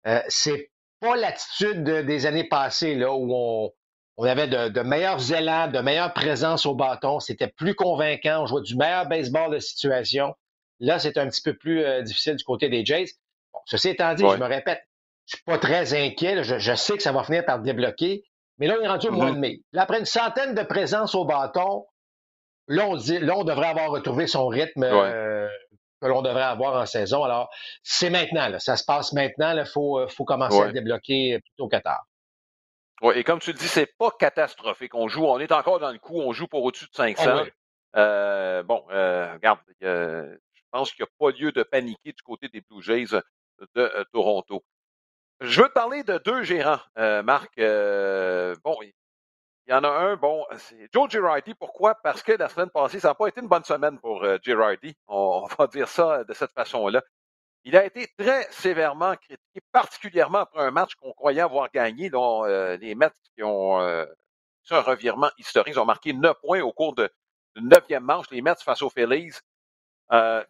euh, 0.06 0.20
c'est 0.28 0.70
pas 1.00 1.16
l'attitude 1.16 1.82
des 1.82 2.26
années 2.26 2.48
passées 2.48 2.94
là 2.94 3.12
où 3.12 3.28
on, 3.34 3.72
on 4.16 4.24
avait 4.24 4.46
de, 4.46 4.68
de, 4.68 4.80
meilleurs 4.80 5.32
élans, 5.32 5.66
de 5.66 5.80
meilleures 5.80 6.12
présences 6.12 6.64
au 6.64 6.76
bâton. 6.76 7.18
C'était 7.18 7.48
plus 7.48 7.74
convaincant. 7.74 8.42
On 8.42 8.46
jouait 8.46 8.62
du 8.62 8.76
meilleur 8.76 9.06
baseball 9.06 9.52
de 9.52 9.58
situation. 9.58 10.36
Là, 10.78 11.00
c'est 11.00 11.18
un 11.18 11.28
petit 11.28 11.42
peu 11.42 11.54
plus 11.54 11.84
euh, 11.84 12.02
difficile 12.02 12.36
du 12.36 12.44
côté 12.44 12.68
des 12.68 12.84
Jays. 12.84 13.06
Bon, 13.52 13.58
ceci 13.66 13.88
étant 13.88 14.14
dit, 14.14 14.22
je 14.22 14.36
me 14.36 14.46
répète, 14.46 14.82
je 15.26 15.36
suis 15.36 15.44
pas 15.44 15.58
très 15.58 15.94
inquiet. 15.94 16.44
Je, 16.44 16.60
je, 16.60 16.74
sais 16.74 16.96
que 16.96 17.02
ça 17.02 17.10
va 17.10 17.24
finir 17.24 17.44
par 17.44 17.58
débloquer. 17.58 18.22
Mais 18.62 18.68
là, 18.68 18.76
on 18.78 18.84
est 18.84 18.88
rendu 18.88 19.08
au 19.08 19.10
mois 19.10 19.30
mm-hmm. 19.30 19.34
de 19.34 19.40
mai. 19.40 19.60
après 19.76 19.98
une 19.98 20.04
centaine 20.04 20.54
de 20.54 20.62
présences 20.62 21.16
au 21.16 21.24
bâton, 21.24 21.84
là, 22.68 22.86
on 22.86 22.94
dit, 22.94 23.18
là, 23.18 23.36
on 23.36 23.42
devrait 23.42 23.66
avoir 23.66 23.90
retrouvé 23.90 24.28
son 24.28 24.46
rythme 24.46 24.84
euh, 24.84 25.48
que 26.00 26.06
l'on 26.06 26.22
devrait 26.22 26.44
avoir 26.44 26.80
en 26.80 26.86
saison. 26.86 27.24
Alors, 27.24 27.50
c'est 27.82 28.08
maintenant, 28.08 28.48
là, 28.48 28.60
ça 28.60 28.76
se 28.76 28.84
passe 28.84 29.12
maintenant. 29.12 29.52
Il 29.58 29.66
faut, 29.66 30.06
faut 30.06 30.24
commencer 30.24 30.62
à 30.62 30.70
débloquer 30.70 31.40
plutôt 31.40 31.66
que 31.66 31.76
tard. 31.78 32.04
Oui, 33.02 33.14
et 33.16 33.24
comme 33.24 33.40
tu 33.40 33.50
le 33.50 33.58
dis, 33.58 33.66
c'est 33.66 33.92
pas 33.98 34.12
catastrophique. 34.16 34.94
On 34.94 35.08
joue, 35.08 35.24
on 35.24 35.40
est 35.40 35.50
encore 35.50 35.80
dans 35.80 35.90
le 35.90 35.98
coup, 35.98 36.20
on 36.20 36.32
joue 36.32 36.46
pour 36.46 36.62
au-dessus 36.62 36.86
de 36.86 36.94
500. 36.94 37.24
Ah 37.26 37.98
euh, 37.98 38.62
bon, 38.62 38.84
euh, 38.92 39.32
regarde, 39.32 39.58
je 39.80 40.38
pense 40.70 40.92
qu'il 40.92 41.02
n'y 41.02 41.08
a 41.08 41.12
pas 41.18 41.36
lieu 41.36 41.50
de 41.50 41.64
paniquer 41.64 42.12
du 42.12 42.22
côté 42.22 42.46
des 42.46 42.60
Blue 42.60 42.80
Jays 42.80 43.18
de 43.74 43.80
euh, 43.80 44.04
Toronto. 44.12 44.62
Je 45.42 45.60
veux 45.60 45.68
te 45.68 45.74
parler 45.74 46.02
de 46.02 46.18
deux 46.24 46.42
gérants, 46.42 46.80
Marc. 46.96 47.56
bon, 47.56 48.76
il 48.82 48.92
y 49.68 49.72
en 49.72 49.84
a 49.84 49.88
un, 49.88 50.16
bon, 50.16 50.46
c'est 50.56 50.88
Joe 50.92 51.10
Girardi. 51.10 51.54
Pourquoi? 51.54 51.94
Parce 51.96 52.22
que 52.22 52.32
la 52.32 52.48
semaine 52.48 52.70
passée, 52.70 53.00
ça 53.00 53.08
n'a 53.08 53.14
pas 53.14 53.26
été 53.26 53.40
une 53.40 53.48
bonne 53.48 53.64
semaine 53.64 53.98
pour 53.98 54.24
Girardi. 54.42 54.96
on, 55.08 55.46
va 55.58 55.66
dire 55.66 55.88
ça 55.88 56.24
de 56.24 56.32
cette 56.32 56.52
façon-là. 56.52 57.02
Il 57.64 57.76
a 57.76 57.84
été 57.84 58.08
très 58.18 58.50
sévèrement 58.50 59.14
critiqué, 59.16 59.60
particulièrement 59.70 60.38
après 60.38 60.62
un 60.62 60.72
match 60.72 60.94
qu'on 60.96 61.12
croyait 61.12 61.40
avoir 61.40 61.70
gagné. 61.70 62.10
Dont, 62.10 62.44
euh, 62.44 62.76
les 62.76 62.94
Mets 62.94 63.12
qui 63.36 63.42
ont 63.44 63.80
euh, 63.80 64.04
un 64.70 64.80
revirement 64.80 65.30
historique. 65.38 65.74
Ils 65.74 65.80
ont 65.80 65.84
marqué 65.84 66.12
neuf 66.12 66.36
points 66.40 66.60
au 66.60 66.72
cours 66.72 66.94
de, 66.94 67.08
neuvième 67.56 68.04
manche, 68.04 68.30
les 68.30 68.42
Mets 68.42 68.56
face 68.64 68.82
aux 68.82 68.90
Phillies. 68.90 69.38
Euh, 70.12 70.44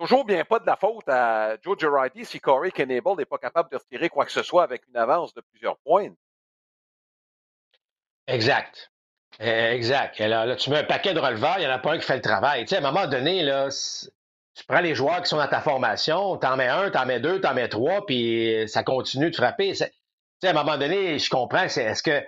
toujours 0.00 0.24
bien 0.24 0.44
pas 0.44 0.58
de 0.58 0.66
la 0.66 0.76
faute 0.76 1.08
à 1.08 1.56
Joe 1.62 1.78
Girardi 1.78 2.24
si 2.24 2.40
Corey 2.40 2.70
Knable 2.70 3.16
n'est 3.18 3.26
pas 3.26 3.38
capable 3.38 3.70
de 3.70 3.76
retirer 3.76 4.08
quoi 4.08 4.24
que 4.24 4.32
ce 4.32 4.42
soit 4.42 4.62
avec 4.62 4.82
une 4.88 4.96
avance 4.96 5.34
de 5.34 5.42
plusieurs 5.42 5.76
points. 5.78 6.08
Exact. 8.26 8.90
Exact. 9.38 10.18
là, 10.18 10.56
tu 10.56 10.70
mets 10.70 10.78
un 10.78 10.84
paquet 10.84 11.14
de 11.14 11.20
releveurs, 11.20 11.56
il 11.58 11.60
n'y 11.60 11.66
en 11.66 11.70
a 11.70 11.78
pas 11.78 11.92
un 11.92 11.98
qui 11.98 12.04
fait 12.04 12.16
le 12.16 12.22
travail. 12.22 12.62
Tu 12.64 12.68
sais, 12.68 12.76
à 12.76 12.78
un 12.78 12.92
moment 12.92 13.06
donné, 13.06 13.48
tu 14.54 14.64
prends 14.66 14.80
les 14.80 14.94
joueurs 14.94 15.22
qui 15.22 15.28
sont 15.28 15.36
dans 15.36 15.48
ta 15.48 15.60
formation, 15.60 16.36
t'en 16.36 16.56
mets 16.56 16.68
un, 16.68 16.90
t'en 16.90 17.06
mets 17.06 17.20
deux, 17.20 17.40
t'en 17.40 17.54
mets 17.54 17.68
trois, 17.68 18.04
puis 18.04 18.64
ça 18.68 18.82
continue 18.82 19.30
de 19.30 19.36
frapper. 19.36 19.72
Tu 19.72 19.76
sais, 19.76 19.92
à 20.44 20.50
un 20.50 20.52
moment 20.52 20.78
donné, 20.78 21.18
je 21.18 21.30
comprends, 21.30 21.68
c'est 21.68 21.84
est-ce 21.84 22.02
que 22.02 22.24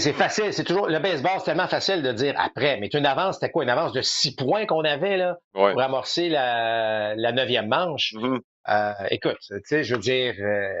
c'est 0.00 0.12
facile, 0.12 0.52
c'est 0.52 0.64
toujours 0.64 0.88
le 0.88 0.98
baseball, 0.98 1.32
c'est 1.38 1.44
tellement 1.44 1.68
facile 1.68 2.02
de 2.02 2.12
dire 2.12 2.34
après, 2.38 2.78
mais 2.78 2.88
une 2.88 3.06
avance, 3.06 3.36
c'était 3.36 3.50
quoi? 3.50 3.64
Une 3.64 3.70
avance 3.70 3.92
de 3.92 4.00
six 4.00 4.34
points 4.34 4.66
qu'on 4.66 4.84
avait 4.84 5.16
là 5.16 5.38
pour 5.52 5.80
amorcer 5.80 6.28
la, 6.28 7.14
neuvième 7.32 7.68
manche. 7.68 8.14
Mm-hmm. 8.14 8.40
Euh, 8.68 8.92
écoute, 9.10 9.38
tu 9.48 9.60
sais, 9.64 9.84
je 9.84 9.94
veux 9.94 10.00
dire 10.00 10.34
euh, 10.38 10.72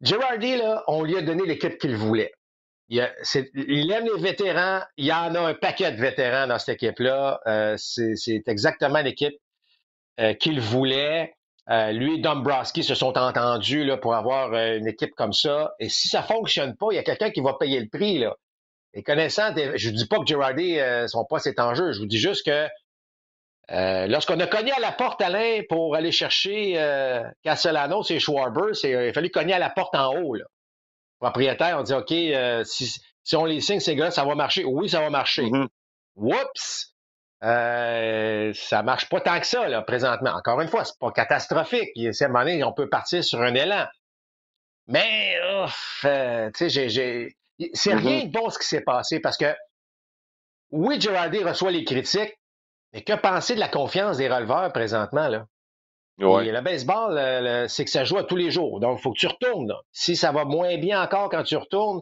Girardi, 0.00 0.56
là, 0.56 0.84
on 0.88 1.02
lui 1.02 1.16
a 1.16 1.22
donné 1.22 1.46
l'équipe 1.46 1.78
qu'il 1.78 1.96
voulait. 1.96 2.32
Il, 2.88 3.00
aime 3.00 4.04
les 4.04 4.20
vétérans. 4.20 4.80
Il 4.96 5.06
y 5.06 5.12
en 5.12 5.34
a 5.34 5.40
un 5.40 5.54
paquet 5.54 5.90
de 5.90 6.00
vétérans 6.00 6.46
dans 6.46 6.58
cette 6.58 6.76
équipe-là. 6.76 7.40
Euh, 7.46 7.76
c'est 7.76 8.42
exactement 8.46 9.00
l'équipe 9.00 9.36
euh, 10.20 10.34
qu'il 10.34 10.60
voulait. 10.60 11.34
Euh, 11.68 11.90
lui 11.92 12.14
et 12.14 12.18
Dombrowski 12.18 12.84
se 12.84 12.94
sont 12.94 13.18
entendus 13.18 13.84
là, 13.84 13.96
pour 13.96 14.14
avoir 14.14 14.54
une 14.54 14.86
équipe 14.86 15.14
comme 15.16 15.32
ça. 15.32 15.74
Et 15.80 15.88
si 15.88 16.08
ça 16.08 16.22
fonctionne 16.22 16.76
pas, 16.76 16.86
il 16.92 16.96
y 16.96 16.98
a 16.98 17.02
quelqu'un 17.02 17.30
qui 17.30 17.40
va 17.40 17.54
payer 17.54 17.80
le 17.80 17.88
prix. 17.88 18.18
Là. 18.18 18.34
Et 18.94 19.02
connaissant, 19.02 19.54
je 19.54 19.90
ne 19.90 19.94
dis 19.94 20.06
pas 20.06 20.18
que 20.18 20.26
Girardi, 20.26 20.78
son 21.08 21.24
poste 21.24 21.48
est 21.48 21.58
en 21.58 21.74
jeu. 21.74 21.92
Je 21.92 21.98
vous 21.98 22.06
dis 22.06 22.18
juste 22.18 22.46
que 22.46 22.68
lorsqu'on 24.08 24.38
a 24.38 24.46
cogné 24.46 24.70
à 24.72 24.80
la 24.80 24.92
porte, 24.92 25.20
Alain, 25.20 25.62
pour 25.68 25.96
aller 25.96 26.12
chercher 26.12 26.74
Castellanos 27.42 28.10
et 28.10 28.20
Schwarber, 28.20 28.72
il 28.84 28.94
a 28.94 29.12
fallu 29.12 29.30
cogner 29.30 29.54
à 29.54 29.58
la 29.58 29.70
porte 29.70 29.96
en 29.96 30.14
haut. 30.16 30.34
Là 30.34 30.44
propriétaire, 31.18 31.78
on 31.78 31.82
dit 31.82 31.94
OK, 31.94 32.12
euh, 32.12 32.64
si, 32.64 33.00
on 33.34 33.44
les 33.44 33.60
signe, 33.60 33.80
ces 33.80 33.96
gars, 33.96 34.10
ça 34.10 34.24
va 34.24 34.34
marcher. 34.34 34.64
Oui, 34.64 34.88
ça 34.88 35.00
va 35.00 35.10
marcher. 35.10 35.44
Mm-hmm. 35.44 35.68
Oups! 36.16 36.94
Euh, 37.44 38.52
ça 38.54 38.82
marche 38.82 39.08
pas 39.08 39.20
tant 39.20 39.38
que 39.40 39.46
ça, 39.46 39.68
là, 39.68 39.82
présentement. 39.82 40.30
Encore 40.30 40.60
une 40.60 40.68
fois, 40.68 40.84
c'est 40.84 40.98
pas 40.98 41.10
catastrophique. 41.12 41.90
à 41.96 42.24
un 42.24 42.28
moment 42.28 42.40
donné, 42.40 42.64
on 42.64 42.72
peut 42.72 42.88
partir 42.88 43.22
sur 43.22 43.42
un 43.42 43.54
élan. 43.54 43.86
Mais, 44.86 45.36
euh, 46.04 46.50
tu 46.56 46.70
sais, 46.70 46.88
j'ai, 46.88 47.36
c'est 47.74 47.94
mm-hmm. 47.94 47.96
rien 47.96 48.24
de 48.24 48.30
bon 48.30 48.50
ce 48.50 48.58
qui 48.58 48.66
s'est 48.66 48.82
passé 48.82 49.20
parce 49.20 49.36
que, 49.36 49.54
oui, 50.70 51.00
Girardi 51.00 51.42
reçoit 51.42 51.70
les 51.70 51.84
critiques, 51.84 52.38
mais 52.92 53.02
que 53.02 53.12
penser 53.14 53.54
de 53.54 53.60
la 53.60 53.68
confiance 53.68 54.16
des 54.16 54.28
releveurs 54.28 54.72
présentement, 54.72 55.28
là? 55.28 55.46
le 56.18 56.60
baseball, 56.60 57.68
c'est 57.68 57.84
que 57.84 57.90
ça 57.90 58.04
joue 58.04 58.16
à 58.16 58.24
tous 58.24 58.36
les 58.36 58.50
jours. 58.50 58.80
Donc, 58.80 58.98
il 58.98 59.02
faut 59.02 59.12
que 59.12 59.18
tu 59.18 59.26
retournes. 59.26 59.74
Si 59.92 60.16
ça 60.16 60.32
va 60.32 60.44
moins 60.44 60.78
bien 60.78 61.02
encore 61.02 61.28
quand 61.28 61.42
tu 61.42 61.56
retournes, 61.56 62.00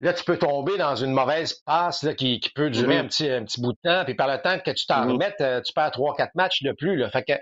là, 0.00 0.12
tu 0.12 0.24
peux 0.24 0.38
tomber 0.38 0.76
dans 0.76 0.96
une 0.96 1.12
mauvaise 1.12 1.54
passe 1.64 2.02
là, 2.02 2.14
qui, 2.14 2.40
peut 2.54 2.70
durer 2.70 2.96
mm-hmm. 2.96 3.00
un, 3.00 3.06
petit, 3.06 3.30
un 3.30 3.44
petit 3.44 3.60
bout 3.60 3.72
de 3.72 3.78
temps. 3.82 4.04
Puis 4.04 4.14
par 4.14 4.28
le 4.28 4.40
temps 4.40 4.58
que 4.58 4.70
tu 4.70 4.86
t'en 4.86 5.04
mm-hmm. 5.04 5.12
remettes, 5.12 5.40
euh, 5.40 5.60
tu 5.62 5.72
perds 5.72 5.90
trois, 5.90 6.14
quatre 6.14 6.34
matchs 6.34 6.62
de 6.62 6.72
plus. 6.72 6.96
Là. 6.96 7.10
Fait 7.10 7.24
que 7.24 7.32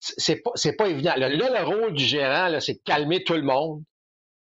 c'est 0.00 0.36
pas, 0.36 0.50
c'est 0.54 0.76
pas 0.76 0.88
évident. 0.88 1.14
Là, 1.16 1.28
le 1.28 1.64
rôle 1.64 1.92
du 1.92 2.04
gérant, 2.04 2.58
c'est 2.60 2.74
de 2.74 2.82
calmer 2.84 3.22
tout 3.22 3.34
le 3.34 3.42
monde 3.42 3.82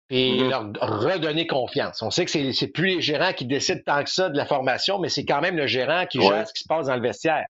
et 0.09 0.33
mm-hmm. 0.33 0.49
leur 0.49 1.01
redonner 1.01 1.47
confiance. 1.47 2.01
On 2.01 2.11
sait 2.11 2.25
que 2.25 2.31
c'est, 2.31 2.53
c'est 2.53 2.67
plus 2.67 2.95
les 2.95 3.01
gérants 3.01 3.33
qui 3.33 3.45
décident 3.45 3.81
tant 3.85 4.03
que 4.03 4.09
ça 4.09 4.29
de 4.29 4.37
la 4.37 4.45
formation, 4.45 4.99
mais 4.99 5.09
c'est 5.09 5.25
quand 5.25 5.41
même 5.41 5.57
le 5.57 5.67
gérant 5.67 6.05
qui 6.05 6.21
gère 6.21 6.47
ce 6.47 6.53
qui 6.53 6.63
se 6.63 6.67
passe 6.67 6.87
dans 6.87 6.95
le 6.95 7.01
vestiaire. 7.01 7.45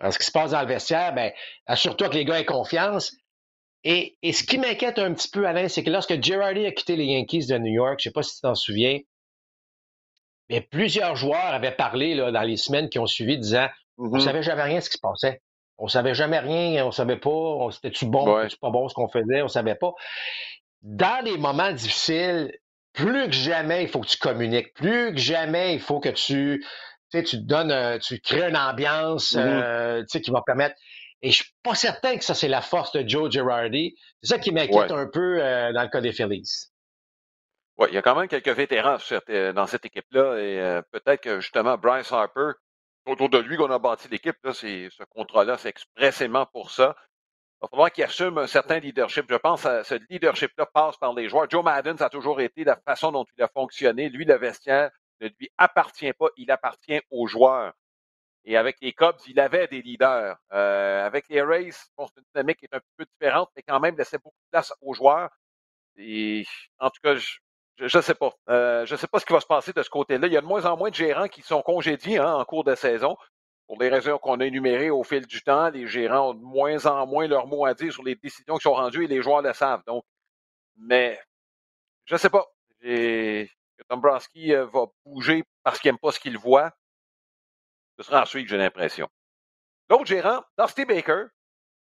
Alors, 0.00 0.12
ce 0.12 0.18
qui 0.18 0.26
se 0.26 0.30
passe 0.30 0.52
dans 0.52 0.60
le 0.60 0.68
vestiaire, 0.68 1.12
ben, 1.12 1.32
assure-toi 1.66 2.08
que 2.08 2.14
les 2.14 2.24
gars 2.24 2.38
aient 2.38 2.44
confiance. 2.44 3.16
Et, 3.84 4.16
ce 4.22 4.42
qui 4.42 4.58
m'inquiète 4.58 4.98
un 4.98 5.12
petit 5.14 5.28
peu, 5.28 5.46
Alain, 5.46 5.68
c'est 5.68 5.82
que 5.82 5.90
lorsque 5.90 6.20
Girardi 6.22 6.66
a 6.66 6.72
quitté 6.72 6.94
les 6.94 7.06
Yankees 7.06 7.46
de 7.46 7.58
New 7.58 7.72
York, 7.72 7.98
je 8.00 8.08
ne 8.08 8.10
sais 8.10 8.12
pas 8.12 8.22
si 8.22 8.34
tu 8.36 8.40
t'en 8.42 8.54
souviens, 8.54 8.98
mais 10.50 10.60
plusieurs 10.60 11.16
joueurs 11.16 11.52
avaient 11.52 11.72
parlé 11.72 12.14
là, 12.14 12.30
dans 12.30 12.42
les 12.42 12.56
semaines 12.56 12.88
qui 12.88 12.98
ont 12.98 13.06
suivi, 13.06 13.38
disant 13.38 13.68
On 13.98 14.04
ne 14.04 14.08
mm-hmm. 14.10 14.20
savait 14.20 14.42
jamais 14.42 14.62
rien 14.62 14.78
de 14.78 14.84
ce 14.84 14.90
qui 14.90 14.96
se 14.96 15.02
passait. 15.02 15.42
On 15.78 15.84
ne 15.84 15.90
savait 15.90 16.14
jamais 16.14 16.40
rien, 16.40 16.84
on 16.84 16.88
ne 16.88 16.92
savait 16.92 17.18
pas, 17.18 17.68
c'était-tu 17.70 18.06
bon, 18.06 18.42
c'était 18.42 18.56
pas 18.60 18.70
bon 18.70 18.88
ce 18.88 18.94
qu'on 18.94 19.08
faisait, 19.08 19.42
on 19.42 19.44
ne 19.44 19.48
savait 19.48 19.76
pas. 19.76 19.92
Dans 20.82 21.24
les 21.24 21.38
moments 21.38 21.70
difficiles, 21.72 22.52
plus 22.92 23.26
que 23.26 23.32
jamais, 23.32 23.84
il 23.84 23.88
faut 23.88 24.00
que 24.00 24.08
tu 24.08 24.18
communiques. 24.18 24.74
Plus 24.74 25.12
que 25.12 25.20
jamais, 25.20 25.74
il 25.74 25.80
faut 25.80 26.00
que 26.00 26.08
tu 26.08 26.64
tu 27.10 27.22
te 27.22 27.36
donnes, 27.36 27.70
euh, 27.70 27.98
tu 27.98 28.20
crées 28.20 28.48
une 28.48 28.56
ambiance 28.56 29.34
mm-hmm. 29.34 29.38
euh, 29.40 30.04
qui 30.04 30.30
va 30.30 30.42
permettre. 30.44 30.74
Et 31.22 31.30
je 31.30 31.42
suis 31.42 31.52
pas 31.62 31.74
certain 31.74 32.16
que 32.16 32.24
ça, 32.24 32.34
c'est 32.34 32.48
la 32.48 32.60
force 32.60 32.92
de 32.92 33.06
Joe 33.06 33.30
Girardi. 33.30 33.96
C'est 34.22 34.34
ça 34.34 34.38
qui 34.38 34.52
m'inquiète 34.52 34.90
un 34.90 35.06
peu 35.06 35.42
euh, 35.42 35.72
dans 35.72 35.82
le 35.82 35.88
cas 35.88 36.00
des 36.00 36.12
Phillies. 36.12 36.70
Oui, 37.78 37.86
il 37.90 37.94
y 37.94 37.98
a 37.98 38.02
quand 38.02 38.16
même 38.16 38.28
quelques 38.28 38.48
vétérans 38.48 38.98
dans 39.54 39.66
cette 39.66 39.84
équipe-là. 39.84 40.38
Et 40.38 40.80
peut-être 40.90 41.22
que 41.22 41.40
justement, 41.40 41.78
Bryce 41.78 42.10
Harper, 42.12 42.52
autour 43.06 43.28
de 43.28 43.38
lui 43.38 43.56
qu'on 43.56 43.70
a 43.70 43.78
bâti 43.78 44.08
l'équipe, 44.08 44.36
ce 44.52 45.04
contrat-là, 45.04 45.58
c'est 45.58 45.68
expressément 45.68 46.46
pour 46.46 46.70
ça. 46.70 46.96
Il 47.60 47.62
va 47.62 47.68
falloir 47.68 47.92
qu'il 47.92 48.04
assume 48.04 48.38
un 48.38 48.46
certain 48.46 48.78
leadership. 48.78 49.26
Je 49.28 49.36
pense 49.36 49.62
que 49.62 49.82
ce 49.82 49.94
leadership-là 50.10 50.66
passe 50.66 50.96
par 50.96 51.12
les 51.14 51.28
joueurs. 51.28 51.48
Joe 51.48 51.64
Madden, 51.64 51.96
ça 51.98 52.06
a 52.06 52.10
toujours 52.10 52.40
été 52.40 52.64
la 52.64 52.76
façon 52.76 53.12
dont 53.12 53.24
il 53.36 53.42
a 53.42 53.48
fonctionné. 53.48 54.08
Lui, 54.08 54.24
le 54.24 54.36
vestiaire, 54.36 54.90
ne 55.20 55.28
lui 55.38 55.50
appartient 55.58 56.12
pas, 56.12 56.28
il 56.36 56.50
appartient 56.50 57.00
aux 57.10 57.26
joueurs. 57.26 57.72
Et 58.44 58.56
avec 58.56 58.76
les 58.80 58.92
Cubs, 58.92 59.18
il 59.26 59.40
avait 59.40 59.66
des 59.68 59.82
leaders. 59.82 60.36
Euh, 60.52 61.04
avec 61.04 61.28
les 61.28 61.42
Rays, 61.42 61.70
bon, 61.96 62.06
c'est 62.06 62.20
une 62.20 62.26
dynamique 62.34 62.58
qui 62.58 62.66
est 62.66 62.74
un 62.74 62.80
peu 62.96 63.04
différente, 63.04 63.50
mais 63.56 63.62
quand 63.62 63.80
même 63.80 63.96
laissait 63.96 64.18
beaucoup 64.18 64.38
de 64.46 64.50
place 64.50 64.72
aux 64.80 64.94
joueurs. 64.94 65.30
Et 65.96 66.46
en 66.78 66.90
tout 66.90 67.00
cas, 67.02 67.16
je 67.16 67.38
ne 67.84 68.02
sais 68.02 68.14
pas. 68.14 68.32
Euh, 68.48 68.86
je 68.86 68.94
ne 68.94 68.98
sais 68.98 69.06
pas 69.06 69.18
ce 69.18 69.26
qui 69.26 69.32
va 69.32 69.40
se 69.40 69.46
passer 69.46 69.72
de 69.72 69.82
ce 69.82 69.90
côté-là. 69.90 70.26
Il 70.26 70.32
y 70.32 70.36
a 70.36 70.40
de 70.40 70.46
moins 70.46 70.64
en 70.66 70.76
moins 70.76 70.90
de 70.90 70.94
gérants 70.94 71.28
qui 71.28 71.42
sont 71.42 71.62
congédiés 71.62 72.18
hein, 72.18 72.34
en 72.34 72.44
cours 72.44 72.64
de 72.64 72.74
saison. 72.74 73.16
Pour 73.66 73.80
les 73.80 73.88
raisons 73.88 74.18
qu'on 74.18 74.40
a 74.40 74.46
énumérées 74.46 74.90
au 74.90 75.04
fil 75.04 75.26
du 75.26 75.42
temps, 75.42 75.68
les 75.68 75.86
gérants 75.86 76.30
ont 76.30 76.34
de 76.34 76.42
moins 76.42 76.86
en 76.86 77.06
moins 77.06 77.28
leur 77.28 77.46
mot 77.46 77.66
à 77.66 77.74
dire 77.74 77.92
sur 77.92 78.02
les 78.02 78.14
décisions 78.14 78.56
qui 78.56 78.62
sont 78.62 78.74
rendues 78.74 79.04
et 79.04 79.08
les 79.08 79.22
joueurs 79.22 79.42
le 79.42 79.52
savent. 79.52 79.84
Donc, 79.86 80.04
mais 80.76 81.20
je 82.06 82.14
ne 82.14 82.18
sais 82.18 82.30
pas 82.30 82.46
que 82.80 83.46
Dombrowski 83.90 84.54
euh, 84.54 84.66
va 84.66 84.86
bouger 85.04 85.44
parce 85.62 85.78
qu'il 85.78 85.90
n'aime 85.90 85.98
pas 85.98 86.12
ce 86.12 86.20
qu'il 86.20 86.38
voit, 86.38 86.72
ce 87.98 88.04
sera 88.04 88.22
ensuite, 88.22 88.48
j'ai 88.48 88.56
l'impression. 88.56 89.08
L'autre 89.90 90.06
gérant, 90.06 90.42
Dusty 90.58 90.84
Baker, 90.84 91.24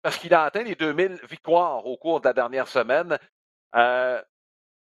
parce 0.02 0.18
qu'il 0.18 0.34
a 0.34 0.44
atteint 0.44 0.64
les 0.64 0.76
2000 0.76 1.20
victoires 1.30 1.86
au 1.86 1.98
cours 1.98 2.22
de 2.22 2.28
la 2.28 2.34
dernière 2.34 2.68
semaine. 2.68 3.18
Euh, 3.76 4.22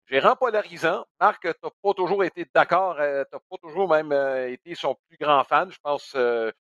gérant 0.07 0.35
polarisant. 0.35 1.05
Marc, 1.19 1.41
tu 1.41 1.47
n'as 1.47 1.69
pas 1.81 1.93
toujours 1.93 2.23
été 2.23 2.45
d'accord, 2.53 2.99
euh, 2.99 3.23
tu 3.29 3.35
n'as 3.35 3.41
pas 3.49 3.57
toujours 3.61 3.89
même 3.89 4.11
été 4.49 4.75
son 4.75 4.95
plus 5.07 5.17
grand 5.17 5.43
fan. 5.43 5.71
Je 5.71 5.79
pense, 5.81 6.13
euh, 6.15 6.51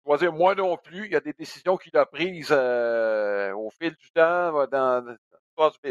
je 0.00 0.04
dois 0.06 0.18
dire 0.18 0.32
moi 0.32 0.54
non 0.54 0.76
plus. 0.76 1.06
Il 1.06 1.12
y 1.12 1.16
a 1.16 1.20
des 1.20 1.32
décisions 1.32 1.76
qu'il 1.76 1.96
a 1.96 2.06
prises 2.06 2.52
au 2.52 3.70
fil 3.70 3.94
du 3.96 4.10
temps, 4.12 4.66
dans, 4.66 5.16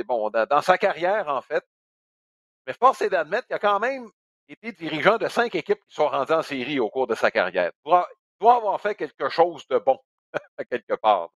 bon, 0.05 0.29
dans 0.29 0.61
sa 0.61 0.77
carrière, 0.77 1.27
en 1.27 1.41
fait. 1.41 1.65
Mais 2.67 2.73
force 2.73 3.01
est 3.01 3.09
d'admettre 3.09 3.47
qu'il 3.47 3.55
a 3.55 3.59
quand 3.59 3.79
même 3.79 4.09
été 4.47 4.71
dirigeant 4.73 5.17
de 5.17 5.27
cinq 5.27 5.55
équipes 5.55 5.83
qui 5.87 5.95
sont 5.95 6.07
rendues 6.07 6.33
en 6.33 6.41
série 6.41 6.79
au 6.79 6.89
cours 6.89 7.07
de 7.07 7.15
sa 7.15 7.31
carrière. 7.31 7.71
Il 7.85 7.89
doit, 7.89 8.55
avoir 8.55 8.79
fait 8.81 8.95
quelque 8.95 9.29
chose 9.29 9.65
de 9.67 9.77
bon, 9.79 9.99
à 10.57 10.65
quelque 10.65 10.95
part. 10.95 11.29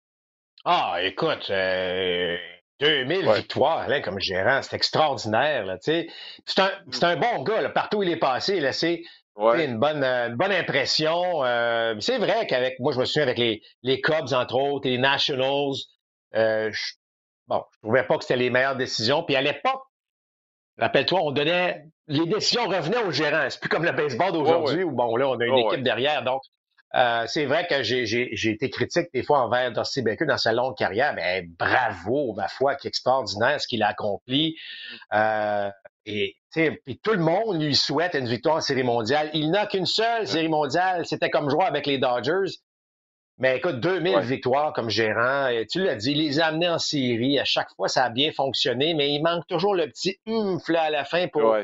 Ah, 0.64 0.98
écoute, 1.02 1.50
2000 2.82 3.28
euh, 3.28 3.32
victoires 3.34 3.88
là, 3.88 4.00
comme 4.00 4.18
gérant, 4.18 4.60
c'est 4.62 4.76
extraordinaire. 4.76 5.76
C'est 5.80 6.08
un, 6.58 6.70
un, 7.02 7.16
bon 7.16 7.42
gars. 7.42 7.60
Là, 7.60 7.70
partout 7.70 7.98
où 7.98 8.02
il 8.02 8.10
est 8.10 8.16
passé, 8.16 8.60
c'est 8.72 9.02
une, 9.36 9.78
bonne, 9.78 10.02
une 10.02 10.34
bonne 10.34 10.52
impression. 10.52 11.44
Euh, 11.44 11.94
c'est 12.00 12.18
vrai 12.18 12.46
qu'avec, 12.46 12.78
moi, 12.80 12.92
je 12.92 12.98
me 12.98 13.04
souviens 13.04 13.22
avec 13.22 13.38
les, 13.38 13.62
les 13.82 14.00
Cubs, 14.00 14.32
entre 14.32 14.56
autres, 14.56 14.86
et 14.86 14.90
les 14.90 14.98
Nationals, 14.98 15.74
euh, 16.34 16.70
je, 16.72 16.94
bon, 17.46 17.62
je 17.72 17.78
trouvais 17.82 18.04
pas 18.04 18.18
que 18.18 18.24
c'était 18.24 18.36
les 18.36 18.50
meilleures 18.50 18.76
décisions. 18.76 19.22
Puis 19.22 19.36
à 19.36 19.42
l'époque, 19.42 19.82
rappelle-toi, 20.78 21.20
on 21.22 21.30
donnait, 21.30 21.84
les 22.08 22.26
décisions 22.26 22.66
revenaient 22.66 23.04
aux 23.04 23.12
gérants. 23.12 23.48
C'est 23.48 23.60
plus 23.60 23.68
comme 23.68 23.84
le 23.84 23.92
baseball 23.92 24.32
d'aujourd'hui 24.32 24.82
où, 24.82 24.90
bon, 24.90 25.16
là, 25.16 25.28
on 25.28 25.38
a 25.38 25.44
une 25.44 25.58
équipe 25.58 25.82
derrière. 25.82 26.24
Donc, 26.24 26.42
euh, 26.94 27.24
c'est 27.26 27.46
vrai 27.46 27.66
que 27.66 27.82
j'ai 27.82 28.50
été 28.50 28.68
critique 28.68 29.08
des 29.14 29.22
fois 29.22 29.40
envers 29.40 29.72
Dusty 29.72 30.02
Baker 30.02 30.26
dans 30.26 30.36
sa 30.36 30.52
longue 30.52 30.76
carrière, 30.76 31.14
mais 31.14 31.42
bravo, 31.58 32.34
ma 32.34 32.48
foi, 32.48 32.74
qui 32.74 32.88
extraordinaire 32.88 33.60
ce 33.60 33.66
qu'il 33.66 33.82
a 33.82 33.88
accompli. 33.88 34.56
Euh, 35.14 35.70
et 36.04 36.36
tout 37.02 37.12
le 37.12 37.18
monde 37.18 37.62
lui 37.62 37.74
souhaite 37.74 38.14
une 38.14 38.26
victoire 38.26 38.56
en 38.56 38.60
série 38.60 38.82
mondiale. 38.82 39.30
Il 39.32 39.50
n'a 39.50 39.66
qu'une 39.66 39.86
seule 39.86 40.26
série 40.26 40.48
mondiale, 40.48 41.06
c'était 41.06 41.30
comme 41.30 41.48
jouer 41.48 41.64
avec 41.64 41.86
les 41.86 41.98
Dodgers. 41.98 42.58
Mais 43.38 43.56
écoute, 43.56 43.80
2000 43.80 44.18
victoires 44.20 44.72
comme 44.74 44.90
gérant, 44.90 45.48
et 45.48 45.66
tu 45.66 45.82
l'as 45.82 45.96
dit, 45.96 46.12
il 46.12 46.18
les 46.18 46.40
a 46.40 46.46
amenés 46.46 46.68
en 46.68 46.78
série. 46.78 47.38
À 47.38 47.44
chaque 47.44 47.70
fois, 47.76 47.88
ça 47.88 48.04
a 48.04 48.10
bien 48.10 48.30
fonctionné, 48.32 48.94
mais 48.94 49.10
il 49.14 49.22
manque 49.22 49.46
toujours 49.46 49.74
le 49.74 49.86
petit 49.86 50.18
oomph 50.26 50.68
à 50.68 50.90
la 50.90 51.04
fin 51.04 51.28
pour 51.28 51.56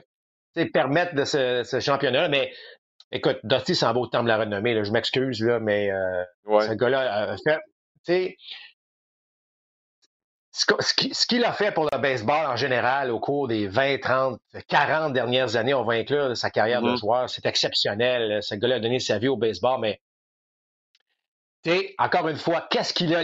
permettre 0.72 1.14
de 1.14 1.24
ce, 1.24 1.62
ce 1.64 1.78
championnat. 1.78 2.28
Mais 2.28 2.50
Écoute, 3.10 3.38
Dusty 3.44 3.74
s'en 3.74 3.92
va 3.92 4.00
au 4.00 4.06
temps 4.06 4.22
de 4.22 4.28
la 4.28 4.38
renommée. 4.38 4.74
Là. 4.74 4.82
Je 4.82 4.90
m'excuse, 4.90 5.42
là, 5.42 5.60
mais 5.60 5.90
euh, 5.90 6.24
ce 6.46 6.74
gars-là 6.74 7.30
a 7.30 7.36
fait. 7.38 7.58
Tu 8.04 8.12
sais, 8.12 8.36
ce 10.50 11.26
qu'il 11.26 11.44
a 11.44 11.52
fait 11.52 11.72
pour 11.72 11.84
le 11.84 11.98
baseball 11.98 12.46
en 12.46 12.56
général 12.56 13.10
au 13.10 13.20
cours 13.20 13.48
des 13.48 13.68
20, 13.68 14.00
30, 14.00 14.40
40 14.68 15.12
dernières 15.12 15.56
années, 15.56 15.74
on 15.74 15.84
va 15.84 15.94
inclure 15.94 16.36
sa 16.36 16.50
carrière 16.50 16.82
de 16.82 16.90
mm-hmm. 16.90 16.98
joueur, 16.98 17.30
c'est 17.30 17.46
exceptionnel. 17.46 18.42
Ce 18.42 18.54
gars-là 18.54 18.76
a 18.76 18.80
donné 18.80 18.98
sa 18.98 19.18
vie 19.18 19.28
au 19.28 19.36
baseball, 19.36 19.80
mais 19.80 20.00
sais, 21.64 21.94
encore 21.98 22.28
une 22.28 22.36
fois, 22.36 22.66
qu'est-ce 22.70 22.92
qu'il 22.92 23.14
a, 23.14 23.22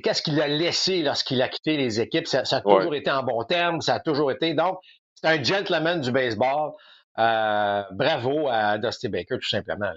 qu'est-ce 0.00 0.22
qu'il 0.22 0.40
a 0.40 0.48
laissé 0.48 1.02
lorsqu'il 1.02 1.40
a 1.42 1.48
quitté 1.48 1.76
les 1.76 2.00
équipes? 2.00 2.26
Ça, 2.26 2.42
a 2.50 2.60
toujours 2.60 2.94
été 2.94 3.10
en 3.10 3.22
bon 3.22 3.42
terme, 3.44 3.80
ça 3.80 3.94
a 3.94 4.00
toujours 4.00 4.30
été. 4.30 4.54
Donc, 4.54 4.78
c'est 5.14 5.28
un 5.28 5.42
gentleman 5.42 6.00
du 6.00 6.12
baseball. 6.12 6.72
Euh, 7.18 7.82
bravo 7.92 8.48
à 8.48 8.78
Dusty 8.78 9.08
Baker, 9.08 9.38
tout 9.38 9.48
simplement. 9.48 9.92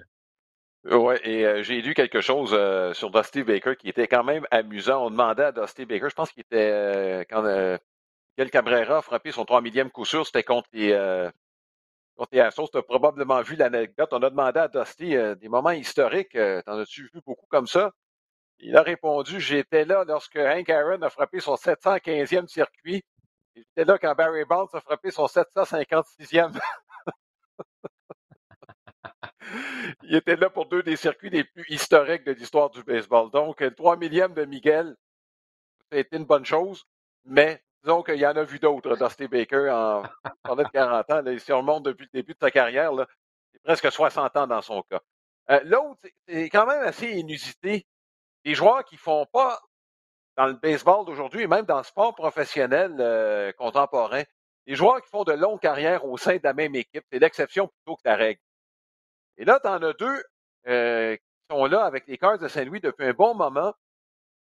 Oui, 0.86 1.16
et 1.24 1.46
euh, 1.46 1.64
j'ai 1.64 1.82
lu 1.82 1.94
quelque 1.94 2.22
chose 2.22 2.52
euh, 2.54 2.94
sur 2.94 3.12
Dusty 3.12 3.44
Baker 3.44 3.76
qui 3.76 3.90
était 3.90 4.08
quand 4.08 4.24
même 4.24 4.46
amusant. 4.52 5.06
On 5.06 5.10
demandait 5.10 5.44
à 5.44 5.52
Dusty 5.52 5.86
Baker, 5.86 6.10
je 6.10 6.16
pense 6.16 6.32
qu'il 6.32 6.42
était 6.42 7.26
quand 7.30 7.44
Miguel 7.44 8.52
Cabrera 8.52 8.98
a 9.00 9.02
frappé 9.02 9.32
son 9.32 9.44
3 9.44 9.62
millième 9.62 9.92
coup 9.92 10.06
sûr, 10.06 10.26
c'était 10.26 10.44
contre 10.44 10.70
les 10.72 10.92
contre 12.16 12.30
les. 12.34 12.50
Tu 12.72 12.78
as 12.78 12.82
probablement 12.84 13.42
vu 13.42 13.56
l'anecdote. 13.56 14.10
On 14.14 14.24
a 14.24 14.30
demandé 14.30 14.60
à 14.60 14.68
Dusty 14.70 15.16
des 15.40 15.50
moments 15.50 15.72
historiques. 15.72 16.38
T'en 16.66 16.80
as-tu 16.80 17.04
vu 17.14 17.22
beaucoup 17.26 17.48
comme 17.50 17.68
ça? 17.68 17.92
Il 18.60 18.76
a 18.78 18.82
répondu 18.82 19.40
J'étais 19.40 19.86
là 19.86 20.04
lorsque 20.06 20.38
Hank 20.38 20.70
Aaron 20.70 21.02
a 21.02 21.10
frappé 21.10 21.40
son 21.42 21.56
715e 21.56 22.48
circuit. 22.48 23.04
J'étais 23.56 23.86
là 23.86 23.98
quand 23.98 24.16
Barry 24.16 24.46
Bonds 24.46 24.70
a 24.74 24.82
frappé 24.82 25.12
son 25.12 25.26
756e. 25.28 26.58
il 30.04 30.16
était 30.16 30.36
là 30.36 30.50
pour 30.50 30.66
deux 30.68 30.84
des 30.84 30.96
circuits 30.96 31.30
les 31.30 31.44
plus 31.44 31.66
historiques 31.70 32.24
de 32.24 32.32
l'histoire 32.32 32.70
du 32.70 32.84
baseball. 32.84 33.32
Donc, 33.32 33.62
le 33.62 33.74
3 33.74 33.98
millième 33.98 34.34
de 34.34 34.46
Miguel, 34.46 34.96
ça 35.90 35.98
a 35.98 36.00
été 36.00 36.18
une 36.18 36.26
bonne 36.26 36.46
chose, 36.46 36.86
mais 37.26 37.62
disons 37.84 38.04
qu'il 38.04 38.18
y 38.18 38.28
en 38.28 38.36
a 38.36 38.44
vu 38.44 38.60
d'autres, 38.60 38.96
Dusty 38.96 39.28
Baker, 39.28 39.70
en 39.72 40.04
pendant 40.44 40.64
40 40.64 41.12
ans. 41.12 41.24
si 41.38 41.52
on 41.52 41.58
remonte 41.60 41.84
depuis 41.84 42.08
le 42.12 42.20
début 42.20 42.34
de 42.34 42.40
sa 42.40 42.52
carrière, 42.52 42.92
c'est 43.52 43.62
presque 43.64 43.92
60 43.92 44.38
ans 44.38 44.48
dans 44.48 44.62
son 44.62 44.84
cas. 44.84 45.02
Euh, 45.52 45.60
l'autre, 45.64 46.00
c'est 46.28 46.50
quand 46.50 46.66
même 46.66 46.84
assez 46.84 47.08
inusité. 47.08 47.86
Les 48.46 48.54
joueurs 48.54 48.86
qui 48.86 48.98
font 48.98 49.26
pas 49.32 49.60
dans 50.38 50.48
le 50.48 50.54
baseball 50.54 51.06
d'aujourd'hui 51.06 51.42
et 51.44 51.48
même 51.48 51.66
dans 51.66 51.80
le 51.80 51.84
sport 51.84 52.16
professionnel 52.16 52.96
euh, 53.00 53.52
contemporain, 53.54 54.24
les 54.68 54.76
joueurs 54.76 55.02
qui 55.02 55.10
font 55.10 55.24
de 55.24 55.34
longues 55.34 55.60
carrières 55.60 56.06
au 56.06 56.18
sein 56.18 56.38
de 56.38 56.44
la 56.44 56.54
même 56.54 56.76
équipe, 56.76 57.04
c'est 57.12 57.20
l'exception 57.20 57.68
plutôt 57.68 57.96
que 57.96 58.04
la 58.06 58.16
règle. 58.16 58.40
Et 59.40 59.46
là, 59.46 59.60
tu 59.64 59.70
en 59.70 59.82
as 59.82 59.94
deux 59.94 60.24
euh, 60.68 61.16
qui 61.16 61.24
sont 61.50 61.66
là 61.66 61.86
avec 61.86 62.06
les 62.08 62.18
Cards 62.18 62.38
de 62.38 62.48
Saint-Louis 62.50 62.82
depuis 62.82 63.06
un 63.06 63.14
bon 63.14 63.34
moment. 63.34 63.74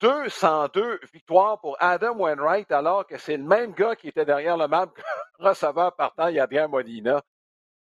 202 0.01 1.01
victoires 1.13 1.61
pour 1.61 1.77
Adam 1.81 2.17
Wainwright, 2.17 2.71
alors 2.71 3.07
que 3.07 3.19
c'est 3.19 3.37
le 3.37 3.43
même 3.43 3.73
gars 3.73 3.97
qui 3.97 4.09
était 4.09 4.25
derrière 4.25 4.57
le 4.57 4.69
map 4.69 4.87
receveur 5.39 5.95
partant, 5.97 6.25
Adrien 6.25 6.69
Molina. 6.69 7.23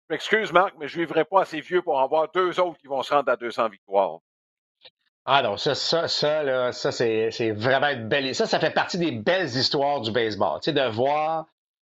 Je 0.08 0.14
m'excuse, 0.14 0.52
Marc, 0.54 0.76
mais 0.80 0.88
je 0.88 0.98
ne 0.98 1.06
vivrai 1.06 1.26
pas 1.26 1.42
assez 1.42 1.60
vieux 1.60 1.82
pour 1.82 1.98
en 1.98 2.08
voir 2.08 2.32
deux 2.34 2.60
autres 2.60 2.78
qui 2.78 2.88
vont 2.88 3.04
se 3.04 3.14
rendre 3.14 3.30
à 3.32 3.36
200 3.36 3.70
victoires. 3.70 4.20
Ah 5.26 5.42
non, 5.42 5.58
ça, 5.58 5.74
ça, 5.74 6.08
ça, 6.08 6.72
ça 6.72 6.92
c'est, 6.92 7.52
vraiment 7.52 7.90
une 7.90 8.08
belle. 8.08 8.36
Ça, 8.36 8.46
ça 8.46 8.60
fait 8.60 8.72
partie 8.72 9.00
des 9.00 9.12
belles 9.12 9.48
histoires 9.48 10.00
du 10.02 10.12
baseball. 10.12 10.60
Tu 10.62 10.66
sais, 10.66 10.74
de 10.74 10.88
voir 10.88 11.48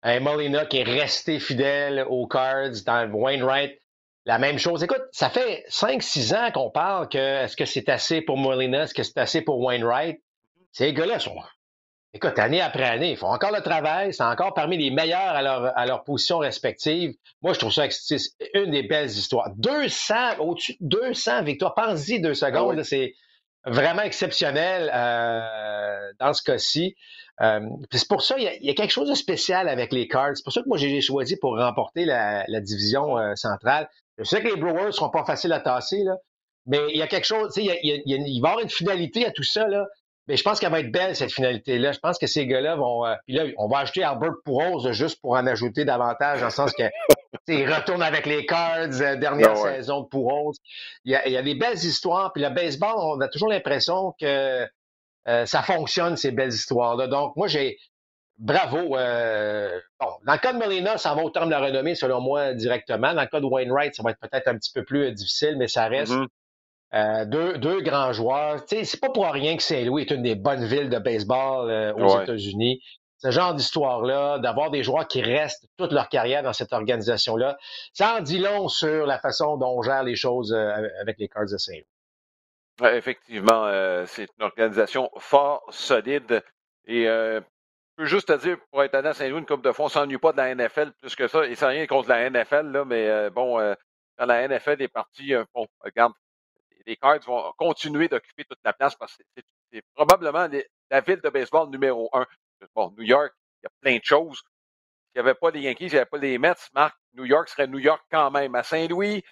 un 0.03 0.20
Molina 0.20 0.66
qui 0.66 0.78
est 0.78 0.82
resté 0.82 1.38
fidèle 1.38 2.05
aux 2.09 2.26
Cards, 2.26 2.82
dans 2.84 3.09
Wainwright, 3.12 3.79
la 4.26 4.38
même 4.38 4.58
chose. 4.58 4.82
Écoute, 4.82 5.02
ça 5.12 5.30
fait 5.30 5.64
5-6 5.68 6.34
ans 6.36 6.50
qu'on 6.52 6.70
parle 6.70 7.08
que 7.08 7.18
est-ce 7.18 7.56
que 7.56 7.64
c'est 7.64 7.88
assez 7.88 8.20
pour 8.20 8.36
Molina, 8.36 8.82
est-ce 8.82 8.94
que 8.94 9.02
c'est 9.02 9.18
assez 9.18 9.42
pour 9.42 9.58
Wainwright? 9.60 10.20
Ces 10.72 10.92
gars-là 10.92 11.18
sont, 11.18 11.36
écoute, 12.12 12.38
année 12.38 12.60
après 12.60 12.84
année, 12.84 13.12
ils 13.12 13.16
font 13.16 13.32
encore 13.32 13.52
le 13.52 13.62
travail, 13.62 14.12
c'est 14.12 14.22
encore 14.22 14.54
parmi 14.54 14.76
les 14.76 14.90
meilleurs 14.90 15.20
à 15.20 15.42
leur, 15.42 15.78
à 15.78 15.86
leur 15.86 16.04
position 16.04 16.38
respective. 16.38 17.14
Moi, 17.42 17.54
je 17.54 17.58
trouve 17.58 17.72
ça 17.72 17.84
c'est 17.90 18.18
une 18.54 18.70
des 18.70 18.82
belles 18.82 19.08
histoires. 19.08 19.50
200, 19.56 20.38
au-dessus 20.38 20.76
de 20.80 20.98
200 21.00 21.42
victoires. 21.44 21.74
Pense-y 21.74 22.20
deux 22.20 22.34
secondes, 22.34 22.78
ah 22.78 22.84
c'est 22.84 23.14
vraiment 23.64 24.02
exceptionnel 24.02 24.90
euh, 24.94 26.12
dans 26.18 26.32
ce 26.32 26.42
cas-ci. 26.42 26.94
Euh, 27.40 27.60
c'est 27.90 28.08
pour 28.08 28.22
ça, 28.22 28.36
il 28.38 28.44
y, 28.60 28.70
a, 28.70 28.74
quelque 28.74 28.90
chose 28.90 29.08
de 29.08 29.14
spécial 29.14 29.68
avec 29.68 29.92
les 29.92 30.08
Cards. 30.08 30.36
C'est 30.36 30.44
pour 30.44 30.52
ça 30.52 30.62
que 30.62 30.68
moi, 30.68 30.76
j'ai 30.76 31.00
choisi 31.00 31.36
pour 31.36 31.56
remporter 31.56 32.04
la, 32.04 32.44
division 32.60 33.18
euh, 33.18 33.34
centrale. 33.34 33.88
Je 34.20 34.24
sais 34.24 34.42
que 34.42 34.48
les 34.48 34.56
Brewers 34.56 34.86
ne 34.86 34.90
seront 34.90 35.10
pas 35.10 35.24
faciles 35.24 35.52
à 35.52 35.60
tasser, 35.60 36.02
là, 36.04 36.16
mais 36.66 36.78
il 36.90 36.96
y 36.96 37.02
a 37.02 37.06
quelque 37.06 37.26
chose, 37.26 37.52
il, 37.56 37.76
il, 37.82 38.02
il, 38.06 38.40
va 38.40 38.48
y 38.48 38.52
avoir 38.52 38.62
une 38.62 38.70
finalité 38.70 39.26
à 39.26 39.30
tout 39.30 39.42
ça, 39.42 39.66
là. 39.66 39.86
Mais 40.28 40.36
je 40.36 40.44
pense 40.44 40.60
qu'elle 40.60 40.70
va 40.70 40.78
être 40.78 40.92
belle, 40.92 41.16
cette 41.16 41.32
finalité-là. 41.32 41.90
Je 41.90 41.98
pense 41.98 42.16
que 42.16 42.28
ces 42.28 42.46
gars-là 42.46 42.76
vont. 42.76 43.04
Euh, 43.04 43.16
puis 43.26 43.34
là, 43.34 43.46
on 43.56 43.66
va 43.66 43.78
ajouter 43.78 44.04
Albert 44.04 44.34
Pujols 44.44 44.92
juste 44.92 45.20
pour 45.20 45.32
en 45.32 45.44
ajouter 45.44 45.84
davantage, 45.84 46.38
dans 46.38 46.46
le 46.46 46.52
sens 46.52 46.72
que 46.72 46.84
il 47.48 47.72
retourne 47.72 48.02
avec 48.02 48.26
les 48.26 48.46
Cards, 48.46 48.90
dernière 49.18 49.52
ah 49.52 49.74
saison 49.74 50.02
de 50.02 50.06
Pujols. 50.06 50.54
Il 51.04 51.12
y, 51.12 51.16
a, 51.16 51.26
il 51.26 51.32
y 51.32 51.36
a 51.36 51.42
des 51.42 51.56
belles 51.56 51.78
histoires. 51.78 52.32
Puis 52.32 52.42
le 52.42 52.50
baseball, 52.50 52.94
on 52.96 53.20
a 53.20 53.28
toujours 53.28 53.48
l'impression 53.48 54.14
que 54.20 54.68
euh, 55.28 55.46
ça 55.46 55.62
fonctionne, 55.62 56.16
ces 56.16 56.30
belles 56.30 56.52
histoires-là. 56.52 57.08
Donc, 57.08 57.34
moi, 57.36 57.48
j'ai. 57.48 57.78
Bravo. 58.41 58.97
Euh, 58.97 59.78
bon, 60.01 60.09
dans 60.26 60.32
le 60.32 60.38
cas 60.38 60.53
de 60.53 60.59
Molina, 60.59 60.99
ça 60.99 61.14
va 61.14 61.22
au 61.22 61.30
terme 61.30 61.47
de 61.47 61.51
la 61.53 61.61
renommée, 61.61 61.95
selon 61.95 62.20
moi, 62.20 62.55
directement. 62.55 63.14
Dans 63.14 63.20
le 63.20 63.28
cas 63.28 63.41
de 63.41 63.45
Wainwright, 63.45 63.95
ça 63.95 64.03
va 64.03 64.11
être 64.11 64.18
peut-être 64.18 64.49
un 64.49 64.57
petit 64.57 64.72
peu 64.72 64.84
plus 64.84 65.05
euh, 65.05 65.12
difficile, 65.12 65.57
mais 65.59 65.68
ça 65.68 65.86
reste 65.86 66.12
mm-hmm. 66.93 67.26
deux, 67.26 67.59
deux, 67.59 67.80
grands 67.82 68.12
joueurs. 68.12 68.61
C'est 68.66 69.01
pas 69.01 69.11
pour 69.11 69.26
rien 69.30 69.57
que 69.57 69.62
Saint-Louis 69.62 70.03
est 70.03 70.11
une 70.11 70.22
des 70.22 70.34
bonnes 70.34 70.64
villes 70.64 70.91
de 70.91 70.99
baseball 70.99 71.95
aux 71.97 72.22
États-Unis. 72.22 72.82
Ce 73.18 73.30
genre 73.30 73.55
d'histoire-là, 73.55 74.38
d'avoir 74.38 74.70
des 74.70 74.82
joueurs 74.82 75.07
qui 75.07 75.20
restent 75.20 75.68
toute 75.76 75.93
leur 75.93 76.09
carrière 76.09 76.43
dans 76.43 76.55
cette 76.55 76.72
organisation-là, 76.72 77.59
ça 77.93 78.16
en 78.16 78.20
dit 78.22 78.38
long 78.38 78.68
sur 78.68 79.05
la 79.05 79.18
façon 79.18 79.59
dont 79.59 79.78
on 79.78 79.82
gère 79.82 80.03
les 80.03 80.16
choses 80.16 80.55
avec 80.55 81.18
les 81.18 81.28
Cards 81.28 81.51
de 81.53 81.59
Saint-Louis 81.59 81.84
effectivement, 82.88 83.66
euh, 83.66 84.05
c'est 84.07 84.28
une 84.38 84.45
organisation 84.45 85.11
fort 85.18 85.64
solide. 85.70 86.43
Et 86.86 87.09
euh, 87.09 87.41
peux 88.01 88.07
juste 88.07 88.28
te 88.28 88.36
dire, 88.38 88.59
pour 88.70 88.82
être 88.82 88.94
honnête, 88.94 89.14
Saint-Louis, 89.14 89.40
une 89.40 89.46
coupe 89.46 89.62
de 89.62 89.72
fond, 89.72 89.84
on 89.84 89.88
s'ennuie 89.88 90.18
pas 90.18 90.32
de 90.32 90.38
la 90.38 90.55
NFL 90.55 90.92
plus 90.92 91.14
que 91.14 91.28
ça. 91.28 91.46
Et 91.46 91.55
c'est 91.55 91.66
rien 91.66 91.86
contre 91.86 92.09
la 92.09 92.30
NFL, 92.30 92.66
là, 92.68 92.84
mais 92.84 93.07
euh, 93.09 93.28
bon, 93.30 93.59
quand 94.16 94.26
la 94.26 94.48
NFL 94.48 94.80
est 94.80 94.88
partie, 94.88 95.34
bon, 95.55 95.66
regarde, 95.80 96.14
les 96.86 96.96
Cards 96.96 97.20
vont 97.26 97.53
continuer 97.59 98.09
d'occuper 98.09 98.44
toute 98.44 98.59
la 98.64 98.72
place 98.72 98.94
parce 98.94 99.16
que 99.16 99.42
c'est 99.70 99.82
probablement 99.94 100.48
la 100.90 101.01
ville 101.01 101.20
de 101.20 101.28
baseball 101.28 101.68
numéro 101.68 102.09
un. 102.12 102.26
Bon, 102.74 102.92
New 102.96 103.05
York, 103.05 103.32
il 103.62 103.64
y 103.64 103.66
a 103.66 103.70
plein 103.80 103.98
de 103.98 104.05
choses. 104.05 104.38
S'il 104.38 105.22
n'y 105.22 105.28
avait 105.28 105.34
pas 105.34 105.51
les 105.51 105.61
Yankees, 105.61 105.90
s'il 105.90 105.92
n'y 105.92 105.98
avait 105.98 106.07
pas 106.07 106.18
les 106.18 106.38
Mets, 106.38 106.55
Marc, 106.74 106.96
New 107.14 107.24
York 107.24 107.48
serait 107.48 107.66
New 107.66 107.78
York 107.78 108.03
quand 108.11 108.30
même. 108.30 108.55
À 108.55 108.62
Saint-Louis, 108.62 109.22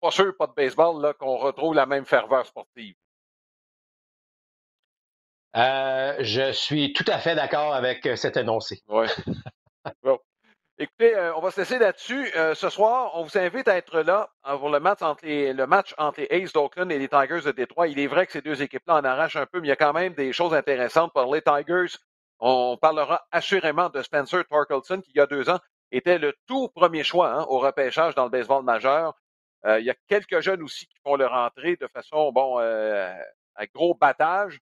pas 0.00 0.10
sûr, 0.10 0.36
pas 0.36 0.46
de 0.46 0.52
baseball, 0.52 1.14
qu'on 1.14 1.36
retrouve 1.36 1.74
la 1.74 1.86
même 1.86 2.04
ferveur 2.04 2.44
sportive. 2.46 2.94
Euh, 5.56 6.16
je 6.18 6.50
suis 6.52 6.92
tout 6.92 7.04
à 7.06 7.18
fait 7.18 7.36
d'accord 7.36 7.74
avec 7.74 8.04
euh, 8.06 8.16
cet 8.16 8.36
énoncé. 8.36 8.82
Oui. 8.88 9.06
Écoutez, 10.76 11.14
euh, 11.14 11.32
on 11.36 11.40
va 11.40 11.52
se 11.52 11.60
laisser 11.60 11.78
là-dessus. 11.78 12.32
ce 12.54 12.68
soir, 12.68 13.12
on 13.14 13.22
vous 13.22 13.38
invite 13.38 13.68
à 13.68 13.76
être 13.76 14.00
là 14.00 14.28
pour 14.42 14.70
le 14.70 14.80
match 14.80 15.02
entre 15.02 15.24
les, 15.24 15.52
le 15.52 15.68
match 15.68 15.94
entre 15.98 16.20
les 16.20 16.26
Aces 16.42 16.52
d'Oakland 16.52 16.90
et 16.90 16.98
les 16.98 17.08
Tigers 17.08 17.42
de 17.44 17.52
Détroit. 17.52 17.86
Il 17.86 18.00
est 18.00 18.08
vrai 18.08 18.26
que 18.26 18.32
ces 18.32 18.42
deux 18.42 18.60
équipes-là 18.60 18.96
en 18.96 19.04
arrachent 19.04 19.36
un 19.36 19.46
peu, 19.46 19.60
mais 19.60 19.68
il 19.68 19.70
y 19.70 19.72
a 19.72 19.76
quand 19.76 19.92
même 19.92 20.14
des 20.14 20.32
choses 20.32 20.52
intéressantes 20.52 21.12
pour 21.12 21.32
les 21.32 21.42
Tigers. 21.42 21.96
On 22.40 22.76
parlera 22.76 23.24
assurément 23.30 23.88
de 23.88 24.02
Spencer 24.02 24.44
Torkelson, 24.50 25.00
qui, 25.00 25.12
il 25.12 25.18
y 25.18 25.20
a 25.20 25.26
deux 25.26 25.48
ans, 25.48 25.60
était 25.92 26.18
le 26.18 26.34
tout 26.48 26.68
premier 26.74 27.04
choix 27.04 27.30
hein, 27.30 27.46
au 27.48 27.60
repêchage 27.60 28.16
dans 28.16 28.24
le 28.24 28.30
baseball 28.30 28.64
majeur. 28.64 29.14
il 29.64 29.84
y 29.84 29.90
a 29.90 29.94
quelques 30.08 30.40
jeunes 30.40 30.62
aussi 30.62 30.88
qui 30.88 30.96
font 31.04 31.14
leur 31.14 31.32
entrée 31.34 31.76
de 31.76 31.86
façon, 31.86 32.32
bon, 32.32 32.58
à 32.58 33.66
gros 33.72 33.94
battage. 33.94 34.58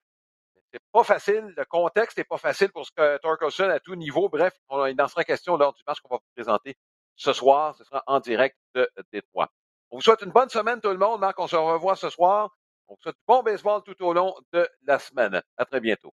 C'est 0.73 0.83
pas 0.91 1.05
facile. 1.05 1.53
Le 1.57 1.65
contexte 1.67 2.17
n'est 2.17 2.25
pas 2.25 2.39
facile 2.39 2.71
pour 2.73 2.87
ce 2.87 2.93
que 2.93 3.19
Torkelson 3.19 3.69
à 3.69 3.79
tout 3.79 3.95
niveau. 3.95 4.29
Bref, 4.29 4.55
on, 4.69 4.87
il 4.87 5.01
en 5.01 5.09
sera 5.09 5.25
question 5.25 5.57
lors 5.57 5.75
du 5.75 5.83
match 5.87 6.01
qu'on 6.01 6.15
va 6.15 6.17
vous 6.17 6.33
présenter 6.35 6.77
ce 7.17 7.33
soir. 7.33 7.75
Ce 7.77 7.85
sera 7.85 8.03
en 8.07 8.21
direct 8.21 8.57
de 8.75 8.91
Détroit. 9.13 9.51
On 9.91 9.97
vous 9.97 10.03
souhaite 10.03 10.23
une 10.23 10.33
bonne 10.33 10.49
semaine, 10.49 10.81
tout 10.81 10.89
le 10.89 10.97
monde. 10.97 11.21
Marc, 11.21 11.39
on 11.39 11.47
se 11.47 11.57
revoit 11.57 11.97
ce 11.97 12.09
soir. 12.09 12.57
On 12.89 12.95
vous 12.95 13.01
souhaite 13.03 13.17
bon 13.27 13.43
baseball 13.43 13.83
tout 13.83 14.03
au 14.03 14.15
long 14.15 14.35
de 14.53 14.67
la 14.83 14.99
semaine. 14.99 15.43
À 15.59 15.65
très 15.67 15.81
bientôt. 15.81 16.15